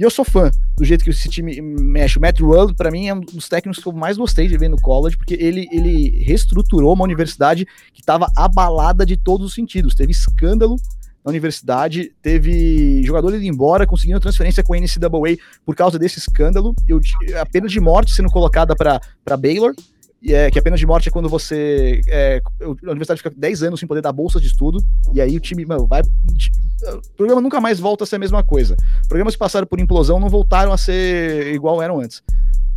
[0.00, 2.16] E eu sou fã do jeito que esse time mexe.
[2.16, 4.70] O Matt Rule, para mim, é um dos técnicos que eu mais gostei de ver
[4.70, 9.94] no college, porque ele, ele reestruturou uma universidade que estava abalada de todos os sentidos.
[9.94, 10.76] Teve escândalo
[11.22, 15.36] na universidade, teve jogador indo embora, conseguindo transferência com a NCAA
[15.66, 16.74] por causa desse escândalo.
[16.88, 16.98] Eu,
[17.38, 19.74] a pena de morte sendo colocada para Baylor,
[20.22, 22.00] é, que a pena de morte é quando você.
[22.06, 24.78] É, a universidade fica 10 anos sem poder dar bolsa de estudo,
[25.14, 26.02] e aí o time mano, vai.
[26.02, 28.76] O programa nunca mais volta a ser a mesma coisa.
[29.08, 32.22] Programas que passaram por implosão não voltaram a ser igual eram antes.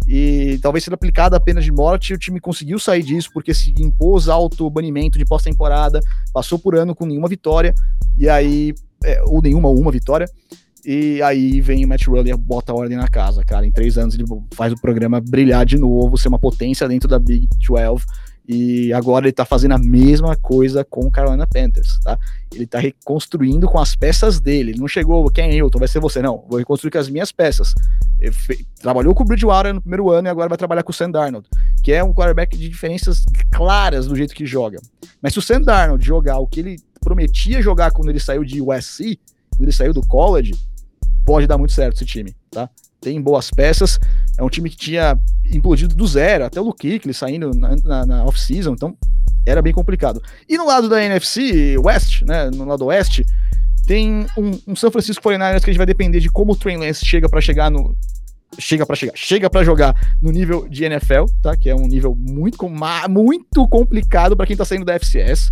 [0.07, 3.73] E talvez sendo aplicada a pena de morte, o time conseguiu sair disso porque se
[3.79, 5.99] impôs alto banimento de pós-temporada,
[6.33, 7.73] passou por ano com nenhuma vitória,
[8.17, 8.73] e aí,
[9.03, 10.27] é, ou nenhuma, ou uma vitória,
[10.85, 13.65] e aí vem o Matt e bota a ordem na casa, cara.
[13.65, 17.17] Em três anos ele faz o programa brilhar de novo, ser uma potência dentro da
[17.17, 18.05] Big 12.
[18.45, 22.19] E agora ele tá fazendo a mesma coisa com o Carolina Panthers, tá?
[22.53, 24.71] Ele tá reconstruindo com as peças dele.
[24.71, 26.43] Ele não chegou, quem é Hilton, vai ser você, não.
[26.49, 27.73] Vou reconstruir com as minhas peças.
[28.19, 28.35] Ele
[28.81, 31.47] trabalhou com o Bridgewater no primeiro ano e agora vai trabalhar com o Sam Darnold,
[31.81, 34.81] que é um quarterback de diferenças claras do jeito que joga.
[35.21, 38.61] Mas se o Sam Darnold jogar o que ele prometia jogar quando ele saiu de
[38.61, 39.17] USC,
[39.51, 40.53] quando ele saiu do college,
[41.25, 42.69] pode dar muito certo esse time, tá?
[43.01, 43.99] Tem boas peças,
[44.37, 48.23] é um time que tinha implodido do zero, até o ele saindo na, na, na
[48.25, 48.97] off-season, então
[49.45, 50.21] era bem complicado.
[50.47, 53.25] E no lado da NFC West, né, no lado oeste,
[53.85, 56.77] tem um, um São Francisco 49ers que a gente vai depender de como o Trey
[56.77, 57.95] Lance chega para chegar no
[58.59, 61.57] chega para chegar, chega para jogar no nível de NFL, tá?
[61.57, 62.69] Que é um nível muito
[63.09, 65.49] muito complicado para quem tá saindo da FCS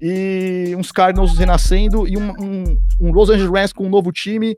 [0.00, 4.56] e uns Cardinals renascendo e um, um, um Los Angeles Rams com um novo time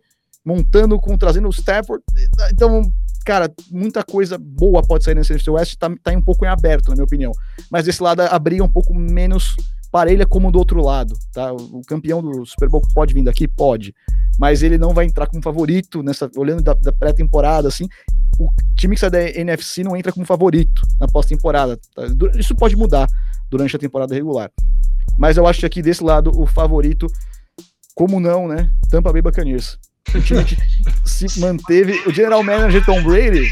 [0.49, 2.03] montando, com trazendo o Stafford.
[2.51, 2.91] Então,
[3.25, 6.89] cara, muita coisa boa pode sair nesse NFC West, tá, tá um pouco em aberto,
[6.89, 7.33] na minha opinião.
[7.71, 9.55] Mas desse lado a briga é um pouco menos
[9.93, 11.53] parelha como do outro lado, tá?
[11.53, 13.47] O campeão do Super Bowl pode vir daqui?
[13.47, 13.95] Pode.
[14.39, 17.87] Mas ele não vai entrar como favorito nessa, olhando da, da pré-temporada, assim.
[18.39, 21.79] O time que sai da NFC não entra como favorito na pós-temporada.
[21.95, 22.05] Tá?
[22.39, 23.07] Isso pode mudar
[23.51, 24.51] durante a temporada regular.
[25.19, 27.07] Mas eu acho que aqui desse lado o favorito,
[27.95, 28.71] como não, né?
[28.91, 29.79] Tampa Bay Buccaneers.
[30.15, 30.45] O time
[31.05, 32.03] se manteve.
[32.07, 33.49] O general manager Tom Brady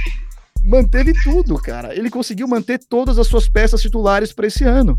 [0.64, 1.94] manteve tudo, cara.
[1.94, 4.98] Ele conseguiu manter todas as suas peças titulares para esse ano.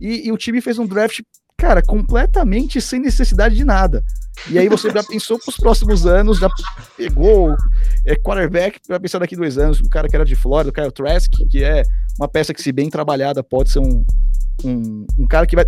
[0.00, 1.20] E, e, o time fez um draft,
[1.56, 4.04] cara, completamente sem necessidade de nada.
[4.48, 6.48] E aí você já pensou para os próximos anos, já
[6.96, 7.56] pegou
[8.06, 10.92] é, quarterback para pensar daqui dois anos, o cara que era de Flórida, o Kyle
[10.92, 11.82] Trask, que é
[12.16, 14.04] uma peça que, se bem trabalhada, pode ser um,
[14.64, 15.66] um, um cara que vai.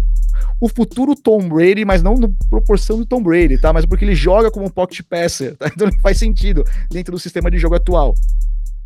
[0.61, 3.73] O futuro Tom Brady, mas não na proporção do Tom Brady, tá?
[3.73, 5.67] Mas porque ele joga como um pocket passer, tá?
[5.69, 8.15] Então faz sentido dentro do sistema de jogo atual.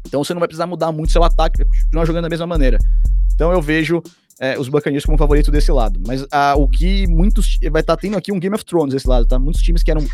[0.06, 2.78] Então você não vai precisar mudar muito seu ataque, vai continuar jogando da mesma maneira.
[3.34, 4.02] Então eu vejo
[4.40, 6.00] é, os Buccaneers como favorito desse lado.
[6.06, 7.58] Mas ah, o que muitos.
[7.70, 9.38] Vai estar tá tendo aqui um Game of Thrones desse lado, tá?
[9.38, 10.04] Muitos times que eram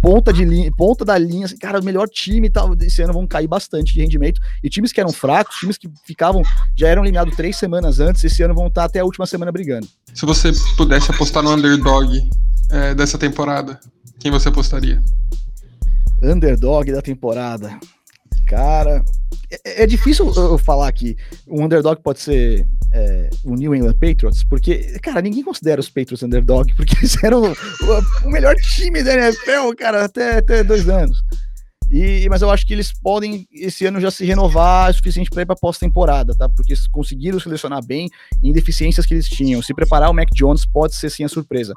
[0.00, 3.12] ponta de linha, ponta da linha, assim, cara, o melhor time e tal, esse ano
[3.12, 4.40] vão cair bastante de rendimento.
[4.62, 6.42] E times que eram fracos, times que ficavam,
[6.76, 9.86] já eram eliminados três semanas antes, esse ano vão estar até a última semana brigando.
[10.14, 12.28] Se você pudesse apostar no underdog
[12.70, 13.78] é, dessa temporada,
[14.18, 15.02] quem você apostaria?
[16.22, 17.78] Underdog da temporada.
[18.46, 19.02] Cara,
[19.50, 21.16] é, é difícil eu falar aqui.
[21.46, 26.22] O underdog pode ser é, o New England Patriots, porque, cara, ninguém considera os Patriots
[26.22, 31.22] underdog, porque eles eram o, o melhor time da NFL, cara, até, até dois anos.
[31.90, 35.42] E, mas eu acho que eles podem, esse ano, já se renovar o suficiente para
[35.42, 36.48] ir para pós-temporada, tá?
[36.48, 38.08] Porque conseguiram selecionar bem
[38.40, 39.60] em deficiências que eles tinham.
[39.60, 41.74] Se preparar o Mac Jones pode ser sim a surpresa.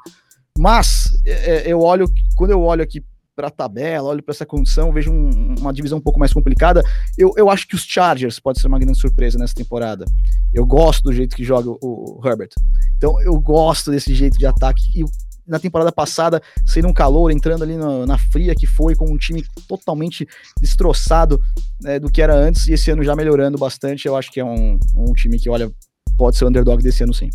[0.56, 3.02] Mas é, é eu olho, quando eu olho aqui
[3.34, 6.82] para a tabela, olho para essa condição, vejo um, uma divisão um pouco mais complicada.
[7.18, 10.04] Eu, eu acho que os Chargers pode ser uma grande surpresa nessa temporada.
[10.52, 12.50] Eu gosto do jeito que joga o, o Herbert.
[12.96, 14.82] Então eu gosto desse jeito de ataque.
[14.94, 15.04] E
[15.46, 19.18] na temporada passada, sendo um calor, entrando ali no, na fria que foi, com um
[19.18, 20.26] time totalmente
[20.60, 21.40] destroçado
[21.80, 24.06] né, do que era antes, e esse ano já melhorando bastante.
[24.06, 25.70] Eu acho que é um, um time que, olha,
[26.16, 27.28] pode ser o underdog desse ano sim.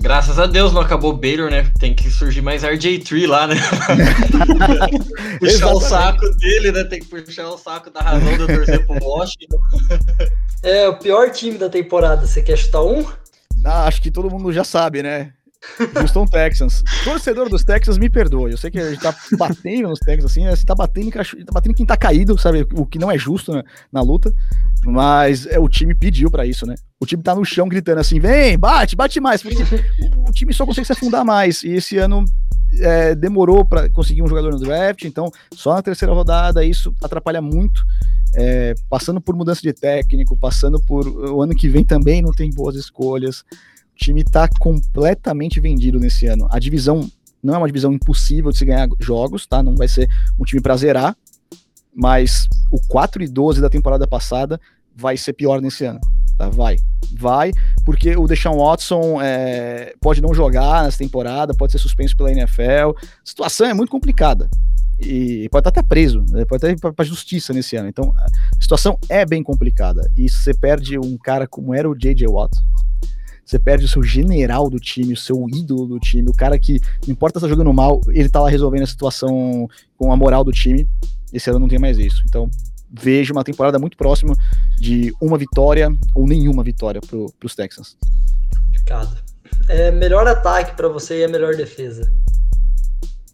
[0.00, 1.72] Graças a Deus não acabou Baylor, né?
[1.78, 3.56] Tem que surgir mais RJ3 lá, né?
[5.40, 6.84] puxar o saco dele, né?
[6.84, 9.58] Tem que puxar o saco da razão de eu torcer pro Washington.
[10.62, 12.26] É, o pior time da temporada.
[12.26, 13.04] Você quer chutar um?
[13.64, 15.32] Ah, acho que todo mundo já sabe, né?
[16.00, 16.82] Houston Texans.
[17.04, 18.52] Torcedor dos Texans, me perdoe.
[18.52, 21.72] Eu sei que a gente tá batendo nos Texans, assim, você tá batendo, tá batendo
[21.72, 22.66] em quem tá caído, sabe?
[22.74, 24.32] O que não é justo na, na luta.
[24.84, 26.74] Mas é, o time pediu para isso, né?
[27.00, 29.42] O time tá no chão gritando assim: vem, bate, bate mais.
[29.44, 29.48] O,
[30.28, 31.62] o time só consegue se afundar mais.
[31.62, 32.24] E esse ano
[32.80, 37.40] é, demorou para conseguir um jogador no draft, então só na terceira rodada isso atrapalha
[37.42, 37.84] muito.
[38.34, 42.50] é, passando por mudança de técnico, passando por o ano que vem também não tem
[42.50, 43.44] boas escolhas.
[43.98, 46.46] Time está completamente vendido nesse ano.
[46.50, 47.10] A divisão
[47.42, 49.62] não é uma divisão impossível de se ganhar jogos, tá?
[49.62, 51.16] Não vai ser um time para zerar,
[51.94, 54.60] mas o 4 e 12 da temporada passada
[54.94, 56.00] vai ser pior nesse ano.
[56.36, 56.76] Tá, vai,
[57.16, 57.50] vai,
[57.84, 62.96] porque o Deshaun Watson é, pode não jogar nessa temporada, pode ser suspenso pela NFL.
[62.96, 64.48] A situação é muito complicada
[65.00, 66.44] e pode estar até preso, né?
[66.44, 67.88] pode até ir para justiça nesse ano.
[67.88, 70.08] Então, a situação é bem complicada.
[70.16, 72.28] E você perde um cara como era o J.J.
[72.28, 72.56] Watt,
[73.48, 76.78] você perde o seu general do time, o seu ídolo do time, o cara que,
[77.06, 80.44] não importa se tá jogando mal, ele tá lá resolvendo a situação com a moral
[80.44, 80.86] do time.
[81.32, 82.22] Esse ano não tem mais isso.
[82.26, 82.50] Então,
[82.90, 84.34] vejo uma temporada muito próxima
[84.78, 87.96] de uma vitória ou nenhuma vitória para os Texans.
[88.70, 89.16] Ricardo,
[89.66, 92.12] é melhor ataque para você e a melhor defesa.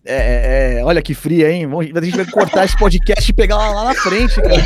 [0.04, 1.66] É, é, é olha que fria, hein?
[1.92, 4.62] A gente vai cortar esse podcast e pegar lá, lá na frente, cara.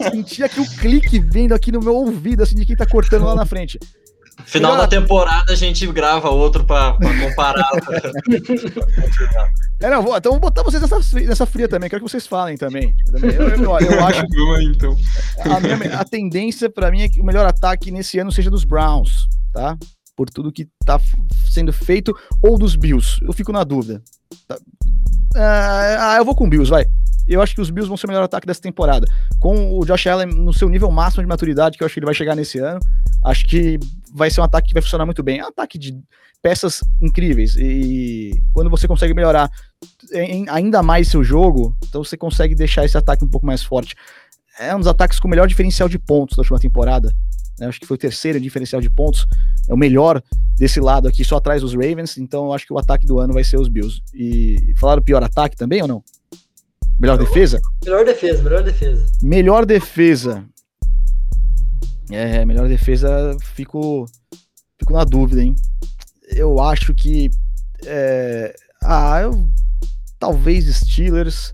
[0.00, 3.24] Eu senti aqui o clique vindo aqui no meu ouvido, assim, de quem tá cortando
[3.24, 3.78] lá na frente.
[4.44, 7.70] Final da temporada a gente grava outro pra, pra comparar.
[9.80, 12.56] é, não, vou, então vou botar vocês nessa, nessa fria também, quero que vocês falem
[12.56, 12.94] também.
[13.12, 14.22] Eu, eu, eu, acho
[14.62, 14.96] então.
[15.40, 18.64] a, minha, a tendência para mim é que o melhor ataque nesse ano seja dos
[18.64, 19.76] Browns, tá?
[20.14, 21.00] Por tudo que tá
[21.50, 23.18] sendo feito, ou dos Bills.
[23.22, 24.02] Eu fico na dúvida.
[24.46, 24.58] Tá?
[25.34, 26.86] Ah, eu vou com Bills, vai
[27.28, 29.06] eu acho que os Bills vão ser o melhor ataque dessa temporada.
[29.40, 32.06] Com o Josh Allen no seu nível máximo de maturidade, que eu acho que ele
[32.06, 32.80] vai chegar nesse ano,
[33.24, 33.78] acho que
[34.12, 35.40] vai ser um ataque que vai funcionar muito bem.
[35.40, 35.98] É um ataque de
[36.42, 37.56] peças incríveis.
[37.56, 39.50] E quando você consegue melhorar
[40.48, 43.94] ainda mais seu jogo, então você consegue deixar esse ataque um pouco mais forte.
[44.58, 47.12] É um dos ataques com o melhor diferencial de pontos da última temporada.
[47.58, 47.66] Né?
[47.66, 49.26] Acho que foi o terceiro diferencial de pontos.
[49.68, 50.22] É o melhor
[50.56, 52.16] desse lado aqui, só atrás dos Ravens.
[52.16, 54.00] Então eu acho que o ataque do ano vai ser os Bills.
[54.14, 56.02] E falaram pior ataque também ou não?
[56.98, 57.60] Melhor defesa?
[57.84, 59.06] Melhor defesa, melhor defesa.
[59.22, 60.44] Melhor defesa.
[62.10, 64.06] É, melhor defesa, fico,
[64.78, 65.54] fico na dúvida, hein?
[66.28, 67.30] Eu acho que.
[67.84, 69.48] É, ah, eu.
[70.18, 71.52] Talvez Steelers.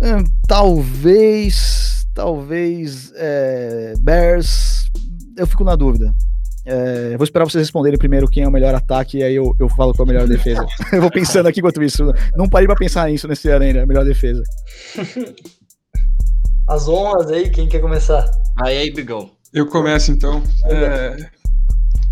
[0.00, 2.06] Hum, talvez.
[2.14, 3.12] Talvez.
[3.16, 4.88] É, Bears.
[5.36, 6.14] Eu fico na dúvida.
[6.70, 9.70] É, vou esperar vocês responderem primeiro quem é o melhor ataque e aí eu, eu
[9.70, 10.66] falo qual é a melhor defesa.
[10.92, 12.12] eu vou pensando aqui enquanto isso.
[12.36, 14.42] Não parei pra pensar nisso nesse ano ainda, melhor defesa.
[16.68, 18.30] As honras aí, quem quer começar?
[18.62, 19.30] Aí, aí, Bigão.
[19.54, 20.42] Eu começo então.
[20.66, 21.16] É...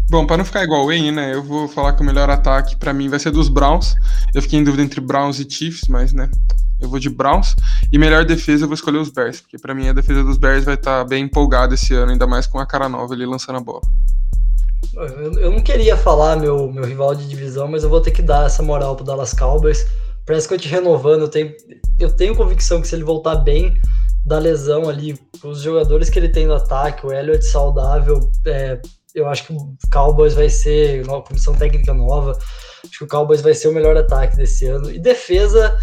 [0.09, 1.34] Bom, para não ficar igual o Wayne, né?
[1.34, 3.94] Eu vou falar que o melhor ataque para mim vai ser dos Browns.
[4.34, 6.30] Eu fiquei em dúvida entre Browns e Chiefs, mas né,
[6.80, 7.54] eu vou de Browns.
[7.92, 10.64] E melhor defesa eu vou escolher os Bears, porque para mim a defesa dos Bears
[10.64, 13.57] vai estar tá bem empolgada esse ano, ainda mais com a cara nova ali lançando
[13.57, 13.82] a bola.
[14.95, 18.22] Eu, eu não queria falar meu, meu rival de divisão, mas eu vou ter que
[18.22, 19.87] dar essa moral pro Dallas Cowboys.
[20.24, 21.55] Parece que eu te renovando, eu tenho,
[21.99, 23.74] eu tenho convicção que se ele voltar bem
[24.24, 28.81] da lesão ali, os jogadores que ele tem no ataque, o Elliott saudável, é,
[29.14, 32.37] eu acho que o Cowboys vai ser, uma comissão técnica nova,
[32.85, 34.91] acho que o Cowboys vai ser o melhor ataque desse ano.
[34.91, 35.79] E defesa,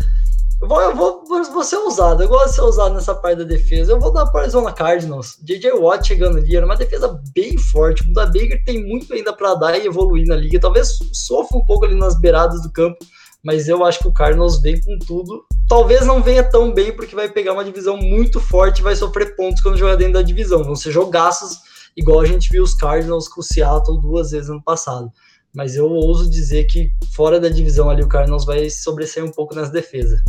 [0.62, 3.44] eu vou, eu vou, vou ser ousado, eu gosto de ser ousado nessa parte da
[3.44, 3.92] defesa.
[3.92, 5.38] Eu vou dar para Arizona Cardinals.
[5.42, 8.02] JJ Watt chegando ali, era uma defesa bem forte.
[8.04, 10.60] O Buda Baker tem muito ainda para dar e evoluir na liga.
[10.60, 12.98] Talvez sofra um pouco ali nas beiradas do campo,
[13.44, 15.44] mas eu acho que o Cardinals vem com tudo.
[15.68, 19.36] Talvez não venha tão bem, porque vai pegar uma divisão muito forte e vai sofrer
[19.36, 20.64] pontos quando jogar dentro da divisão.
[20.64, 21.58] Vão ser jogaços,
[21.98, 25.12] igual a gente viu os Cardinals com o Seattle duas vezes ano passado.
[25.56, 29.54] Mas eu ouso dizer que fora da divisão ali o Cardinals vai sobressair um pouco
[29.54, 30.20] nas defesas.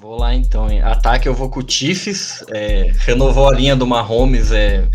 [0.00, 0.70] Vou lá então.
[0.70, 0.82] Hein?
[0.82, 2.44] Ataque eu vou com o Chiefs.
[2.50, 4.52] É, renovou a linha do Mahomes.
[4.52, 4.88] É,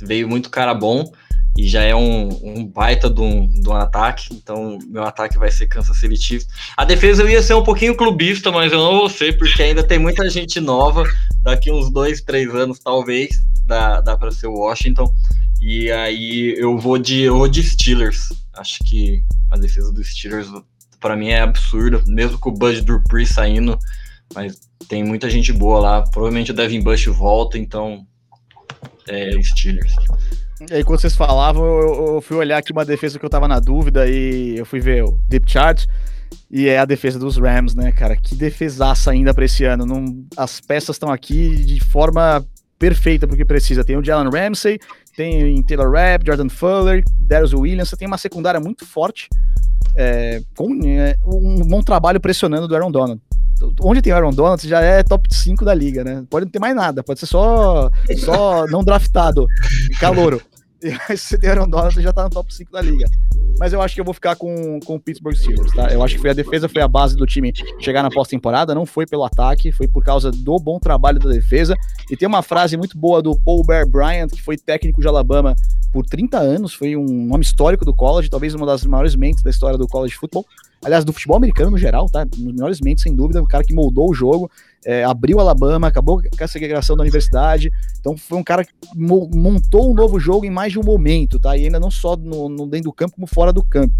[0.00, 1.10] veio muito cara bom.
[1.56, 4.28] E já é um, um baita de um, de um ataque.
[4.32, 6.48] Então, meu ataque vai ser Kansas City Chiefs.
[6.76, 9.82] A defesa eu ia ser um pouquinho clubista, mas eu não vou ser, porque ainda
[9.82, 11.04] tem muita gente nova.
[11.42, 13.30] Daqui uns dois, três anos, talvez,
[13.66, 15.12] dá, dá para ser o Washington.
[15.60, 18.28] E aí eu vou de, eu vou de Steelers.
[18.54, 20.48] Acho que a defesa dos Steelers,
[21.00, 22.02] para mim, é absurda.
[22.06, 23.78] Mesmo com o Bud Dupree saindo
[24.34, 26.02] mas tem muita gente boa lá.
[26.02, 28.06] Provavelmente o Devin Bush volta, então
[29.08, 29.94] é Steelers.
[30.70, 33.48] E aí, quando vocês falavam, eu, eu, fui olhar aqui uma defesa que eu tava
[33.48, 35.86] na dúvida e eu fui ver o Deep Chart
[36.50, 38.16] e é a defesa dos Rams, né, cara?
[38.16, 39.84] Que defesaça ainda para esse ano.
[39.84, 42.44] Não, as peças estão aqui de forma
[42.78, 43.84] perfeita porque precisa.
[43.84, 44.78] Tem o Jalen Ramsey,
[45.16, 47.88] tem Taylor Rapp, Jordan Fuller, Darius Williams.
[47.88, 49.28] Você tem uma secundária muito forte
[49.96, 53.20] é, com é, um bom trabalho pressionando do Aaron Donald
[53.80, 56.24] onde tem Aaron Donald já é top 5 da liga, né?
[56.28, 59.46] Pode não ter mais nada, pode ser só, só não draftado,
[60.00, 60.40] calouro.
[61.10, 63.06] E se tem Aaron Donald, já tá no top 5 da liga.
[63.58, 65.92] Mas eu acho que eu vou ficar com, com o Pittsburgh Steelers, tá?
[65.92, 68.84] Eu acho que foi a defesa foi a base do time chegar na pós-temporada, não
[68.84, 71.76] foi pelo ataque, foi por causa do bom trabalho da defesa.
[72.10, 75.54] E tem uma frase muito boa do Paul Bear Bryant, que foi técnico de Alabama
[75.92, 79.50] por 30 anos, foi um nome histórico do college, talvez uma das maiores mentes da
[79.50, 80.44] história do college football
[80.84, 82.26] aliás, do futebol americano no geral, tá?
[82.36, 84.50] Melhores mentes, sem dúvida, o cara que moldou o jogo,
[84.84, 87.70] é, abriu Alabama, acabou com a segregação da universidade.
[88.00, 91.56] Então foi um cara que montou um novo jogo em mais de um momento, tá?
[91.56, 93.94] E ainda não só no, no dentro do campo, como fora do campo.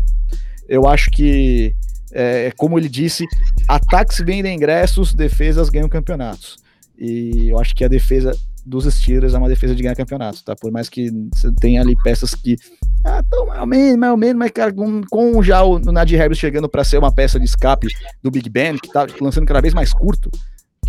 [0.68, 1.74] Eu acho que,
[2.12, 3.26] é, como ele disse,
[3.68, 6.56] ataques vendem ingressos, defesas ganham campeonatos.
[6.98, 8.32] E eu acho que a defesa
[8.64, 10.54] dos Steelers é uma defesa de ganhar campeonato, tá?
[10.54, 12.56] Por mais que você tenha ali peças que
[13.04, 15.92] ah, tão mais ou menos, mais ou menos, mas cara, com, com já o, o
[15.92, 17.88] Nadir chegando para ser uma peça de escape
[18.22, 20.30] do Big Ben, que tá lançando cada vez mais curto,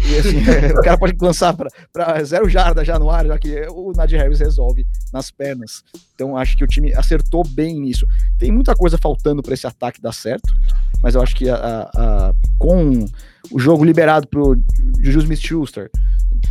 [0.05, 0.37] e assim,
[0.77, 4.39] o cara pode lançar para zero jarda já no ar, já que o Nadir Harris
[4.39, 5.83] resolve nas pernas.
[6.13, 8.05] Então acho que o time acertou bem nisso.
[8.37, 10.53] Tem muita coisa faltando para esse ataque dar certo,
[11.01, 13.05] mas eu acho que a, a, com
[13.51, 14.57] o jogo liberado pro
[14.99, 15.89] Juju Smith-Schuster,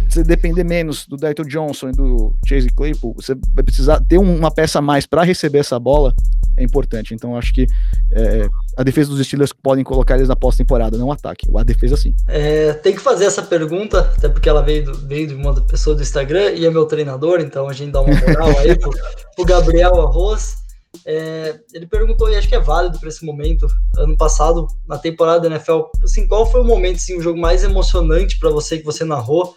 [0.09, 4.51] você depender menos do Dayton Johnson e do Chase Claypool, você vai precisar ter uma
[4.51, 6.15] peça a mais para receber essa bola,
[6.57, 7.15] é importante.
[7.15, 7.67] Então acho que
[8.11, 11.47] é, a defesa dos Steelers podem colocar eles na pós-temporada, não ataque.
[11.57, 12.15] A defesa sim.
[12.29, 15.97] É, tem que fazer essa pergunta, até porque ela veio, do, veio de uma pessoa
[15.97, 18.91] do Instagram e é meu treinador, então a gente dá uma moral aí pro,
[19.35, 20.63] pro Gabriel Arroz.
[21.07, 23.67] É, ele perguntou, e acho que é válido para esse momento,
[23.97, 27.65] ano passado, na temporada da NFL, assim, qual foi o momento, assim, o jogo mais
[27.65, 29.57] emocionante para você que você narrou?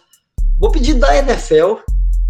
[0.58, 1.76] Vou pedir da NFL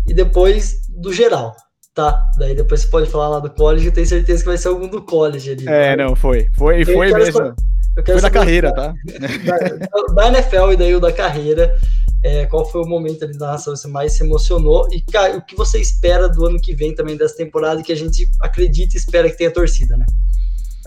[0.08, 1.54] e depois do geral,
[1.94, 2.28] tá?
[2.38, 4.88] Daí depois você pode falar lá do college, eu tenho certeza que vai ser algum
[4.88, 5.68] do college ali.
[5.68, 6.04] É, tá?
[6.04, 6.48] não, foi.
[6.56, 7.54] Foi, foi mesmo.
[8.04, 8.94] foi da carreira, tá?
[10.14, 11.72] Da, da, NFL e daí o da carreira.
[12.24, 14.88] É, qual foi o momento ali da narração que você mais se emocionou?
[14.90, 17.96] E, cara, o que você espera do ano que vem também dessa temporada que a
[17.96, 20.04] gente acredita e espera que tenha torcida, né?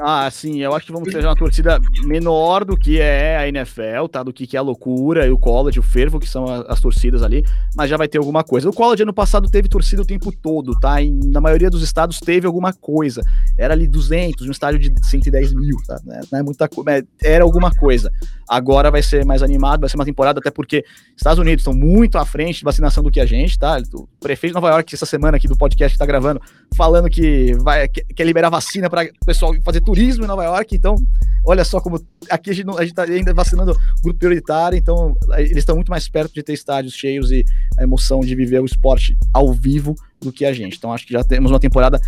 [0.01, 4.07] Ah, sim, eu acho que vamos ter uma torcida menor do que é a NFL,
[4.09, 4.23] tá?
[4.23, 7.21] Do que, que é a loucura e o college, o fervo, que são as torcidas
[7.21, 7.43] ali,
[7.75, 8.69] mas já vai ter alguma coisa.
[8.69, 11.01] O college ano passado teve torcida o tempo todo, tá?
[11.01, 13.21] E na maioria dos estados teve alguma coisa.
[13.57, 15.99] Era ali 200, um estádio de 110 mil, tá?
[16.31, 18.09] Não é muita coisa, era alguma coisa.
[18.47, 20.83] Agora vai ser mais animado, vai ser uma temporada, até porque
[21.15, 23.77] Estados Unidos estão muito à frente de vacinação do que a gente, tá?
[23.93, 26.41] O prefeito de Nova York, essa semana aqui do podcast que tá gravando,
[26.75, 30.95] falando que vai quer liberar vacina para o pessoal fazer turismo em Nova York, então
[31.43, 35.57] olha só como aqui a gente, a gente tá ainda vacinando grupo prioritário, então eles
[35.57, 37.43] estão muito mais perto de ter estádios cheios e
[37.75, 40.77] a emoção de viver o esporte ao vivo do que a gente.
[40.77, 41.99] Então acho que já temos uma temporada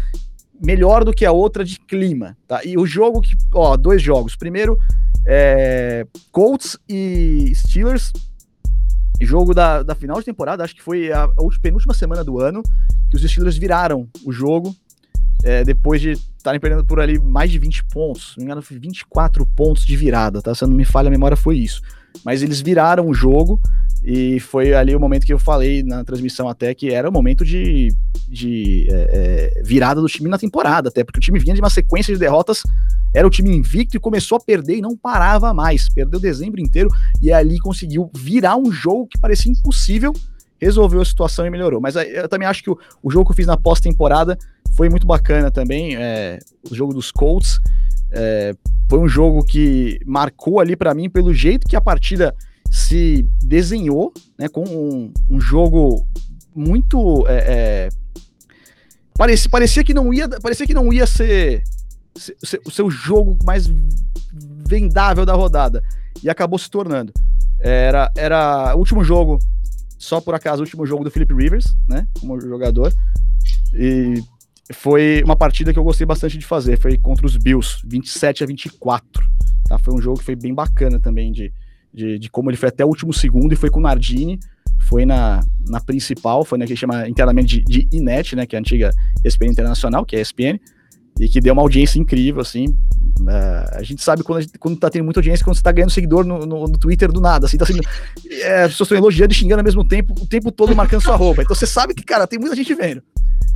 [0.61, 2.63] melhor do que a outra de clima, tá?
[2.63, 4.36] E o jogo que, ó, dois jogos.
[4.36, 4.77] Primeiro,
[5.25, 8.13] é, Colts e Steelers,
[9.19, 12.61] jogo da, da final de temporada, acho que foi a, a penúltima semana do ano,
[13.09, 14.75] que os Steelers viraram o jogo
[15.43, 18.33] é, depois de estarem perdendo por ali mais de 20 pontos.
[18.33, 20.53] Se não me engano, foi 24 pontos de virada, tá?
[20.53, 21.81] Se não me falha a memória, foi isso.
[22.25, 23.59] Mas eles viraram o jogo
[24.03, 27.45] e foi ali o momento que eu falei na transmissão até que era o momento
[27.45, 27.95] de,
[28.27, 31.69] de é, é, virada do time na temporada, até porque o time vinha de uma
[31.69, 32.63] sequência de derrotas,
[33.13, 35.87] era o time invicto e começou a perder e não parava mais.
[35.89, 36.89] Perdeu dezembro inteiro
[37.21, 40.13] e ali conseguiu virar um jogo que parecia impossível,
[40.62, 41.82] resolveu a situação e melhorou.
[41.82, 44.38] Mas eu também acho que o, o jogo que eu fiz na pós-temporada
[44.76, 46.39] foi muito bacana também, é,
[46.70, 47.59] o jogo dos Colts.
[48.12, 48.53] É,
[48.89, 52.36] foi um jogo que marcou ali para mim pelo jeito que a partida
[52.70, 56.05] se desenhou, né, com um, um jogo
[56.53, 57.89] muito é,
[59.18, 61.64] parecia, parecia que não ia parecia que não ia ser,
[62.16, 63.70] ser o seu jogo mais
[64.68, 65.84] vendável da rodada
[66.24, 67.14] e acabou se tornando.
[67.59, 69.39] Era era o último jogo,
[70.02, 72.91] só por acaso o último jogo do Philip Rivers, né, como jogador.
[73.72, 74.16] E
[74.74, 78.47] foi uma partida que eu gostei bastante de fazer, foi contra os Bills, 27 a
[78.47, 79.24] 24.
[79.68, 79.78] Tá?
[79.78, 81.54] Foi um jogo que foi bem bacana também de,
[81.93, 84.39] de, de como ele foi até o último segundo e foi com o Nardini,
[84.80, 88.58] foi na, na principal, foi na que chama internamente de, de INET, né, que é
[88.58, 88.89] a antiga
[89.24, 90.60] ESPN Internacional, que é a ESPN,
[91.20, 92.68] e que deu uma audiência incrível, assim.
[93.20, 95.72] Uh, a gente sabe quando, a gente, quando tá tendo muita audiência, quando você tá
[95.72, 97.82] ganhando seguidor no, no, no Twitter do nada, assim, tá sendo.
[98.41, 101.16] É, as pessoas estão elogiando e xingando ao mesmo tempo, o tempo todo marcando sua
[101.16, 101.41] roupa.
[101.43, 103.03] Então você sabe que, cara, tem muita gente vendo.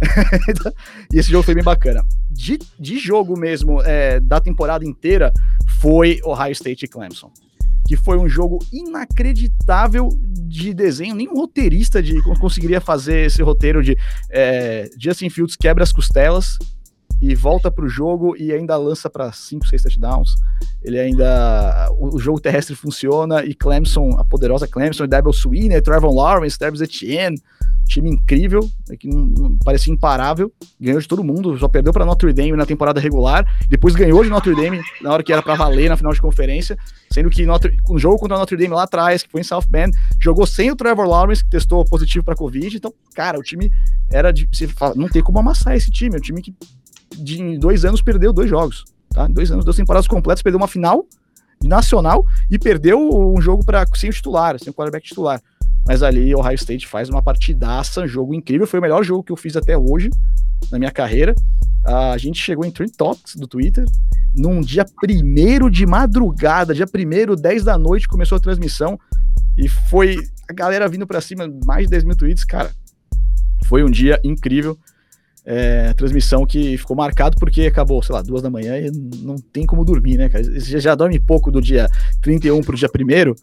[1.12, 2.04] e esse jogo foi bem bacana.
[2.30, 5.32] De, de jogo mesmo, é, da temporada inteira,
[5.80, 7.32] foi Ohio State e Clemson.
[7.88, 10.10] Que foi um jogo inacreditável
[10.48, 11.16] de desenho.
[11.16, 13.96] Nenhum roteirista de, conseguiria fazer esse roteiro de
[14.30, 16.58] é, Justin Fields quebra as costelas
[17.28, 20.36] e volta para o jogo e ainda lança para 5, 6 touchdowns.
[20.84, 21.90] Ele ainda.
[21.98, 27.38] O, jogo terrestre funciona e Clemson, a poderosa Clemson, Devil Sweeney, Trevor Lawrence, Travis Etienne,
[27.88, 32.06] time incrível, é que não, não, parecia imparável, ganhou de todo mundo, só perdeu para
[32.06, 35.56] Notre Dame na temporada regular, depois ganhou de Notre Dame na hora que era para
[35.56, 36.78] valer na final de conferência,
[37.12, 39.96] sendo que Notre, um jogo contra Notre Dame lá atrás, que foi em South Bend,
[40.20, 43.72] jogou sem o Trevor Lawrence, que testou positivo para Covid, então, cara, o time
[44.12, 44.48] era de.
[44.96, 46.54] Não tem como amassar esse time, é um time que
[47.16, 49.28] de dois anos perdeu dois jogos, tá?
[49.28, 51.06] Dois anos, duas temporadas completas, perdeu uma final
[51.64, 55.42] nacional e perdeu um jogo para sem o titular, sem o quarterback titular.
[55.88, 58.66] Mas ali o Ohio State faz uma partidaça, um jogo incrível.
[58.66, 60.10] Foi o melhor jogo que eu fiz até hoje
[60.72, 61.36] na minha carreira.
[61.86, 63.86] A gente chegou em Trend Talks do Twitter.
[64.34, 69.00] Num dia primeiro de madrugada, dia primeiro, 10 da noite, começou a transmissão.
[69.56, 70.18] E foi
[70.50, 72.44] a galera vindo para cima, mais de 10 mil tweets.
[72.44, 72.72] Cara,
[73.66, 74.78] foi um dia incrível.
[75.48, 78.90] É, transmissão que ficou marcado porque acabou, sei lá, duas da manhã e
[79.22, 80.44] não tem como dormir, né, cara?
[80.44, 81.88] Você já dorme pouco do dia
[82.24, 83.36] 31 pro dia primeiro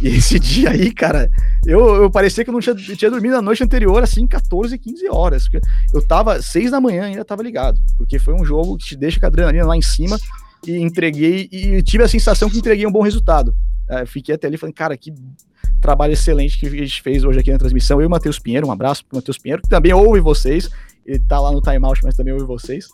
[0.00, 1.30] e esse dia aí, cara,
[1.64, 5.08] eu, eu parecia que eu não tinha, tinha dormido na noite anterior, assim, 14, 15
[5.08, 5.48] horas.
[5.92, 9.18] Eu tava, 6 da manhã ainda tava ligado, porque foi um jogo que te deixa
[9.18, 10.18] com a adrenalina lá em cima
[10.66, 13.54] e entreguei, e tive a sensação que entreguei um bom resultado.
[14.06, 15.14] Fiquei até ali falando, cara, que
[15.80, 17.98] trabalho excelente que a gente fez hoje aqui na transmissão.
[17.98, 20.68] Eu e o Matheus Pinheiro, um abraço pro Matheus Pinheiro, que também ouve vocês,
[21.06, 22.88] ele tá lá no timeout, mas também ouve vocês.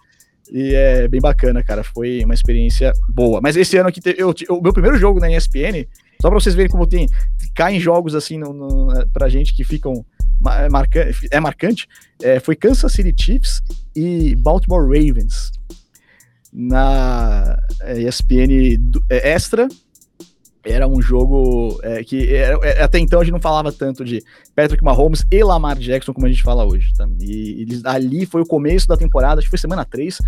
[0.51, 1.83] E é bem bacana, cara.
[1.83, 3.41] Foi uma experiência boa.
[3.41, 5.87] Mas esse ano aqui, eu, o meu primeiro jogo na ESPN
[6.23, 7.09] só para vocês verem como tem
[7.53, 10.07] caem jogos assim no, no, pra gente que ficam
[10.57, 11.89] é, marcante, é marcante.
[12.23, 13.61] É, foi Kansas City Chiefs
[13.95, 15.51] e Baltimore Ravens
[16.53, 18.79] na é, ESPN
[19.11, 19.67] é, Extra
[20.65, 24.23] era um jogo é, que era, é, até então a gente não falava tanto de
[24.55, 26.93] Patrick Mahomes e Lamar Jackson como a gente fala hoje.
[26.97, 27.09] Tá?
[27.21, 30.19] E eles, ali foi o começo da temporada, acho que foi semana 3,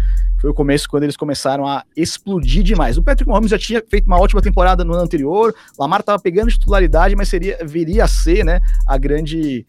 [0.41, 2.99] foi o começo quando eles começaram a explodir demais.
[2.99, 6.51] O Patrick Mahomes já tinha feito uma ótima temporada no ano anterior, Lamar estava pegando
[6.51, 9.65] titularidade, mas seria, viria a ser né, a grande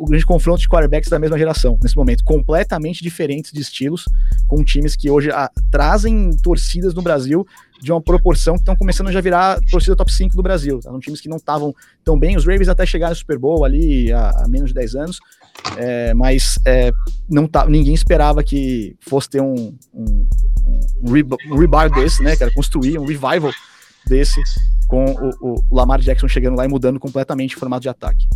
[0.00, 4.06] o grande confronto de quarterbacks da mesma geração, nesse momento, completamente diferentes de estilos,
[4.46, 7.46] com times que hoje a, trazem torcidas no Brasil
[7.80, 10.80] de uma proporção que estão começando a já virar torcida top 5 do Brasil.
[10.80, 10.90] Tá?
[10.90, 11.74] São times que não estavam
[12.04, 14.94] tão bem, os Ravens até chegaram no Super Bowl ali há, há menos de 10
[14.96, 15.20] anos,
[15.76, 16.90] é, mas é,
[17.28, 20.28] não tá, ninguém esperava que fosse ter um, um,
[21.02, 23.52] um, rebar desse, né, cara, construir um revival
[24.06, 24.40] desse
[24.86, 28.26] com o, o Lamar Jackson chegando lá e mudando completamente o formato de ataque.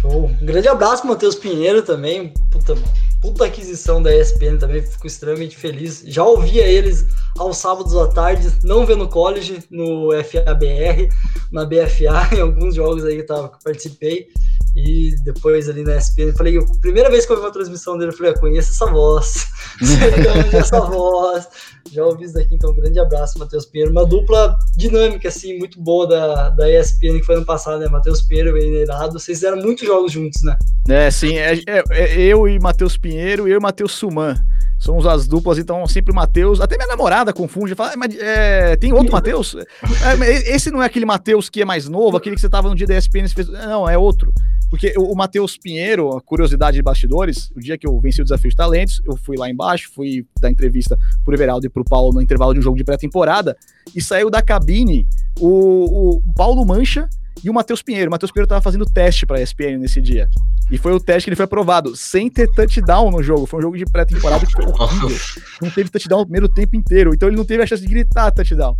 [0.00, 0.26] Show.
[0.26, 2.32] Um grande abraço pro Matheus Pinheiro também.
[2.50, 2.74] Puta,
[3.20, 4.82] puta aquisição da ESPN também.
[4.82, 6.02] Fico extremamente feliz.
[6.06, 7.06] Já ouvia eles
[7.38, 11.08] aos sábados à tarde, não vendo college, no FABR,
[11.52, 14.28] na BFA, em alguns jogos aí que, eu participei.
[14.76, 18.16] E depois ali na ESPN, falei, primeira vez que eu vi uma transmissão dele, eu
[18.16, 19.46] falei, ah, conheço essa voz,
[20.52, 21.48] essa voz,
[21.90, 25.80] já ouvi isso daqui, então um grande abraço, Matheus Pinheiro, uma dupla dinâmica, assim, muito
[25.80, 29.56] boa da, da ESPN, que foi ano passado, né, Matheus Pinheiro e Neirado, vocês fizeram
[29.56, 30.58] muitos jogos juntos, né?
[30.90, 34.36] É, sim, é, é, é eu e Matheus Pinheiro, eu e Matheus Suman,
[34.78, 38.76] somos as duplas, então sempre o Matheus, até minha namorada confunde, fala, ah, mas é,
[38.76, 39.54] tem outro Matheus?
[39.54, 42.74] É, esse não é aquele Matheus que é mais novo, aquele que você tava no
[42.74, 43.48] dia da ESPN, fez...
[43.48, 44.32] não, é outro.
[44.68, 48.50] Porque o, Matheus Pinheiro, a curiosidade de bastidores, o dia que eu venci o desafio
[48.50, 52.20] de talentos, eu fui lá embaixo, fui dar entrevista pro Everaldo e pro Paulo no
[52.20, 53.56] intervalo de um jogo de pré-temporada,
[53.94, 55.06] e saiu da cabine
[55.38, 57.08] o, o Paulo Mancha
[57.42, 58.08] e o Matheus Pinheiro.
[58.08, 60.28] O Matheus Pinheiro tava fazendo teste pra ESPN nesse dia.
[60.70, 63.46] E foi o teste que ele foi aprovado, sem ter touchdown no jogo.
[63.46, 65.18] Foi um jogo de pré-temporada que foi horrível.
[65.62, 67.14] Não teve touchdown o primeiro tempo inteiro.
[67.14, 68.76] Então ele não teve a chance de gritar touchdown.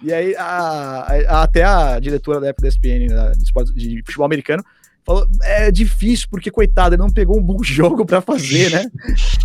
[0.00, 4.26] E aí, a, a, até a diretora da época da ESPN, da, de, de futebol
[4.26, 4.62] americano,
[5.08, 8.90] Falou, é difícil, porque, coitada, ele não pegou um bom jogo para fazer, né?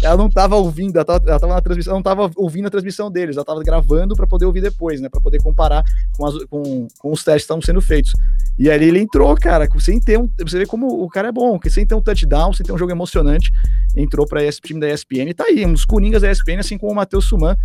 [0.04, 3.10] ela não tava ouvindo, ela tava, ela tava, na transmissão, não tava ouvindo a transmissão
[3.10, 5.08] deles, ela tava gravando para poder ouvir depois, né?
[5.08, 5.82] Para poder comparar
[6.18, 8.12] com, as, com, com, os testes que estavam sendo feitos.
[8.60, 10.30] E aí ele entrou, cara, sem ter um.
[10.42, 12.78] Você vê como o cara é bom, que sem ter um touchdown, sem ter um
[12.78, 13.50] jogo emocionante,
[13.96, 16.92] entrou para esse time da ESPN e tá aí, uns coringas da ESPN, assim como
[16.92, 17.56] o Matheus Suman.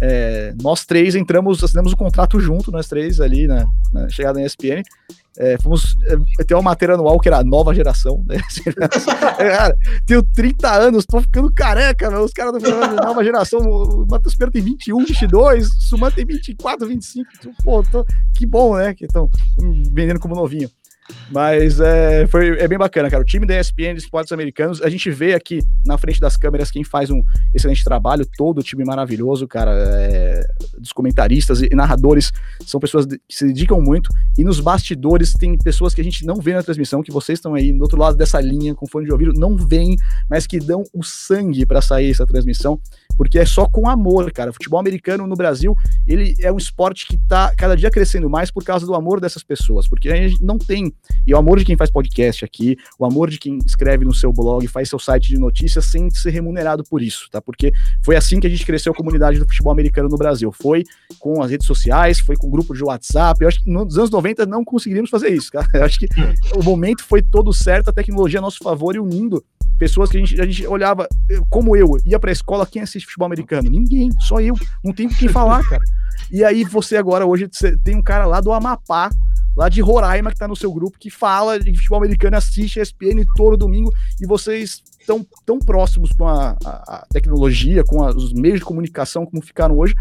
[0.00, 4.38] É, nós três entramos, assinamos o um contrato junto, nós três ali na, na chegada
[4.38, 4.84] na ESPN.
[5.40, 5.96] É, fomos
[6.40, 8.38] é, ter uma matéria anual que era nova geração, né?
[9.38, 12.24] É, cara, tenho 30 anos, tô ficando careca, meu.
[12.24, 13.60] os caras falando nova geração.
[13.60, 17.28] O Matheus Pedro tem 21, 22, Suman tem 24, 25.
[17.62, 18.94] Pô, tô, que bom, né?
[18.94, 19.30] Que estão
[19.92, 20.68] vendendo como novinho.
[21.30, 23.22] Mas é, foi, é bem bacana, cara.
[23.22, 26.70] O time da ESPN de esportes americanos, a gente vê aqui na frente das câmeras
[26.70, 27.22] quem faz um
[27.54, 29.72] excelente trabalho, todo o time maravilhoso, cara.
[29.72, 30.42] É,
[30.78, 32.32] dos comentaristas e narradores
[32.64, 34.10] são pessoas que se dedicam muito.
[34.36, 37.54] E nos bastidores tem pessoas que a gente não vê na transmissão, que vocês estão
[37.54, 39.96] aí do outro lado dessa linha com fone de ouvido, não veem,
[40.30, 42.80] mas que dão o sangue para sair essa transmissão
[43.18, 44.50] porque é só com amor, cara.
[44.50, 48.50] O futebol americano no Brasil, ele é um esporte que tá cada dia crescendo mais
[48.50, 50.94] por causa do amor dessas pessoas, porque a gente não tem,
[51.26, 54.32] e o amor de quem faz podcast aqui, o amor de quem escreve no seu
[54.32, 57.42] blog, faz seu site de notícias sem ser remunerado por isso, tá?
[57.42, 57.72] Porque
[58.04, 60.52] foi assim que a gente cresceu a comunidade do futebol americano no Brasil.
[60.52, 60.84] Foi
[61.18, 63.42] com as redes sociais, foi com grupo de WhatsApp.
[63.42, 65.66] Eu acho que nos anos 90 não conseguiríamos fazer isso, cara.
[65.74, 66.06] Eu acho que
[66.54, 69.42] o momento foi todo certo, a tecnologia a nosso favor e unindo
[69.78, 71.08] pessoas que a gente, a gente olhava,
[71.48, 73.70] como eu, ia pra escola, quem assiste futebol americano?
[73.70, 74.54] Ninguém, só eu.
[74.84, 75.82] Não tem quem falar, cara.
[76.30, 77.48] E aí você agora, hoje,
[77.84, 79.10] tem um cara lá do Amapá,
[79.56, 83.24] lá de Roraima, que tá no seu grupo, que fala de futebol americano, assiste ESPN
[83.36, 88.32] todo domingo, e vocês estão tão próximos com a, a, a tecnologia, com a, os
[88.32, 89.94] meios de comunicação como ficaram hoje,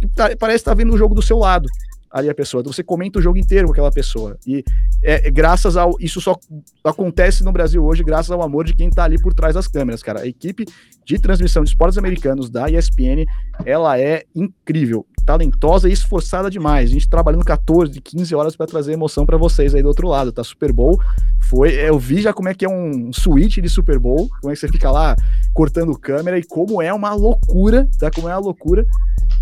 [0.00, 1.68] que tá, parece estar tá vendo o jogo do seu lado
[2.14, 2.60] ali a pessoa.
[2.60, 4.38] Então você comenta o jogo inteiro com aquela pessoa.
[4.46, 4.64] E
[5.02, 5.96] é, é, graças ao.
[5.98, 6.38] Isso só
[6.84, 10.00] acontece no Brasil hoje, graças ao amor de quem tá ali por trás das câmeras,
[10.00, 10.20] cara.
[10.20, 10.64] A equipe
[11.04, 13.26] de transmissão de esportes americanos da ESPN,
[13.66, 16.90] ela é incrível, talentosa e esforçada demais.
[16.90, 20.32] A gente trabalhando 14, 15 horas para trazer emoção para vocês aí do outro lado,
[20.32, 20.42] tá?
[20.44, 21.00] Super Bowl
[21.40, 21.74] foi.
[21.74, 24.60] Eu vi já como é que é um switch de Super Bowl, como é que
[24.60, 25.16] você fica lá
[25.52, 28.10] cortando câmera e como é uma loucura, tá?
[28.10, 28.86] Como é uma loucura.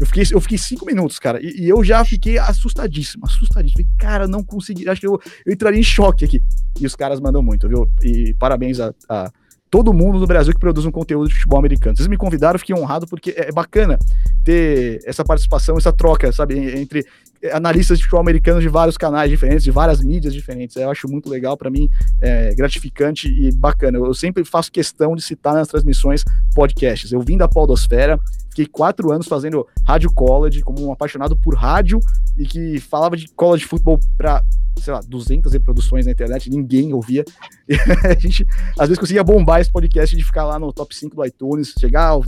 [0.00, 3.84] Eu fiquei, eu fiquei cinco minutos, cara, e, e eu já fiquei assustadíssimo, assustadíssimo.
[3.84, 6.42] Falei, cara, não consegui, acho que eu, eu entraria em choque aqui.
[6.80, 7.88] E os caras mandam muito, viu?
[8.02, 9.30] E parabéns a, a
[9.72, 11.96] todo mundo no Brasil que produz um conteúdo de futebol americano.
[11.96, 13.98] Vocês me convidaram, fiquei honrado porque é bacana
[14.44, 17.06] ter essa participação, essa troca, sabe, entre
[17.50, 20.76] analistas de futebol americano de vários canais diferentes, de várias mídias diferentes.
[20.76, 21.88] Eu acho muito legal, para mim,
[22.20, 23.96] é gratificante e bacana.
[23.96, 26.22] Eu sempre faço questão de citar nas transmissões
[26.54, 27.10] podcasts.
[27.10, 28.20] Eu vim da Podosfera,
[28.52, 31.98] fiquei quatro anos fazendo rádio college, como um apaixonado por rádio
[32.36, 34.44] e que falava de college futebol para
[34.78, 37.24] sei lá, 200 reproduções na internet, ninguém ouvia.
[37.68, 37.74] E
[38.08, 38.46] a gente,
[38.78, 42.06] às vezes, conseguia bombar esse podcast de ficar lá no top 5 do iTunes, chegar
[42.06, 42.24] ao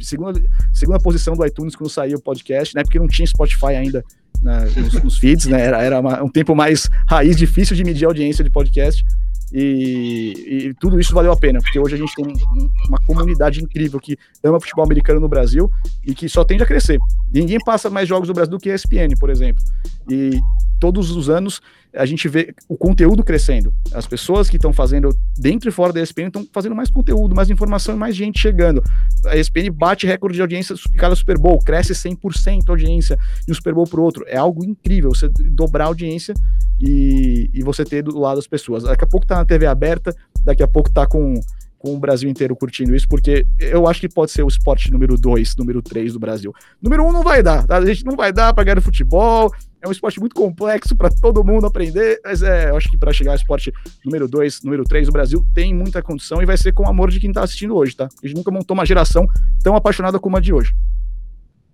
[0.00, 0.40] segunda,
[0.72, 2.82] segunda posição do iTunes quando saiu o podcast, né?
[2.82, 4.04] Porque não tinha Spotify ainda
[4.42, 5.60] né, nos, nos, feeds, né?
[5.60, 9.04] Era, era uma, um tempo mais raiz, difícil de medir a audiência de podcast.
[9.52, 13.62] E, e, tudo isso valeu a pena, porque hoje a gente tem um, uma comunidade
[13.62, 15.70] incrível que ama futebol americano no Brasil
[16.06, 16.98] e que só tende a crescer.
[17.32, 19.62] Ninguém passa mais jogos do Brasil do que a ESPN, por exemplo.
[20.08, 20.38] E
[20.78, 21.60] todos os anos
[21.94, 23.72] a gente vê o conteúdo crescendo.
[23.92, 27.50] As pessoas que estão fazendo dentro e fora da ESPN estão fazendo mais conteúdo, mais
[27.50, 28.82] informação e mais gente chegando.
[29.26, 33.54] A ESPN bate recorde de audiência cada Super Bowl, cresce 100% a audiência de um
[33.54, 34.24] Super Bowl para outro.
[34.26, 36.34] É algo incrível você dobrar a audiência
[36.78, 38.84] e, e você ter do lado as pessoas.
[38.84, 40.14] Daqui a pouco tá na TV aberta,
[40.44, 41.40] daqui a pouco tá com
[41.80, 45.16] com o Brasil inteiro curtindo isso, porque eu acho que pode ser o esporte número
[45.16, 46.54] 2, número 3 do Brasil.
[46.80, 47.78] Número 1 um não vai dar, tá?
[47.78, 49.50] A gente não vai dar para ganhar futebol,
[49.80, 53.14] é um esporte muito complexo para todo mundo aprender, mas é, eu acho que para
[53.14, 53.72] chegar ao esporte
[54.04, 57.10] número 2, número 3 do Brasil, tem muita condição e vai ser com o amor
[57.10, 58.06] de quem está assistindo hoje, tá?
[58.22, 59.26] A gente nunca montou uma geração
[59.64, 60.74] tão apaixonada como a de hoje.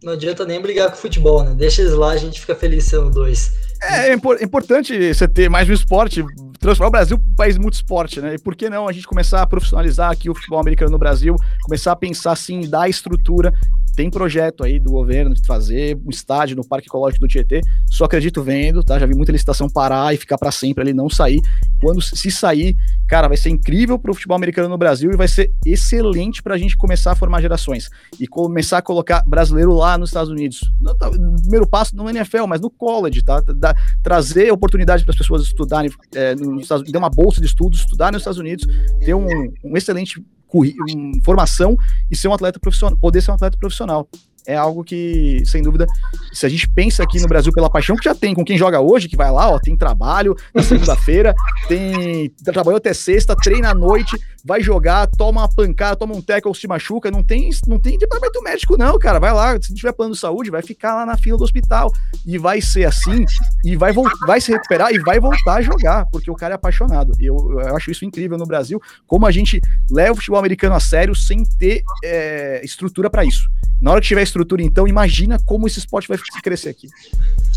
[0.03, 1.55] Não adianta nem brigar com o futebol, né?
[1.55, 3.55] Deixa eles lá, a gente fica feliz sendo dois.
[3.83, 6.25] É, é importante você ter mais um esporte,
[6.59, 8.35] transformar o Brasil um país muito esporte, né?
[8.35, 11.35] E por que não a gente começar a profissionalizar aqui o futebol americano no Brasil,
[11.63, 13.53] começar a pensar assim, dar estrutura
[13.97, 17.63] tem projeto aí do governo de fazer um estádio no Parque Ecológico do Tietê.
[17.87, 18.99] Só acredito vendo, tá?
[18.99, 21.41] Já vi muita licitação parar e ficar para sempre ali, não sair.
[21.81, 22.77] Quando se sair,
[23.09, 26.55] cara, vai ser incrível para o futebol americano no Brasil e vai ser excelente para
[26.55, 27.89] a gente começar a formar gerações
[28.21, 30.61] e começar a colocar brasileiro lá nos Estados Unidos.
[30.99, 33.41] Tá, primeiro passo no NFL, mas no college, tá?
[33.41, 37.47] Da, trazer oportunidade para as pessoas estudarem é, nos Estados Unidos, ter uma bolsa de
[37.47, 38.67] estudos, estudar nos Estados Unidos,
[39.01, 39.27] ter um,
[39.65, 40.25] um excelente
[41.23, 41.77] formação
[42.11, 44.09] e ser um atleta profissional, poder ser um atleta profissional
[44.47, 45.87] é algo que, sem dúvida,
[46.33, 48.81] se a gente pensa aqui no Brasil pela paixão que já tem com quem joga
[48.81, 51.35] hoje, que vai lá, ó, tem trabalho na segunda-feira,
[51.69, 56.55] tem trabalhou até sexta, treina à noite, vai jogar, toma uma pancada, toma um tackle,
[56.55, 59.93] se machuca, não tem, não tem departamento médico não, cara, vai lá, se não tiver
[59.93, 61.93] plano de saúde, vai ficar lá na fila do hospital
[62.25, 63.25] e vai ser assim
[63.65, 63.93] e vai
[64.27, 67.13] vai se recuperar e vai voltar a jogar, porque o cara é apaixonado.
[67.19, 70.75] E eu, eu acho isso incrível no Brasil, como a gente leva o futebol americano
[70.75, 73.49] a sério sem ter é, estrutura para isso.
[73.81, 76.89] Na hora que tiver estrutura, então, imagina como esse esporte vai crescer aqui.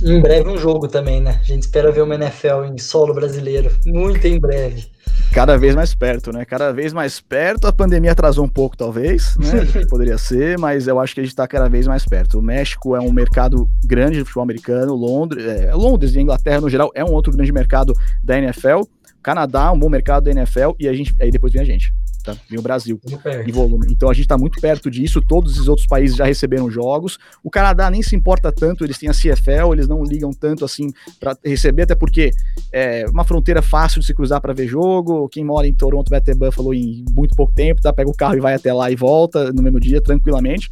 [0.01, 1.39] Em breve um jogo também, né?
[1.41, 3.71] A gente espera ver uma NFL em solo brasileiro.
[3.85, 4.87] Muito em breve.
[5.33, 6.45] Cada vez mais perto, né?
[6.45, 7.67] Cada vez mais perto.
[7.67, 9.85] A pandemia atrasou um pouco, talvez, né?
[9.89, 12.39] Poderia ser, mas eu acho que a gente está cada vez mais perto.
[12.39, 16.69] O México é um mercado grande de futebol americano, Londres, é, Londres e Inglaterra no
[16.69, 18.81] geral é um outro grande mercado da NFL.
[19.21, 21.93] Canadá, um bom mercado da NFL, e a gente, aí depois vem a gente
[22.35, 22.57] tá?
[22.57, 22.99] O Brasil
[23.45, 23.87] em volume.
[23.89, 25.21] Então a gente está muito perto disso.
[25.21, 27.17] Todos os outros países já receberam jogos.
[27.43, 30.91] O Canadá nem se importa tanto, eles têm a CFL, eles não ligam tanto assim
[31.19, 32.31] para receber, até porque
[32.71, 35.27] é uma fronteira fácil de se cruzar para ver jogo.
[35.29, 37.91] Quem mora em Toronto vai até Buffalo em muito pouco tempo, tá?
[37.91, 40.69] Pega o carro e vai até lá e volta no mesmo dia tranquilamente.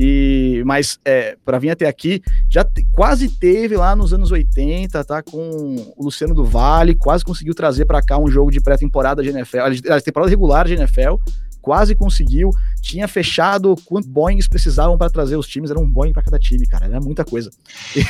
[0.00, 5.02] E, mas é, para vir até aqui, já te, quase teve lá nos anos 80,
[5.02, 5.20] tá?
[5.24, 9.30] Com o Luciano do Vale, quase conseguiu trazer para cá um jogo de pré-temporada de
[9.30, 9.58] NFL,
[9.90, 11.16] a temporada regular de NFL,
[11.60, 12.50] quase conseguiu.
[12.80, 16.64] Tinha fechado quantos Boeings precisavam para trazer os times, era um Boeing para cada time,
[16.64, 17.50] cara, era muita coisa.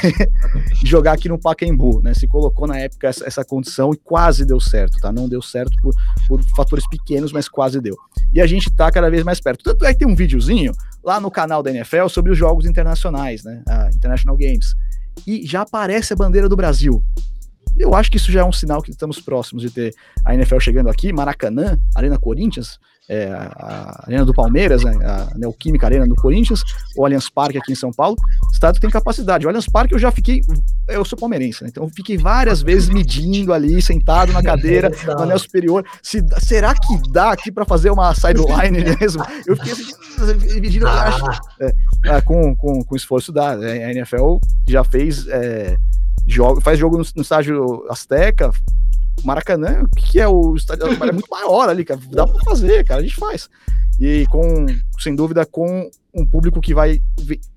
[0.84, 2.12] Jogar aqui no Pacaembu, né?
[2.12, 5.10] Se colocou na época essa, essa, condição e quase deu certo, tá?
[5.10, 5.94] Não deu certo por,
[6.28, 7.96] por fatores pequenos, mas quase deu.
[8.34, 9.64] E a gente tá cada vez mais perto.
[9.64, 10.72] Tanto é que tem um videozinho
[11.08, 13.62] lá no canal da NFL sobre os jogos internacionais, né?
[13.66, 14.74] A International Games.
[15.26, 17.02] E já aparece a bandeira do Brasil.
[17.78, 20.58] Eu acho que isso já é um sinal que estamos próximos de ter a NFL
[20.58, 22.78] chegando aqui, Maracanã, Arena Corinthians,
[23.08, 26.62] é, a Arena do Palmeiras, né, a Neoquímica Arena do Corinthians,
[26.96, 28.16] o Allianz Parque aqui em São Paulo,
[28.48, 29.46] o estado tem capacidade.
[29.46, 30.42] O Allianz Parque eu já fiquei,
[30.88, 35.22] eu sou palmeirense, né, então eu fiquei várias vezes medindo ali, sentado na cadeira, no
[35.22, 39.24] anel superior, se, será que dá aqui para fazer uma sideline mesmo?
[39.46, 41.24] Eu fiquei assim, medindo, acho,
[41.60, 41.72] é,
[42.06, 44.36] é, com, com, com esforço da né, a NFL
[44.68, 45.76] já fez é,
[46.26, 48.50] jogo, faz jogo no, no estágio Azteca,
[49.24, 50.86] Maracanã, o que, é o estádio?
[50.86, 52.00] É muito maior ali, cara.
[52.10, 53.00] Dá para fazer, cara.
[53.00, 53.48] A gente faz.
[54.00, 54.66] E com,
[54.98, 57.00] sem dúvida, com um público que vai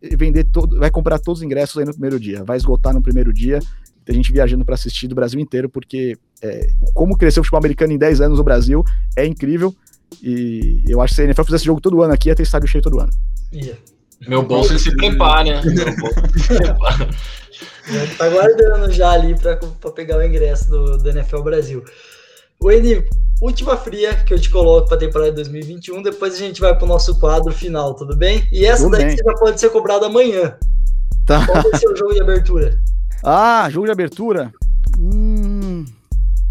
[0.01, 3.31] vender todo, vai comprar todos os ingressos aí no primeiro dia, vai esgotar no primeiro
[3.31, 3.59] dia.
[4.03, 7.93] Tem gente viajando para assistir do Brasil inteiro, porque é, como cresceu o futebol americano
[7.93, 8.83] em 10 anos no Brasil
[9.15, 9.75] é incrível.
[10.21, 12.67] E eu acho que se a NFL fizesse jogo todo ano aqui, ia ter estádio
[12.67, 13.11] cheio todo ano.
[13.53, 13.79] Yeah.
[14.27, 15.61] Meu bolso se prepara, né?
[15.63, 17.09] Meu bolso se prepara.
[18.17, 19.57] Tá guardando já ali para
[19.91, 21.83] pegar o ingresso do, do NFL Brasil.
[22.59, 23.03] O Eni,
[23.41, 26.75] última fria que eu te coloco para a temporada de 2021, depois a gente vai
[26.75, 28.47] para o nosso quadro final, tudo bem?
[28.51, 29.17] E essa tudo daí bem.
[29.17, 30.55] já pode ser cobrada amanhã.
[31.25, 31.45] Tá.
[31.47, 32.79] Qual vai ser o jogo de abertura?
[33.23, 34.53] Ah, jogo de abertura?
[34.97, 35.85] Hum,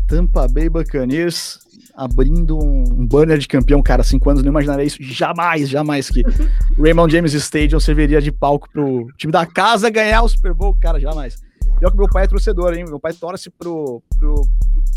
[0.09, 1.60] Tampa Bay Buccaneers
[1.94, 6.22] abrindo um, banner de campeão, cara, cinco anos, não imaginaria isso jamais, jamais que
[6.78, 10.98] Raymond James Stadium serviria de palco pro time da casa ganhar o Super Bowl, cara,
[11.00, 11.36] jamais.
[11.80, 12.84] Pior que meu pai é torcedor, hein?
[12.86, 14.46] Meu pai torce pro, pro,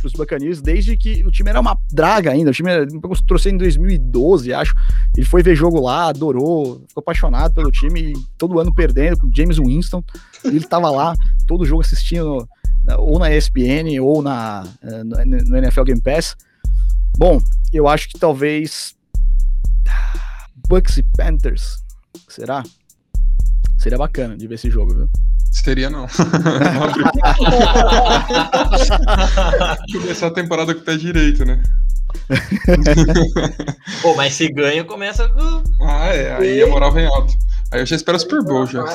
[0.02, 2.52] pros Buccaneers desde que o time era uma draga ainda.
[2.52, 2.86] O time era,
[3.26, 4.76] trouxe em 2012, acho.
[5.16, 9.58] Ele foi ver jogo lá, adorou, ficou apaixonado pelo time, todo ano perdendo com James
[9.58, 10.04] Winston.
[10.44, 11.16] Ele tava lá,
[11.48, 12.46] todo jogo assistindo,
[12.98, 16.36] ou na ESPN ou na, eh, no NFL Game Pass.
[17.18, 17.40] Bom,
[17.72, 18.96] eu acho que talvez
[20.68, 21.84] Bucks e Panthers.
[22.28, 22.64] Será?
[23.78, 25.10] Seria bacana de ver esse jogo, viu?
[25.52, 26.08] Seria não.
[29.92, 31.62] Começar a temporada com o pé direito, né?
[34.02, 35.64] Pô, mas se ganha, começa com.
[35.82, 36.36] Ah, é.
[36.36, 37.34] Aí a moral vem alta.
[37.74, 38.84] Aí eu já espero o Super Bowl já.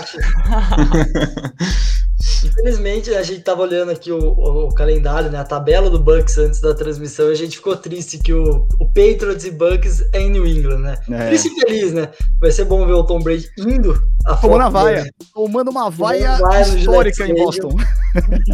[2.44, 6.38] Infelizmente, a gente tava olhando aqui o, o, o, calendário, né, a tabela do Bucks
[6.38, 10.20] antes da transmissão, e a gente ficou triste que o, o Patriots e Bucks é
[10.20, 10.98] em New England, né?
[11.10, 11.26] É.
[11.26, 12.08] Triste e feliz, né?
[12.40, 15.12] Vai ser bom ver o Tom Brady indo a Tomando na vaia.
[15.34, 16.38] Tomando uma vaia
[16.76, 17.76] histórica em Boston.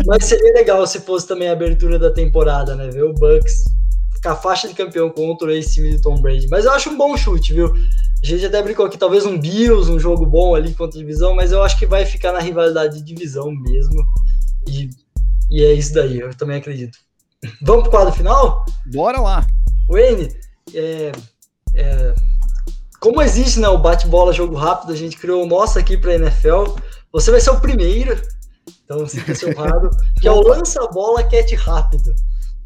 [0.06, 2.88] Mas seria legal se fosse também a abertura da temporada, né?
[2.88, 3.64] Ver o Bucks
[4.28, 6.48] a faixa de campeão contra esse time do Tom Brady.
[6.48, 7.72] Mas eu acho um bom chute, viu?
[8.22, 11.34] A gente até brincou aqui, talvez um Bills, um jogo bom ali contra a divisão,
[11.34, 14.02] mas eu acho que vai ficar na rivalidade de divisão mesmo.
[14.66, 14.88] E,
[15.51, 16.98] e é isso daí, eu também acredito.
[17.62, 18.64] Vamos pro quadro final?
[18.86, 19.46] Bora lá.
[19.88, 20.34] Wayne,
[20.72, 21.12] é,
[21.74, 22.14] é,
[22.98, 26.76] como existe né, o bate-bola jogo rápido, a gente criou o nosso aqui para NFL.
[27.12, 28.18] Você vai ser o primeiro,
[28.82, 29.90] então sinta-se honrado,
[30.20, 32.14] que é o lança-bola cat rápido.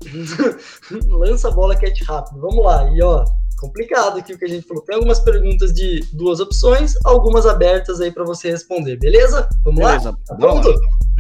[1.09, 2.41] lança-bola cat rápido.
[2.41, 3.25] Vamos lá, e ó,
[3.59, 4.83] complicado aqui o que a gente falou.
[4.83, 9.49] Tem algumas perguntas de duas opções, algumas abertas aí para você responder, beleza?
[9.65, 10.16] Vamos beleza, lá?
[10.27, 10.75] Tá pronto?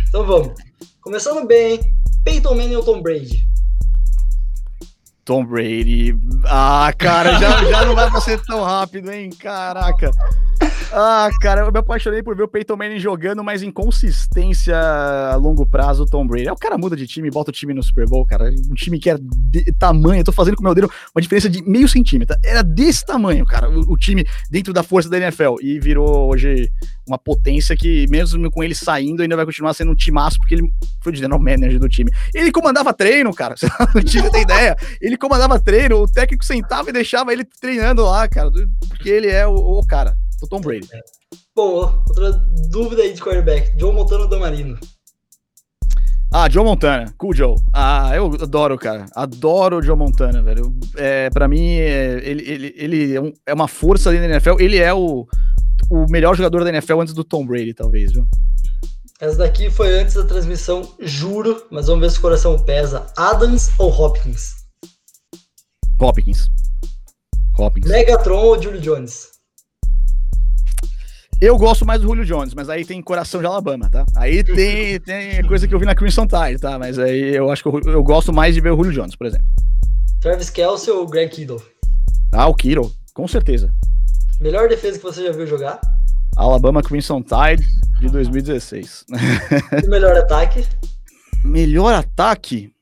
[0.08, 0.52] Então vamos.
[1.00, 1.80] Começando bem,
[2.24, 3.46] Peyton Manning ou Tom Brady?
[5.28, 6.16] Tom Brady.
[6.46, 9.28] Ah, cara, já, já não vai ser tão rápido, hein?
[9.38, 10.10] Caraca.
[10.90, 15.36] Ah, cara, eu me apaixonei por ver o Peyton Manning jogando, mas em consistência a
[15.36, 16.48] longo prazo, Tom Brady.
[16.48, 18.50] É o cara muda de time, bota o time no Super Bowl, cara.
[18.70, 21.50] Um time que era de tamanho, eu tô fazendo com o meu dedo uma diferença
[21.50, 22.34] de meio centímetro.
[22.42, 25.56] Era desse tamanho, cara, o, o, time dentro da força da NFL.
[25.60, 26.70] E virou hoje
[27.08, 30.72] uma potência que, mesmo com ele saindo, ainda vai continuar sendo um timaço, porque ele
[31.02, 32.10] foi o general manager do time.
[32.34, 33.54] Ele comandava treino, cara.
[33.94, 34.76] O time tem ideia.
[35.00, 38.50] Ele comandava treino, o técnico sentava e deixava ele treinando lá, cara.
[38.88, 40.88] Porque ele é o, o cara do Tom Brady.
[41.54, 42.32] Bom, outra
[42.70, 43.76] dúvida aí de quarterback.
[43.76, 44.78] John Montana ou Dan Marino?
[46.30, 47.56] Ah, John Montana, cool Joe.
[47.72, 49.06] Ah, eu adoro, cara.
[49.14, 50.78] Adoro o John Montana, velho.
[50.94, 54.60] É, pra mim, é, ele, ele, ele é, um, é, uma força ali na NFL.
[54.60, 55.26] Ele é o,
[55.90, 58.26] o melhor jogador da NFL antes do Tom Brady, talvez, viu?
[59.20, 63.06] Essa daqui foi antes da transmissão, juro, mas vamos ver se o coração pesa.
[63.16, 64.54] Adams ou Hopkins?
[66.00, 66.48] Hopkins.
[67.58, 67.90] Hopkins.
[67.90, 69.38] Megatron ou Julio Jones?
[71.40, 74.04] Eu gosto mais do Julio Jones, mas aí tem coração de Alabama, tá?
[74.16, 76.78] Aí tem, tem coisa que eu vi na Crimson Tide, tá?
[76.78, 79.26] Mas aí eu acho que eu, eu gosto mais de ver o Julio Jones, por
[79.26, 79.46] exemplo.
[80.20, 81.62] Travis Kelsey ou Greg Kittle?
[82.32, 83.72] Ah, o Kittle, com certeza.
[84.40, 85.80] Melhor defesa que você já viu jogar?
[86.36, 87.66] Alabama Crimson Tide
[88.00, 89.04] de 2016.
[89.82, 90.64] E melhor ataque?
[91.44, 92.72] Melhor ataque?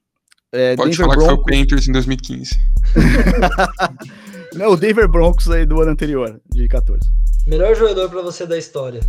[0.52, 1.44] É, Pode Denver falar Broncos.
[1.44, 2.50] que foi o Panthers em 2015.
[4.54, 7.00] Não, o Denver Broncos aí do ano anterior, de 14.
[7.47, 9.01] Melhor jogador para você da história?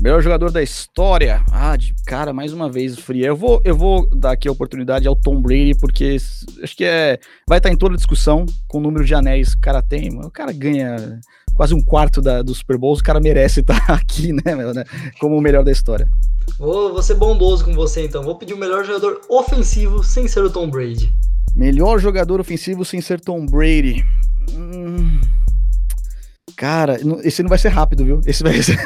[0.00, 1.44] Melhor jogador da história?
[1.52, 3.26] Ah, de cara, mais uma vez, Fria.
[3.26, 6.16] Eu vou, eu vou dar aqui a oportunidade ao Tom Brady, porque
[6.62, 9.58] acho que é, vai estar em toda a discussão com o número de anéis que
[9.58, 10.08] o cara tem.
[10.24, 11.20] O cara ganha
[11.54, 14.84] quase um quarto da, do Super Bowl, o cara merece estar aqui, né, né,
[15.20, 16.08] como o melhor da história.
[16.58, 18.22] Vou, vou ser bondoso com você, então.
[18.22, 21.12] Vou pedir o melhor jogador ofensivo sem ser o Tom Brady.
[21.54, 24.02] Melhor jogador ofensivo sem ser Tom Brady.
[24.50, 25.20] Hum...
[26.56, 28.20] Cara, esse não vai ser rápido, viu?
[28.26, 28.78] Esse vai ser.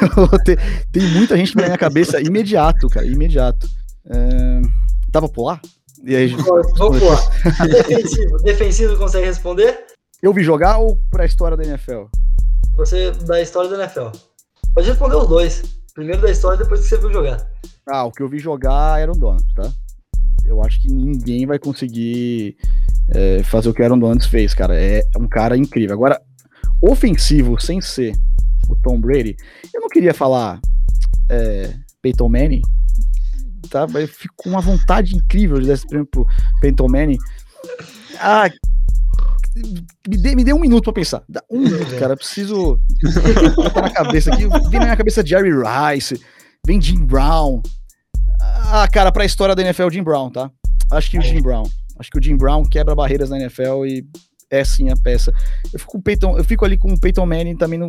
[0.91, 3.67] tem muita gente na minha cabeça imediato, cara, imediato.
[4.09, 4.61] É...
[5.09, 5.61] Dá pra pular?
[6.03, 7.19] E aí, vou, vou pular.
[7.67, 8.37] defensivo.
[8.39, 9.85] Defensivo consegue responder?
[10.21, 12.05] Eu vi jogar ou pra história da NFL?
[12.75, 14.09] Você, da história da NFL.
[14.73, 15.63] Pode responder os dois.
[15.93, 17.37] Primeiro da história, depois que você viu jogar.
[17.89, 19.71] Ah, o que eu vi jogar era um Donald, tá?
[20.45, 22.55] Eu acho que ninguém vai conseguir
[23.09, 24.79] é, fazer o que o Aaron Donald fez, cara.
[24.79, 25.95] É um cara incrível.
[25.95, 26.21] Agora,
[26.81, 28.15] ofensivo sem ser
[28.69, 29.35] o Tom Brady,
[29.73, 30.59] eu não queria falar
[31.29, 32.61] é, Peyton Manning,
[33.69, 33.87] tá?
[33.93, 36.25] Eu fico com uma vontade incrível de dar esse prêmio pro
[36.61, 37.17] Peyton Manning.
[38.19, 38.49] Ah,
[40.07, 41.23] me dê, me dê um minuto pra pensar.
[41.27, 42.13] Dá um minuto, cara.
[42.13, 42.79] Eu preciso
[43.55, 44.47] botar na cabeça aqui.
[44.47, 46.21] Vem na minha cabeça Jerry Rice,
[46.65, 47.61] vem Jim Brown.
[48.39, 50.51] Ah, cara, pra história da NFL, Jim Brown, tá?
[50.91, 51.63] Acho que o Jim Brown.
[51.99, 54.07] Acho que o Jim Brown quebra barreiras na NFL e
[54.49, 55.33] é sim a peça.
[55.71, 57.87] Eu fico, Peyton, eu fico ali com o Peyton Manning também no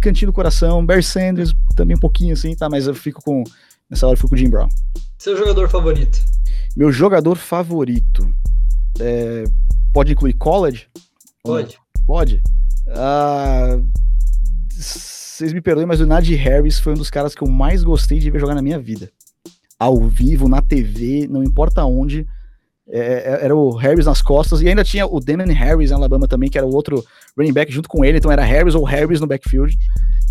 [0.00, 2.68] cantinho do coração, Barry Sanders também um pouquinho assim, tá?
[2.68, 3.42] Mas eu fico com,
[3.90, 4.68] nessa hora eu fico com o Jim Brown.
[5.18, 6.18] Seu jogador favorito?
[6.76, 8.32] Meu jogador favorito
[9.00, 9.44] é,
[9.92, 10.88] pode incluir college?
[11.42, 11.78] Pode.
[12.06, 12.42] Pode?
[12.88, 13.80] Ah,
[14.70, 18.18] vocês me perdoem, mas o Najee Harris foi um dos caras que eu mais gostei
[18.18, 19.10] de ver jogar na minha vida.
[19.78, 22.26] Ao vivo, na TV, não importa onde.
[22.90, 26.26] É, é, era o Harris nas costas, e ainda tinha o Damon Harris em Alabama
[26.26, 27.04] também, que era o outro
[27.36, 29.78] running back junto com ele, então era Harris ou Harris no backfield,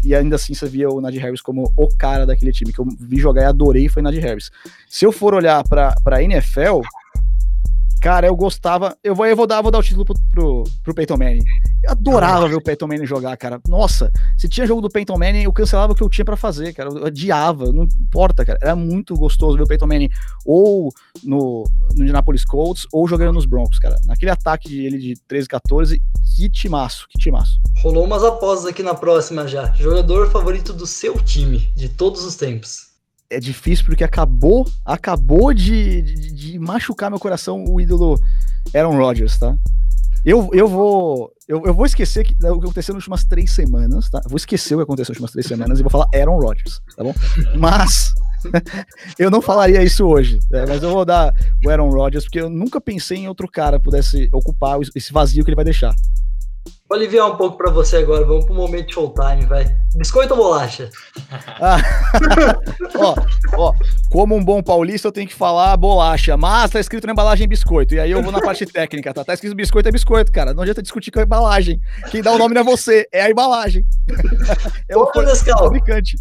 [0.03, 2.85] e ainda assim você via o Najee Harris como o cara daquele time, que eu
[2.99, 4.51] vi jogar e adorei foi Najee Harris.
[4.89, 6.81] Se eu for olhar para a NFL,
[8.01, 8.95] Cara, eu gostava.
[9.03, 11.43] Eu vou, eu vou, dar, vou dar o título pro, pro, pro Peyton Manning.
[11.83, 13.59] Eu adorava ver o Peyton Manning jogar, cara.
[13.67, 16.73] Nossa, se tinha jogo do Peyton Manning, eu cancelava o que eu tinha para fazer,
[16.73, 16.89] cara.
[16.89, 18.59] Eu odiava, não importa, cara.
[18.61, 20.09] Era muito gostoso ver o Peyton Manning
[20.45, 20.93] ou
[21.23, 21.63] no,
[21.95, 23.97] no Indianapolis Colts ou jogando nos Broncos, cara.
[24.05, 26.01] Naquele ataque de ele de 13, 14,
[26.35, 27.59] que timaço, que timaço.
[27.81, 29.73] Rolou umas apostas aqui na próxima já.
[29.73, 32.86] Jogador favorito do seu time, de todos os tempos
[33.29, 38.19] é difícil porque acabou, acabou de, de, de, machucar meu coração o ídolo
[38.73, 39.57] Aaron Rodgers, tá?
[40.25, 44.09] Eu, eu vou eu, eu vou esquecer que, o que aconteceu nas últimas trêas semanas,
[44.09, 44.21] tá?
[44.27, 47.03] Vou esquecer o que aconteceu nas últimas três semanas e vou falar Aaron Rodgers, tá
[47.03, 47.13] bom?
[47.57, 48.13] Mas
[49.17, 50.65] eu não falaria isso hoje, né?
[50.67, 51.33] mas eu vou dar
[51.65, 55.49] o Aaron Rodgers porque eu nunca pensei em outro cara pudesse ocupar esse vazio que
[55.49, 55.93] ele vai deixar.
[56.89, 58.25] Vou aliviar um pouco para você agora.
[58.25, 59.65] Vamos pro momento showtime, vai.
[59.95, 60.89] Biscoito ou bolacha?
[61.59, 61.77] Ah,
[62.95, 63.15] ó,
[63.57, 63.73] ó,
[64.09, 67.93] como um bom paulista, eu tenho que falar bolacha, mas tá escrito na embalagem biscoito.
[67.93, 69.25] E aí eu vou na parte técnica, tá?
[69.25, 70.53] Tá escrito biscoito é biscoito, cara.
[70.53, 71.77] Não adianta discutir com a embalagem.
[72.09, 73.85] Quem dá o nome não é você, é a embalagem.
[74.89, 75.05] É o
[75.57, 76.15] fabricante.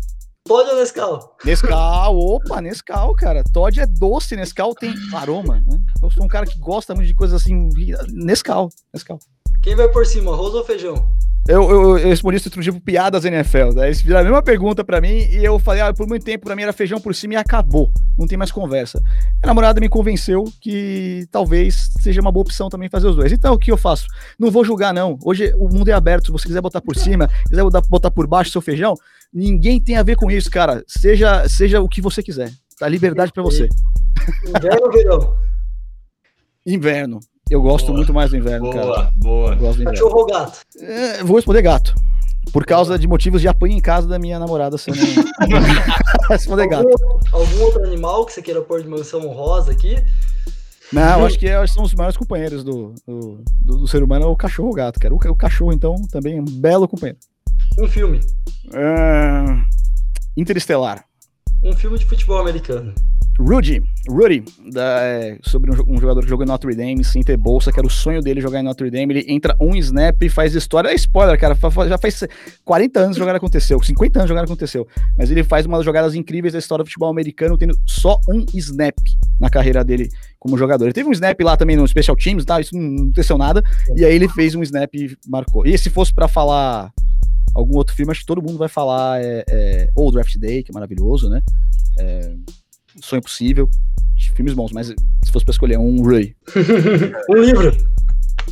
[0.46, 1.36] Todd ou Nescau?
[1.44, 3.44] Nescau, opa, Nescau, cara.
[3.52, 5.78] Todd é doce, Nescau tem aroma, né?
[6.02, 7.68] Eu sou um cara que gosta muito de coisas assim.
[8.12, 9.18] Nescau, Nescau.
[9.66, 11.10] Quem vai por cima, arroz ou feijão?
[11.48, 13.72] Eu, eu, eu respondi isso outro dia piadas NFL.
[13.74, 16.46] Daí eles fizeram a mesma pergunta para mim e eu falei, ah, por muito tempo
[16.46, 17.90] pra mim era feijão por cima e acabou.
[18.16, 19.00] Não tem mais conversa.
[19.00, 23.32] Minha namorada me convenceu que talvez seja uma boa opção também fazer os dois.
[23.32, 24.06] Então, o que eu faço?
[24.38, 25.18] Não vou julgar, não.
[25.24, 26.26] Hoje o mundo é aberto.
[26.26, 28.94] Se você quiser botar por cima, quiser botar por baixo seu feijão,
[29.34, 30.84] ninguém tem a ver com isso, cara.
[30.86, 32.52] Seja, seja o que você quiser.
[32.78, 33.68] Tá liberdade para você.
[34.46, 35.36] Inverno ou verão?
[36.64, 37.20] Inverno.
[37.48, 39.10] Eu gosto boa, muito mais do inverno, boa, cara.
[39.14, 39.84] Boa, boa.
[39.84, 40.60] Cachorro ou gato?
[40.80, 41.94] É, vou responder gato.
[42.52, 46.28] Por causa de motivos de apanho em casa da minha namorada, você não...
[46.28, 46.88] responder gato.
[47.32, 49.96] Algum, outro animal que você queira pôr de mansão honrosa aqui?
[50.92, 54.36] Não, acho que é, são os maiores companheiros do, do, do, do ser humano, o
[54.36, 55.14] cachorro ou o gato, cara.
[55.14, 57.18] O, o, cachorro, então, também é um belo companheiro.
[57.78, 58.20] Um filme?
[58.66, 59.62] Uh,
[60.36, 61.04] Interestelar.
[61.64, 62.92] Um filme de futebol americano.
[63.38, 64.42] Rudy, Rudy,
[64.72, 67.78] da, é, sobre um, um, jogador que jogou em Notre Dame sem ter bolsa, que
[67.78, 69.12] era o sonho dele jogar em Notre Dame.
[69.12, 70.88] Ele entra um snap e faz história.
[70.88, 71.54] É spoiler, cara.
[71.86, 72.24] Já faz
[72.64, 74.86] 40 anos jogar aconteceu, 50 anos jogar aconteceu.
[75.18, 78.46] Mas ele faz uma das jogadas incríveis da história do futebol americano, tendo só um
[78.54, 78.96] snap
[79.38, 80.08] na carreira dele
[80.38, 80.84] como jogador.
[80.84, 82.60] Ele teve um snap lá também no Special Teams, tá?
[82.60, 83.62] Isso não aconteceu nada.
[83.96, 85.66] E aí ele fez um snap e marcou.
[85.66, 86.90] E se fosse para falar
[87.54, 90.70] algum outro filme, acho que todo mundo vai falar é, é, ou Draft Day, que
[90.70, 91.42] é maravilhoso, né?
[91.98, 92.34] É,
[93.02, 93.68] Sonho Possível,
[94.34, 96.34] filmes bons, mas se fosse pra escolher um, Ray.
[97.28, 97.76] um livro.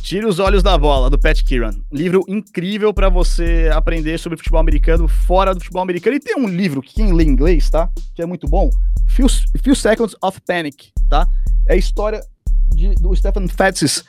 [0.01, 1.73] Tire os olhos da bola, do Pat Kieran.
[1.91, 6.15] Livro incrível para você aprender sobre futebol americano fora do futebol americano.
[6.15, 7.89] E tem um livro que quem lê inglês, tá?
[8.13, 8.69] Que é muito bom.
[9.07, 9.27] Few,
[9.63, 11.27] Few Seconds of Panic, tá?
[11.67, 12.21] É a história
[12.69, 14.03] de, do Stephen Fatsis,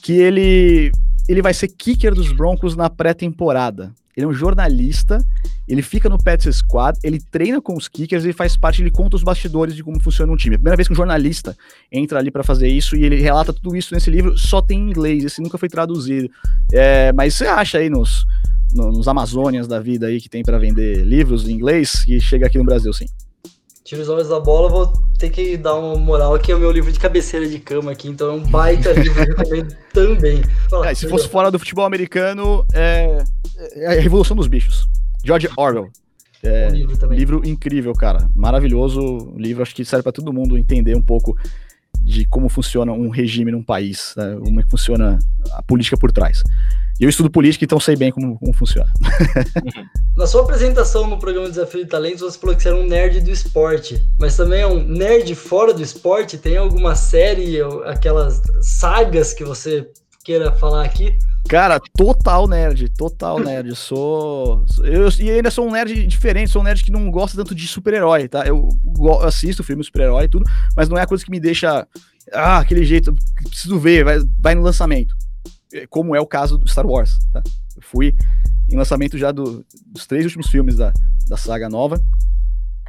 [0.00, 0.92] que ele,
[1.28, 3.92] ele vai ser kicker dos Broncos na pré-temporada.
[4.16, 5.18] Ele é um jornalista,
[5.66, 9.16] ele fica no Pets Squad, ele treina com os kickers e faz parte, ele conta
[9.16, 10.56] os bastidores de como funciona um time.
[10.56, 11.56] A primeira vez que um jornalista
[11.90, 14.90] entra ali para fazer isso e ele relata tudo isso nesse livro, só tem em
[14.90, 16.30] inglês, esse nunca foi traduzido.
[16.72, 18.26] É, mas você acha aí nos,
[18.74, 22.58] nos Amazônias da vida aí que tem para vender livros em inglês que chega aqui
[22.58, 23.06] no Brasil, sim.
[23.92, 24.86] Tira os olhos da bola, vou
[25.18, 28.08] ter que dar uma moral aqui, é o meu livro de cabeceira de cama aqui,
[28.08, 30.42] então é um baita livro também.
[30.70, 33.22] Fala, é, se fosse fora do futebol americano, é,
[33.74, 34.88] é a Revolução dos Bichos.
[35.22, 35.90] George Orwell.
[36.42, 38.26] É, um livro, livro, incrível, cara.
[38.34, 39.62] Maravilhoso livro.
[39.62, 41.36] Acho que serve para todo mundo entender um pouco
[42.00, 44.38] de como funciona um regime num país, né?
[44.42, 45.18] como é que funciona
[45.52, 46.42] a política por trás.
[47.02, 48.88] Eu estudo política, então sei bem como, como funciona.
[50.16, 53.20] Na sua apresentação no programa Desafio de Talentos, você falou que você era um nerd
[53.22, 56.38] do esporte, mas também é um nerd fora do esporte?
[56.38, 59.90] Tem alguma série, aquelas sagas que você
[60.22, 61.18] queira falar aqui?
[61.48, 63.74] Cara, total nerd, total nerd.
[63.74, 64.64] Sou.
[64.84, 67.66] Eu, e ainda sou um nerd diferente, sou um nerd que não gosta tanto de
[67.66, 68.46] super-herói, tá?
[68.46, 68.68] Eu
[69.22, 70.44] assisto filme super-herói e tudo,
[70.76, 71.84] mas não é a coisa que me deixa.
[72.32, 73.12] Ah, aquele jeito,
[73.48, 75.16] preciso ver, vai, vai no lançamento.
[75.88, 77.42] Como é o caso do Star Wars, tá?
[77.76, 78.14] Eu fui
[78.70, 80.92] em lançamento já do, dos três últimos filmes da,
[81.28, 82.02] da saga nova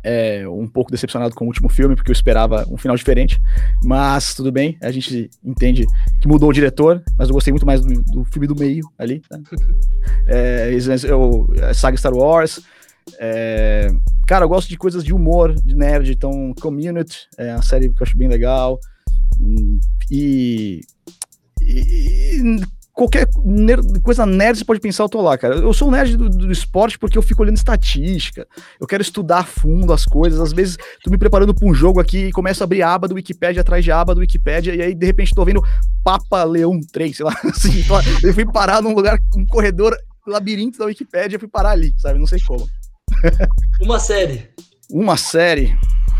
[0.03, 3.41] é, um pouco decepcionado com o último filme, porque eu esperava um final diferente,
[3.83, 5.85] mas tudo bem, a gente entende
[6.19, 9.21] que mudou o diretor, mas eu gostei muito mais do, do filme do meio ali,
[9.21, 9.39] tá?
[10.27, 10.71] é,
[11.07, 12.59] eu, saga Star Wars,
[13.19, 13.87] é,
[14.27, 18.01] cara, eu gosto de coisas de humor, de nerd, então Community é uma série que
[18.01, 18.77] eu acho bem legal,
[19.39, 19.79] hum,
[20.11, 20.81] e,
[21.61, 22.61] e
[22.93, 25.55] qualquer nerd, coisa nerd você pode pensar, eu tô lá, cara.
[25.55, 28.47] Eu sou um nerd do, do, esporte porque eu fico olhando estatística,
[28.79, 30.39] eu quero estudar a fundo as coisas.
[30.39, 33.15] Às vezes, tô me preparando pra um jogo aqui e começo a abrir aba do
[33.15, 35.63] Wikipedia atrás de aba do Wikipedia, e aí, de repente, tô vendo
[36.03, 37.79] Papa Leão 3, sei lá, assim.
[37.79, 39.97] Então, eu fui parar num lugar, um corredor
[40.27, 42.19] labirinto da Wikipedia, fui parar ali, sabe?
[42.19, 42.67] Não sei como.
[43.81, 44.49] Uma série.
[44.89, 45.75] Uma série.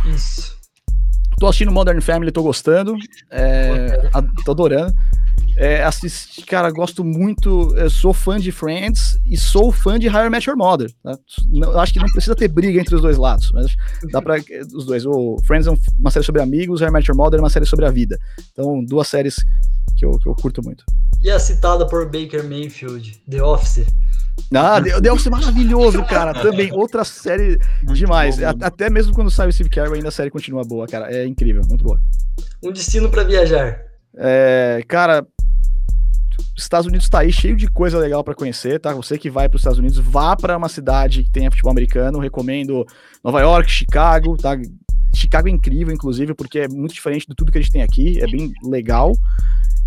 [0.06, 0.54] Isso.
[1.40, 2.95] Tô assistindo Modern Family, tô gostando.
[3.30, 4.10] É,
[4.45, 4.94] tô adorando.
[5.55, 10.49] É, assisti, cara, gosto muito, sou fã de Friends e sou fã de Higher Met
[10.49, 10.91] Your Mother.
[11.03, 11.17] Tá?
[11.47, 13.75] Não, acho que não precisa ter briga entre os dois lados, mas
[14.11, 14.38] dá para
[14.73, 15.05] os dois.
[15.05, 17.85] O Friends é uma série sobre amigos, Higher Met Your Mother é uma série sobre
[17.85, 18.17] a vida.
[18.51, 19.35] Então, duas séries
[19.97, 20.84] que eu, que eu curto muito.
[21.21, 23.85] E a citada por Baker Mayfield, The Office.
[24.53, 26.34] Ah, The Office é maravilhoso, cara.
[26.34, 28.38] Também outra série muito demais.
[28.38, 31.13] Bom, Até mesmo quando sai o Steve Carell, ainda a série continua boa, cara.
[31.13, 31.99] É incrível, muito boa.
[32.61, 33.80] Um destino para viajar.
[34.15, 35.25] É, cara,
[36.55, 38.93] Estados Unidos está aí cheio de coisa legal para conhecer, tá?
[38.93, 42.19] Você que vai para os Estados Unidos, vá para uma cidade que tenha futebol americano.
[42.19, 42.85] Recomendo
[43.23, 44.57] Nova York, Chicago, tá?
[45.15, 48.19] Chicago é incrível, inclusive, porque é muito diferente de tudo que a gente tem aqui,
[48.21, 49.13] é bem legal.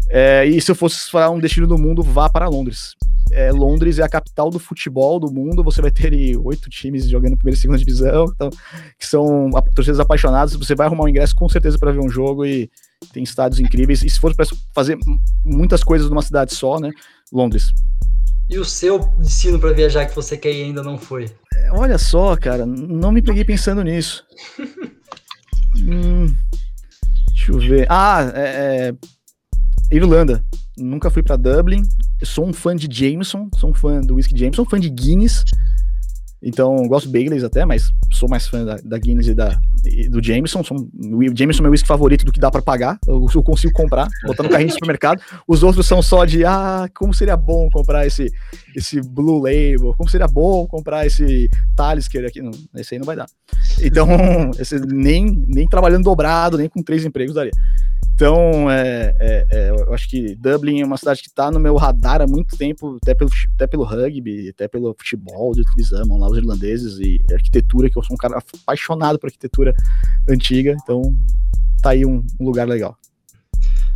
[0.09, 2.95] É, e se eu fosse falar um destino do mundo, vá para Londres.
[3.33, 5.65] É, Londres é a capital do futebol do mundo.
[5.65, 8.51] Você vai ter oito times jogando primeira e segunda divisão, então,
[8.99, 10.55] que são torcidas apaixonadas.
[10.55, 12.71] Você vai arrumar um ingresso com certeza para ver um jogo e
[13.13, 14.03] tem estádios incríveis.
[14.03, 14.99] E se for para fazer
[15.45, 16.91] muitas coisas numa cidade só, né?
[17.33, 17.73] Londres.
[18.49, 21.29] E o seu destino para viajar que você quer e ainda não foi?
[21.55, 24.25] É, olha só, cara, não me peguei pensando nisso.
[25.77, 26.27] hum,
[27.29, 27.87] deixa eu ver.
[27.91, 28.95] Ah, é, é,
[29.95, 30.45] Irlanda.
[30.79, 31.83] Nunca fui para Dublin.
[32.21, 35.43] Eu sou um fã de Jameson, sou um fã do whisky Jameson, fã de Guinness.
[36.43, 40.09] Então, gosto de Baileys até, mas sou mais fã da, da Guinness e, da, e
[40.09, 40.63] do Jameson.
[40.63, 42.99] Sou, o Jameson é meu whisky favorito do que dá para pagar.
[43.07, 45.21] Eu, eu, consigo comprar, botar no carrinho do supermercado.
[45.49, 48.31] Os outros são só de, ah, como seria bom comprar esse,
[48.75, 52.43] esse Blue Label, como seria bom comprar esse Talisker aqui.
[52.43, 53.27] Não, esse aí não vai dar.
[53.81, 54.07] Então,
[54.61, 57.53] esse, nem, nem trabalhando dobrado, nem com três empregos daria.
[58.17, 61.77] Então, é, é, é, eu acho que Dublin é uma cidade que está no meu
[61.77, 66.19] radar há muito tempo, até pelo, até pelo rugby, até pelo futebol, que eles amam
[66.19, 69.75] lá, os irlandeses, e arquitetura, que eu sou um cara apaixonado por arquitetura
[70.27, 71.15] antiga, então
[71.83, 72.97] tá aí um, um lugar legal.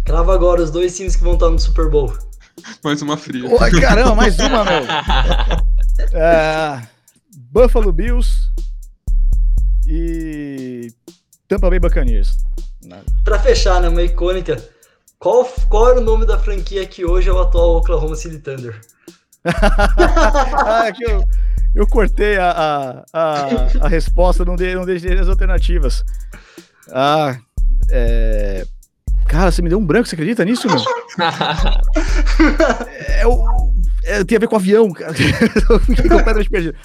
[0.04, 2.12] Crava agora os dois times que vão estar no Super Bowl.
[2.84, 3.46] Mais uma fria.
[3.46, 4.82] Ô, caramba, mais uma, meu.
[6.12, 6.82] É,
[7.50, 8.50] Buffalo Bills
[9.86, 10.88] e
[11.46, 12.36] Tampa Bay Buccaneers.
[13.24, 14.62] Para fechar, né, uma icônica,
[15.18, 18.80] qual, qual era o nome da franquia que hoje é o atual Oklahoma City Thunder?
[19.44, 21.24] ah, é que eu,
[21.74, 23.46] eu cortei a, a, a,
[23.82, 26.04] a resposta, não dei, não dei as alternativas.
[26.90, 27.36] Ah,
[27.90, 28.64] é...
[29.26, 30.76] Cara, você me deu um branco, você acredita nisso, meu?
[33.06, 33.22] é,
[34.02, 35.12] é, tem a ver com avião, cara.
[35.70, 36.76] eu fiquei completamente perdido.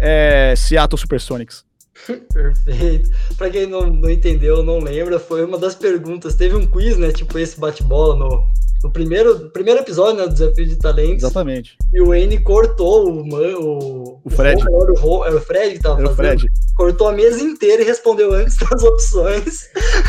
[0.00, 1.64] É, Seattle Supersonics.
[2.32, 3.10] Perfeito.
[3.36, 6.34] Pra quem não, não entendeu, não lembra, foi uma das perguntas.
[6.34, 7.12] Teve um quiz, né?
[7.12, 8.48] Tipo esse bate-bola no,
[8.82, 11.22] no primeiro, primeiro episódio né, do Desafio de Talentos.
[11.22, 11.76] Exatamente.
[11.92, 14.62] E o Wayne cortou o, o, o Fred.
[14.68, 16.36] O, o, era o Fred que tava era fazendo.
[16.36, 16.52] O Fred.
[16.76, 19.68] Cortou a mesa inteira e respondeu antes das opções,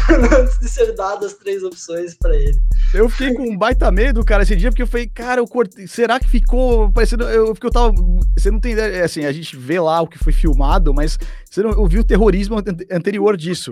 [0.39, 2.59] antes de ser dadas as três opções para ele.
[2.93, 5.87] Eu fiquei com um baita medo, cara, esse dia, porque eu falei, cara, eu cortei.
[5.87, 7.23] Será que ficou parecendo.
[7.25, 7.93] Eu, porque eu tava.
[8.37, 11.17] Você não tem ideia, assim, a gente vê lá o que foi filmado, mas
[11.49, 12.57] você não ouviu o terrorismo
[12.91, 13.71] anterior disso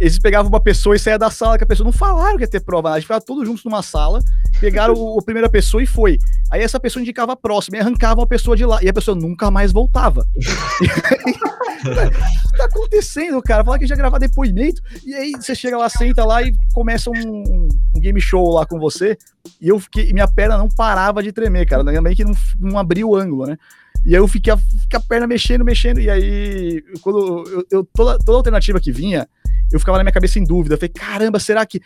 [0.00, 2.48] eles pegavam uma pessoa e saia da sala, que a pessoa não falaram que ia
[2.48, 4.20] ter prova, a gente ficava todos juntos numa sala,
[4.60, 6.18] pegaram o, a primeira pessoa e foi.
[6.50, 9.16] Aí essa pessoa indicava a próxima e arrancava a pessoa de lá, e a pessoa
[9.16, 10.26] nunca mais voltava.
[10.36, 13.64] o que tá acontecendo, cara?
[13.64, 17.68] Falar que já gravar depoimento, e aí você chega lá, senta lá e começa um,
[17.94, 19.16] um game show lá com você,
[19.60, 23.06] e eu fiquei, minha perna não parava de tremer, cara, também que não, não abria
[23.06, 23.56] o ângulo, né?
[24.06, 27.84] E aí eu fiquei a, fiquei a perna mexendo, mexendo, e aí, quando eu, eu
[27.92, 29.28] toda, toda alternativa que vinha,
[29.72, 30.74] eu ficava na minha cabeça em dúvida.
[30.74, 31.80] Eu falei, caramba, será que.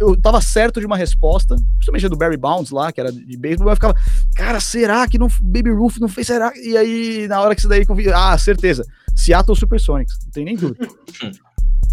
[0.00, 3.66] Eu tava certo de uma resposta, principalmente do Barry Bounds lá, que era de beisebol,
[3.66, 3.94] mas eu ficava,
[4.34, 6.26] cara, será que não, Baby Ruth não fez?
[6.26, 6.50] Será?
[6.56, 7.84] E aí, na hora que isso daí,
[8.14, 8.82] ah, certeza,
[9.14, 10.88] Seattle Supersonics, não tem nem dúvida.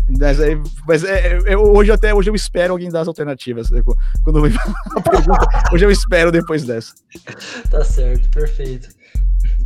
[0.08, 0.56] Mas, aí,
[0.88, 3.72] mas é, eu, hoje até hoje eu espero alguém dar as alternativas.
[3.72, 3.82] Né,
[4.24, 4.46] quando eu
[4.96, 6.94] a pergunta, hoje eu espero depois dessa.
[7.72, 8.90] Tá certo, perfeito.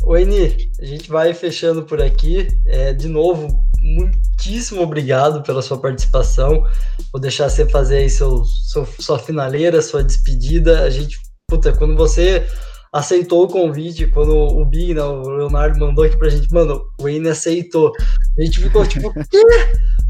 [0.04, 2.48] Oi, Ni, a gente vai fechando por aqui.
[2.66, 3.48] É, de novo,
[3.82, 6.64] muitíssimo obrigado pela sua participação.
[7.12, 10.84] Vou deixar você fazer aí seu, seu, sua finaleira, sua despedida.
[10.84, 11.18] A gente,
[11.48, 12.48] puta, quando você
[12.92, 17.04] aceitou o convite, quando o Big, né, o Leonardo mandou aqui pra gente, mano, o
[17.04, 17.92] Wayne aceitou.
[18.38, 19.44] A gente ficou tipo, quê?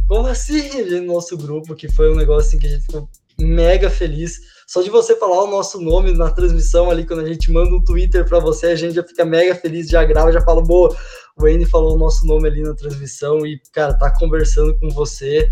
[0.07, 0.83] Como assim?
[1.01, 3.09] No nosso grupo, que foi um negócio assim que a gente ficou
[3.39, 4.37] mega feliz.
[4.69, 7.83] Só de você falar o nosso nome na transmissão ali, quando a gente manda um
[7.83, 10.95] Twitter para você, a gente já fica mega feliz, já grava, já fala, boa,
[11.35, 15.49] o Wayne falou o nosso nome ali na transmissão e, cara, tá conversando com você.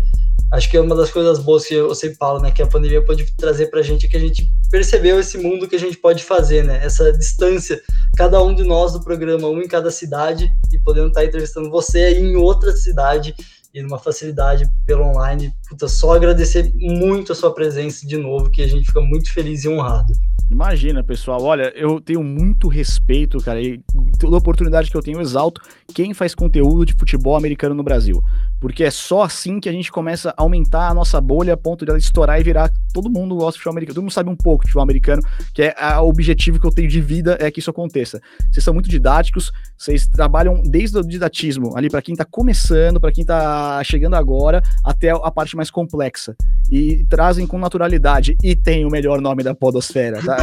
[0.52, 2.52] Acho que é uma das coisas boas que eu sempre falo, né?
[2.52, 5.74] Que a pandemia pode trazer pra gente é que a gente percebeu esse mundo que
[5.74, 6.78] a gente pode fazer, né?
[6.84, 7.82] Essa distância,
[8.16, 11.68] cada um de nós do programa, um em cada cidade, e podendo estar tá entrevistando
[11.70, 13.34] você aí em outra cidade
[13.74, 15.52] e numa facilidade pelo online.
[15.68, 19.64] Puta, só agradecer muito a sua presença de novo, que a gente fica muito feliz
[19.64, 20.12] e honrado.
[20.50, 21.42] Imagina, pessoal.
[21.42, 23.80] Olha, eu tenho muito respeito, cara, e
[24.18, 25.60] toda oportunidade que eu tenho, eu exalto
[25.94, 28.22] quem faz conteúdo de futebol americano no Brasil.
[28.58, 31.84] Porque é só assim que a gente começa a aumentar a nossa bolha a ponto
[31.84, 32.72] de ela estourar e virar.
[32.94, 35.22] Todo mundo gosta de futebol americano, todo mundo sabe um pouco de futebol americano,
[35.54, 38.18] que é o objetivo que eu tenho de vida é que isso aconteça.
[38.50, 43.12] Vocês são muito didáticos, vocês trabalham desde o didatismo, ali para quem tá começando, para
[43.12, 46.34] quem tá chegando agora, até a parte mais complexa.
[46.70, 48.36] E trazem com naturalidade.
[48.42, 50.36] E tem o melhor nome da Podosfera, tá?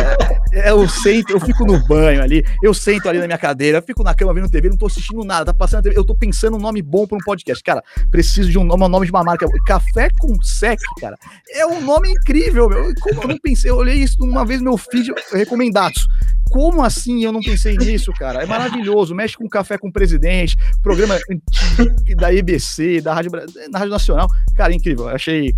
[0.54, 4.04] É, eu sento, eu fico no banho ali, eu sento ali na minha cadeira, fico
[4.04, 6.60] na cama vendo TV, não tô assistindo nada, tá passando TV, eu tô pensando um
[6.60, 7.64] nome bom para um podcast.
[7.64, 9.48] Cara, preciso de um nome, um nome de uma marca.
[9.66, 11.18] Café com sec, cara.
[11.50, 12.94] É um nome incrível, meu.
[13.02, 16.08] Como eu não pensei, eu olhei isso uma vez meu feed recomendados.
[16.50, 18.44] Como assim eu não pensei nisso, cara?
[18.44, 19.16] É maravilhoso.
[19.16, 21.18] Mexe com café com o presidente, programa
[22.16, 24.28] da EBC, da Rádio, da Rádio Nacional.
[24.56, 25.05] Cara, incrível.
[25.08, 25.54] Achei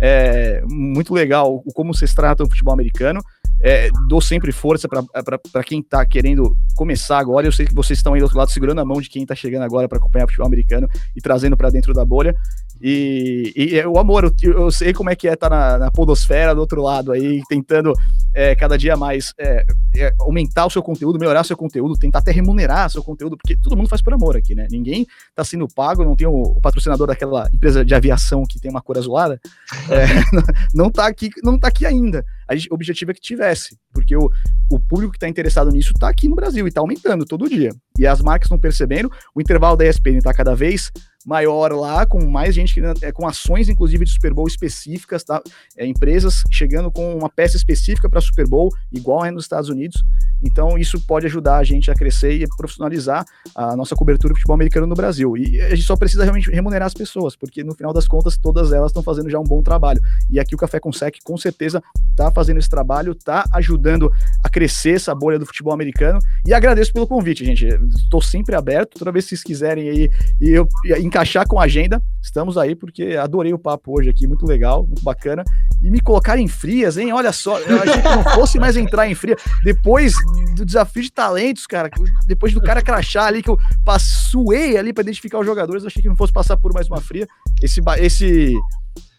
[0.00, 3.20] é, muito legal como vocês tratam o futebol americano.
[3.62, 7.46] É, dou sempre força para quem está querendo começar agora.
[7.46, 9.34] Eu sei que vocês estão aí do outro lado segurando a mão de quem está
[9.34, 12.34] chegando agora para acompanhar o futebol americano e trazendo para dentro da bolha.
[12.80, 15.78] E, e, é o amor, eu, eu, sei como é que é estar tá na,
[15.78, 17.92] na podosfera do outro lado aí, tentando
[18.34, 19.64] é, cada dia mais é,
[19.94, 23.56] é, aumentar o seu conteúdo, melhorar o seu conteúdo, tentar até remunerar seu conteúdo, porque
[23.56, 24.66] todo mundo faz por amor aqui, né?
[24.68, 28.68] Ninguém está sendo pago, não tem o, o, patrocinador daquela empresa de aviação que tem
[28.68, 29.40] uma cor azulada,
[29.88, 30.06] é,
[30.74, 32.24] não está aqui, não tá aqui ainda.
[32.54, 34.30] Gente, o objetivo é que tivesse, porque o,
[34.70, 37.70] o público que está interessado nisso está aqui no Brasil e está aumentando todo dia.
[37.98, 40.90] E as marcas estão percebendo, o intervalo da ESPN está cada vez
[41.24, 45.40] maior lá, com mais gente, é, com ações, inclusive, de Super Bowl específicas, tá?
[45.76, 50.02] É, empresas chegando com uma peça específica para Super Bowl, igual é nos Estados Unidos.
[50.42, 53.24] Então, isso pode ajudar a gente a crescer e a profissionalizar
[53.54, 55.36] a nossa cobertura de futebol americano no Brasil.
[55.36, 58.72] E a gente só precisa realmente remunerar as pessoas, porque no final das contas, todas
[58.72, 60.00] elas estão fazendo já um bom trabalho.
[60.28, 64.10] E aqui o Café com Sec, com certeza, está fazendo esse trabalho, está ajudando
[64.42, 66.18] a crescer essa bolha do futebol americano.
[66.44, 67.66] E agradeço pelo convite, gente.
[67.94, 70.68] Estou sempre aberto, toda vez que vocês quiserem aí e eu
[71.12, 75.02] encaixar com a agenda, estamos aí, porque adorei o papo hoje aqui, muito legal, muito
[75.02, 75.44] bacana.
[75.82, 77.12] E me colocar em frias, hein?
[77.12, 79.36] Olha só, eu achei que não fosse mais entrar em fria.
[79.62, 80.14] Depois
[80.56, 81.90] do desafio de talentos, cara,
[82.26, 83.58] depois do cara crachar ali, que eu
[83.98, 87.26] suei ali para identificar os jogadores, achei que não fosse passar por mais uma fria.
[87.62, 88.54] Esse, esse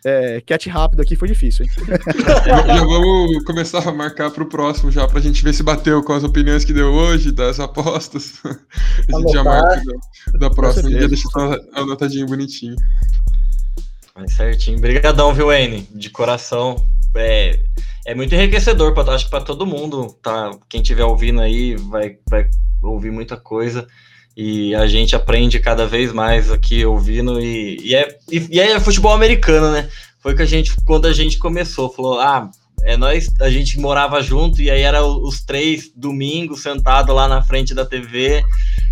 [0.06, 1.72] é, catch rápido aqui foi difícil, hein?
[2.46, 6.04] já, vamos começar a marcar para o próximo já, para a gente ver se bateu
[6.04, 8.34] com as opiniões que deu hoje, das apostas.
[8.44, 9.82] A gente já marca
[10.34, 11.28] da, da próxima, já deixa
[11.74, 12.76] anotadinho bonitinho.
[14.16, 14.78] Vai certinho.
[14.78, 15.88] Obrigadão, viu, N?
[15.92, 16.76] De coração.
[17.16, 17.60] É,
[18.06, 20.52] é muito enriquecedor, pra, acho que para todo mundo, tá?
[20.70, 22.50] Quem estiver ouvindo aí vai, vai
[22.82, 23.88] ouvir muita coisa
[24.35, 28.80] e a gente aprende cada vez mais aqui ouvindo e, e, é, e, e é
[28.80, 29.89] futebol americano, né?
[30.19, 32.49] Foi que a gente, quando a gente começou, falou, ah,
[32.84, 37.43] é nós, a gente morava junto e aí era os três domingos sentado lá na
[37.43, 38.43] frente da TV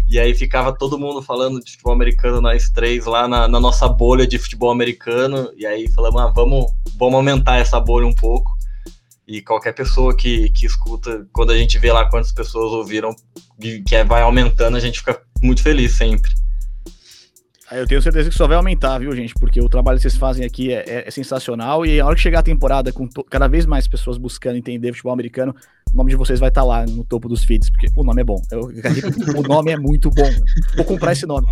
[0.07, 3.88] e aí ficava todo mundo falando de futebol americano, nós três lá na, na nossa
[3.88, 6.65] bolha de futebol americano e aí falamos, ah, vamos,
[6.97, 8.51] vamos aumentar essa bolha um pouco
[9.27, 13.15] e qualquer pessoa que, que escuta, quando a gente vê lá quantas pessoas ouviram,
[13.59, 16.31] que, que vai aumentando, a gente fica muito feliz sempre.
[17.72, 19.34] Eu tenho certeza que só vai aumentar, viu, gente?
[19.34, 21.85] Porque o trabalho que vocês fazem aqui é, é, é sensacional.
[21.85, 25.13] E a hora que chegar a temporada, com cada vez mais pessoas buscando entender futebol
[25.13, 25.55] americano,
[25.93, 28.22] o nome de vocês vai estar tá lá no topo dos feeds, porque o nome
[28.22, 28.41] é bom.
[28.51, 28.63] Eu,
[29.38, 30.30] o nome é muito bom.
[30.76, 31.47] Vou comprar esse nome.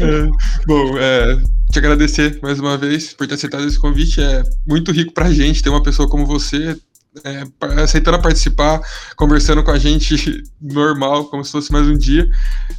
[0.00, 0.26] é,
[0.66, 1.36] bom, é,
[1.70, 4.20] te agradecer mais uma vez por ter aceitado esse convite.
[4.20, 6.76] É muito rico pra gente ter uma pessoa como você
[7.22, 7.44] é,
[7.82, 8.80] aceitando participar,
[9.16, 12.28] conversando com a gente normal, como se fosse mais um dia.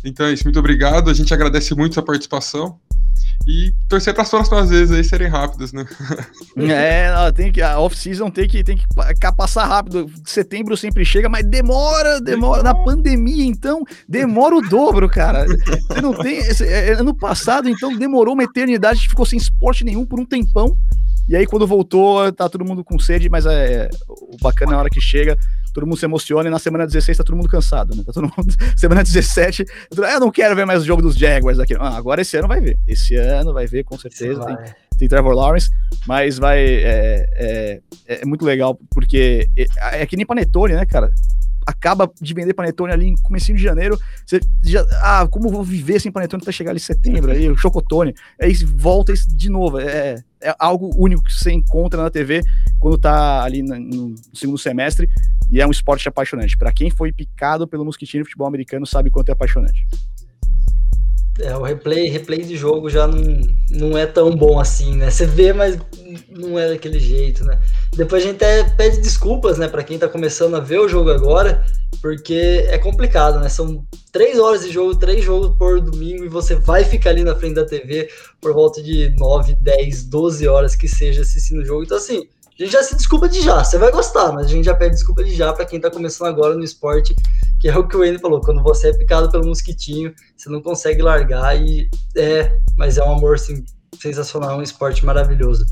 [0.04, 1.10] Então é isso, muito obrigado.
[1.10, 2.80] A gente agradece muito a participação.
[3.48, 5.86] E torcer para as próximas vezes aí serem rápidas, né?
[6.58, 8.86] É, tem que, a off-season tem que, tem que
[9.36, 10.10] passar rápido.
[10.26, 12.64] Setembro sempre chega, mas demora, demora.
[12.64, 15.46] Na pandemia, então, demora o dobro, cara.
[15.46, 16.40] Você não tem.
[16.62, 20.26] É, ano passado, então, demorou uma eternidade, a gente ficou sem esporte nenhum por um
[20.26, 20.76] tempão.
[21.28, 24.80] E aí, quando voltou, tá todo mundo com sede, mas é, o bacana é a
[24.80, 25.36] hora que chega,
[25.74, 28.04] todo mundo se emociona e na semana 16 tá todo mundo cansado, né?
[28.06, 28.54] Tá todo mundo.
[28.78, 29.66] Semana 17,
[30.04, 31.76] ah, eu não quero ver mais o jogo dos Jaguars aqui.
[31.78, 32.80] Ah, agora esse ano vai ver.
[32.88, 34.46] Esse ano vai ver, com certeza.
[34.46, 34.58] Tem,
[34.98, 35.70] tem, Trevor Lawrence,
[36.08, 36.64] mas vai.
[36.64, 41.12] É, é, é muito legal, porque é, é que nem Panetone, né, cara?
[41.66, 46.00] Acaba de vender panetone ali em comecinho de janeiro, você já, ah, como vou viver
[46.00, 50.24] sem panetone até chegar ali em setembro, aí o chocotone, aí volta de novo, é,
[50.42, 52.42] é algo único que você encontra na TV
[52.80, 55.10] quando tá ali no segundo semestre,
[55.50, 56.58] e é um esporte apaixonante.
[56.58, 59.86] Para quem foi picado pelo mosquitinho de futebol americano sabe quanto é apaixonante.
[61.40, 65.10] É, o replay, replay de jogo já não, não é tão bom assim, né?
[65.10, 65.78] Você vê, mas
[66.30, 67.60] não é daquele jeito, né?
[67.94, 71.10] Depois a gente até pede desculpas, né, para quem tá começando a ver o jogo
[71.10, 71.66] agora,
[72.02, 73.50] porque é complicado, né?
[73.50, 77.36] São três horas de jogo, três jogos por domingo, e você vai ficar ali na
[77.36, 78.10] frente da TV
[78.40, 81.84] por volta de 9, 10, 12 horas que seja assistindo o jogo.
[81.84, 84.66] Então, assim, a gente já se desculpa de já, você vai gostar, mas a gente
[84.66, 87.14] já pede desculpa de já para quem tá começando agora no esporte
[87.60, 90.62] que é o que o Wayne falou, quando você é picado pelo mosquitinho, você não
[90.62, 93.66] consegue largar e é, mas é um amor assim,
[94.00, 95.66] sensacional, um esporte maravilhoso.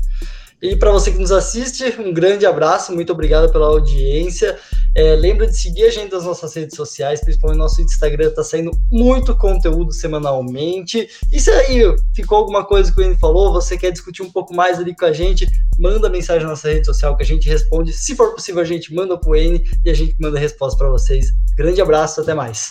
[0.64, 4.58] E para você que nos assiste, um grande abraço, muito obrigado pela audiência.
[4.94, 8.42] É, lembra de seguir a gente nas nossas redes sociais, principalmente no nosso Instagram, tá
[8.42, 11.06] saindo muito conteúdo semanalmente.
[11.30, 11.82] E se aí
[12.14, 15.04] ficou alguma coisa que o Wayne falou, você quer discutir um pouco mais ali com
[15.04, 15.46] a gente,
[15.78, 17.92] manda mensagem na nossa rede social que a gente responde.
[17.92, 20.88] Se for possível, a gente manda pro Wayne e a gente manda a resposta para
[20.88, 21.26] vocês.
[21.58, 22.70] Grande abraço, até mais.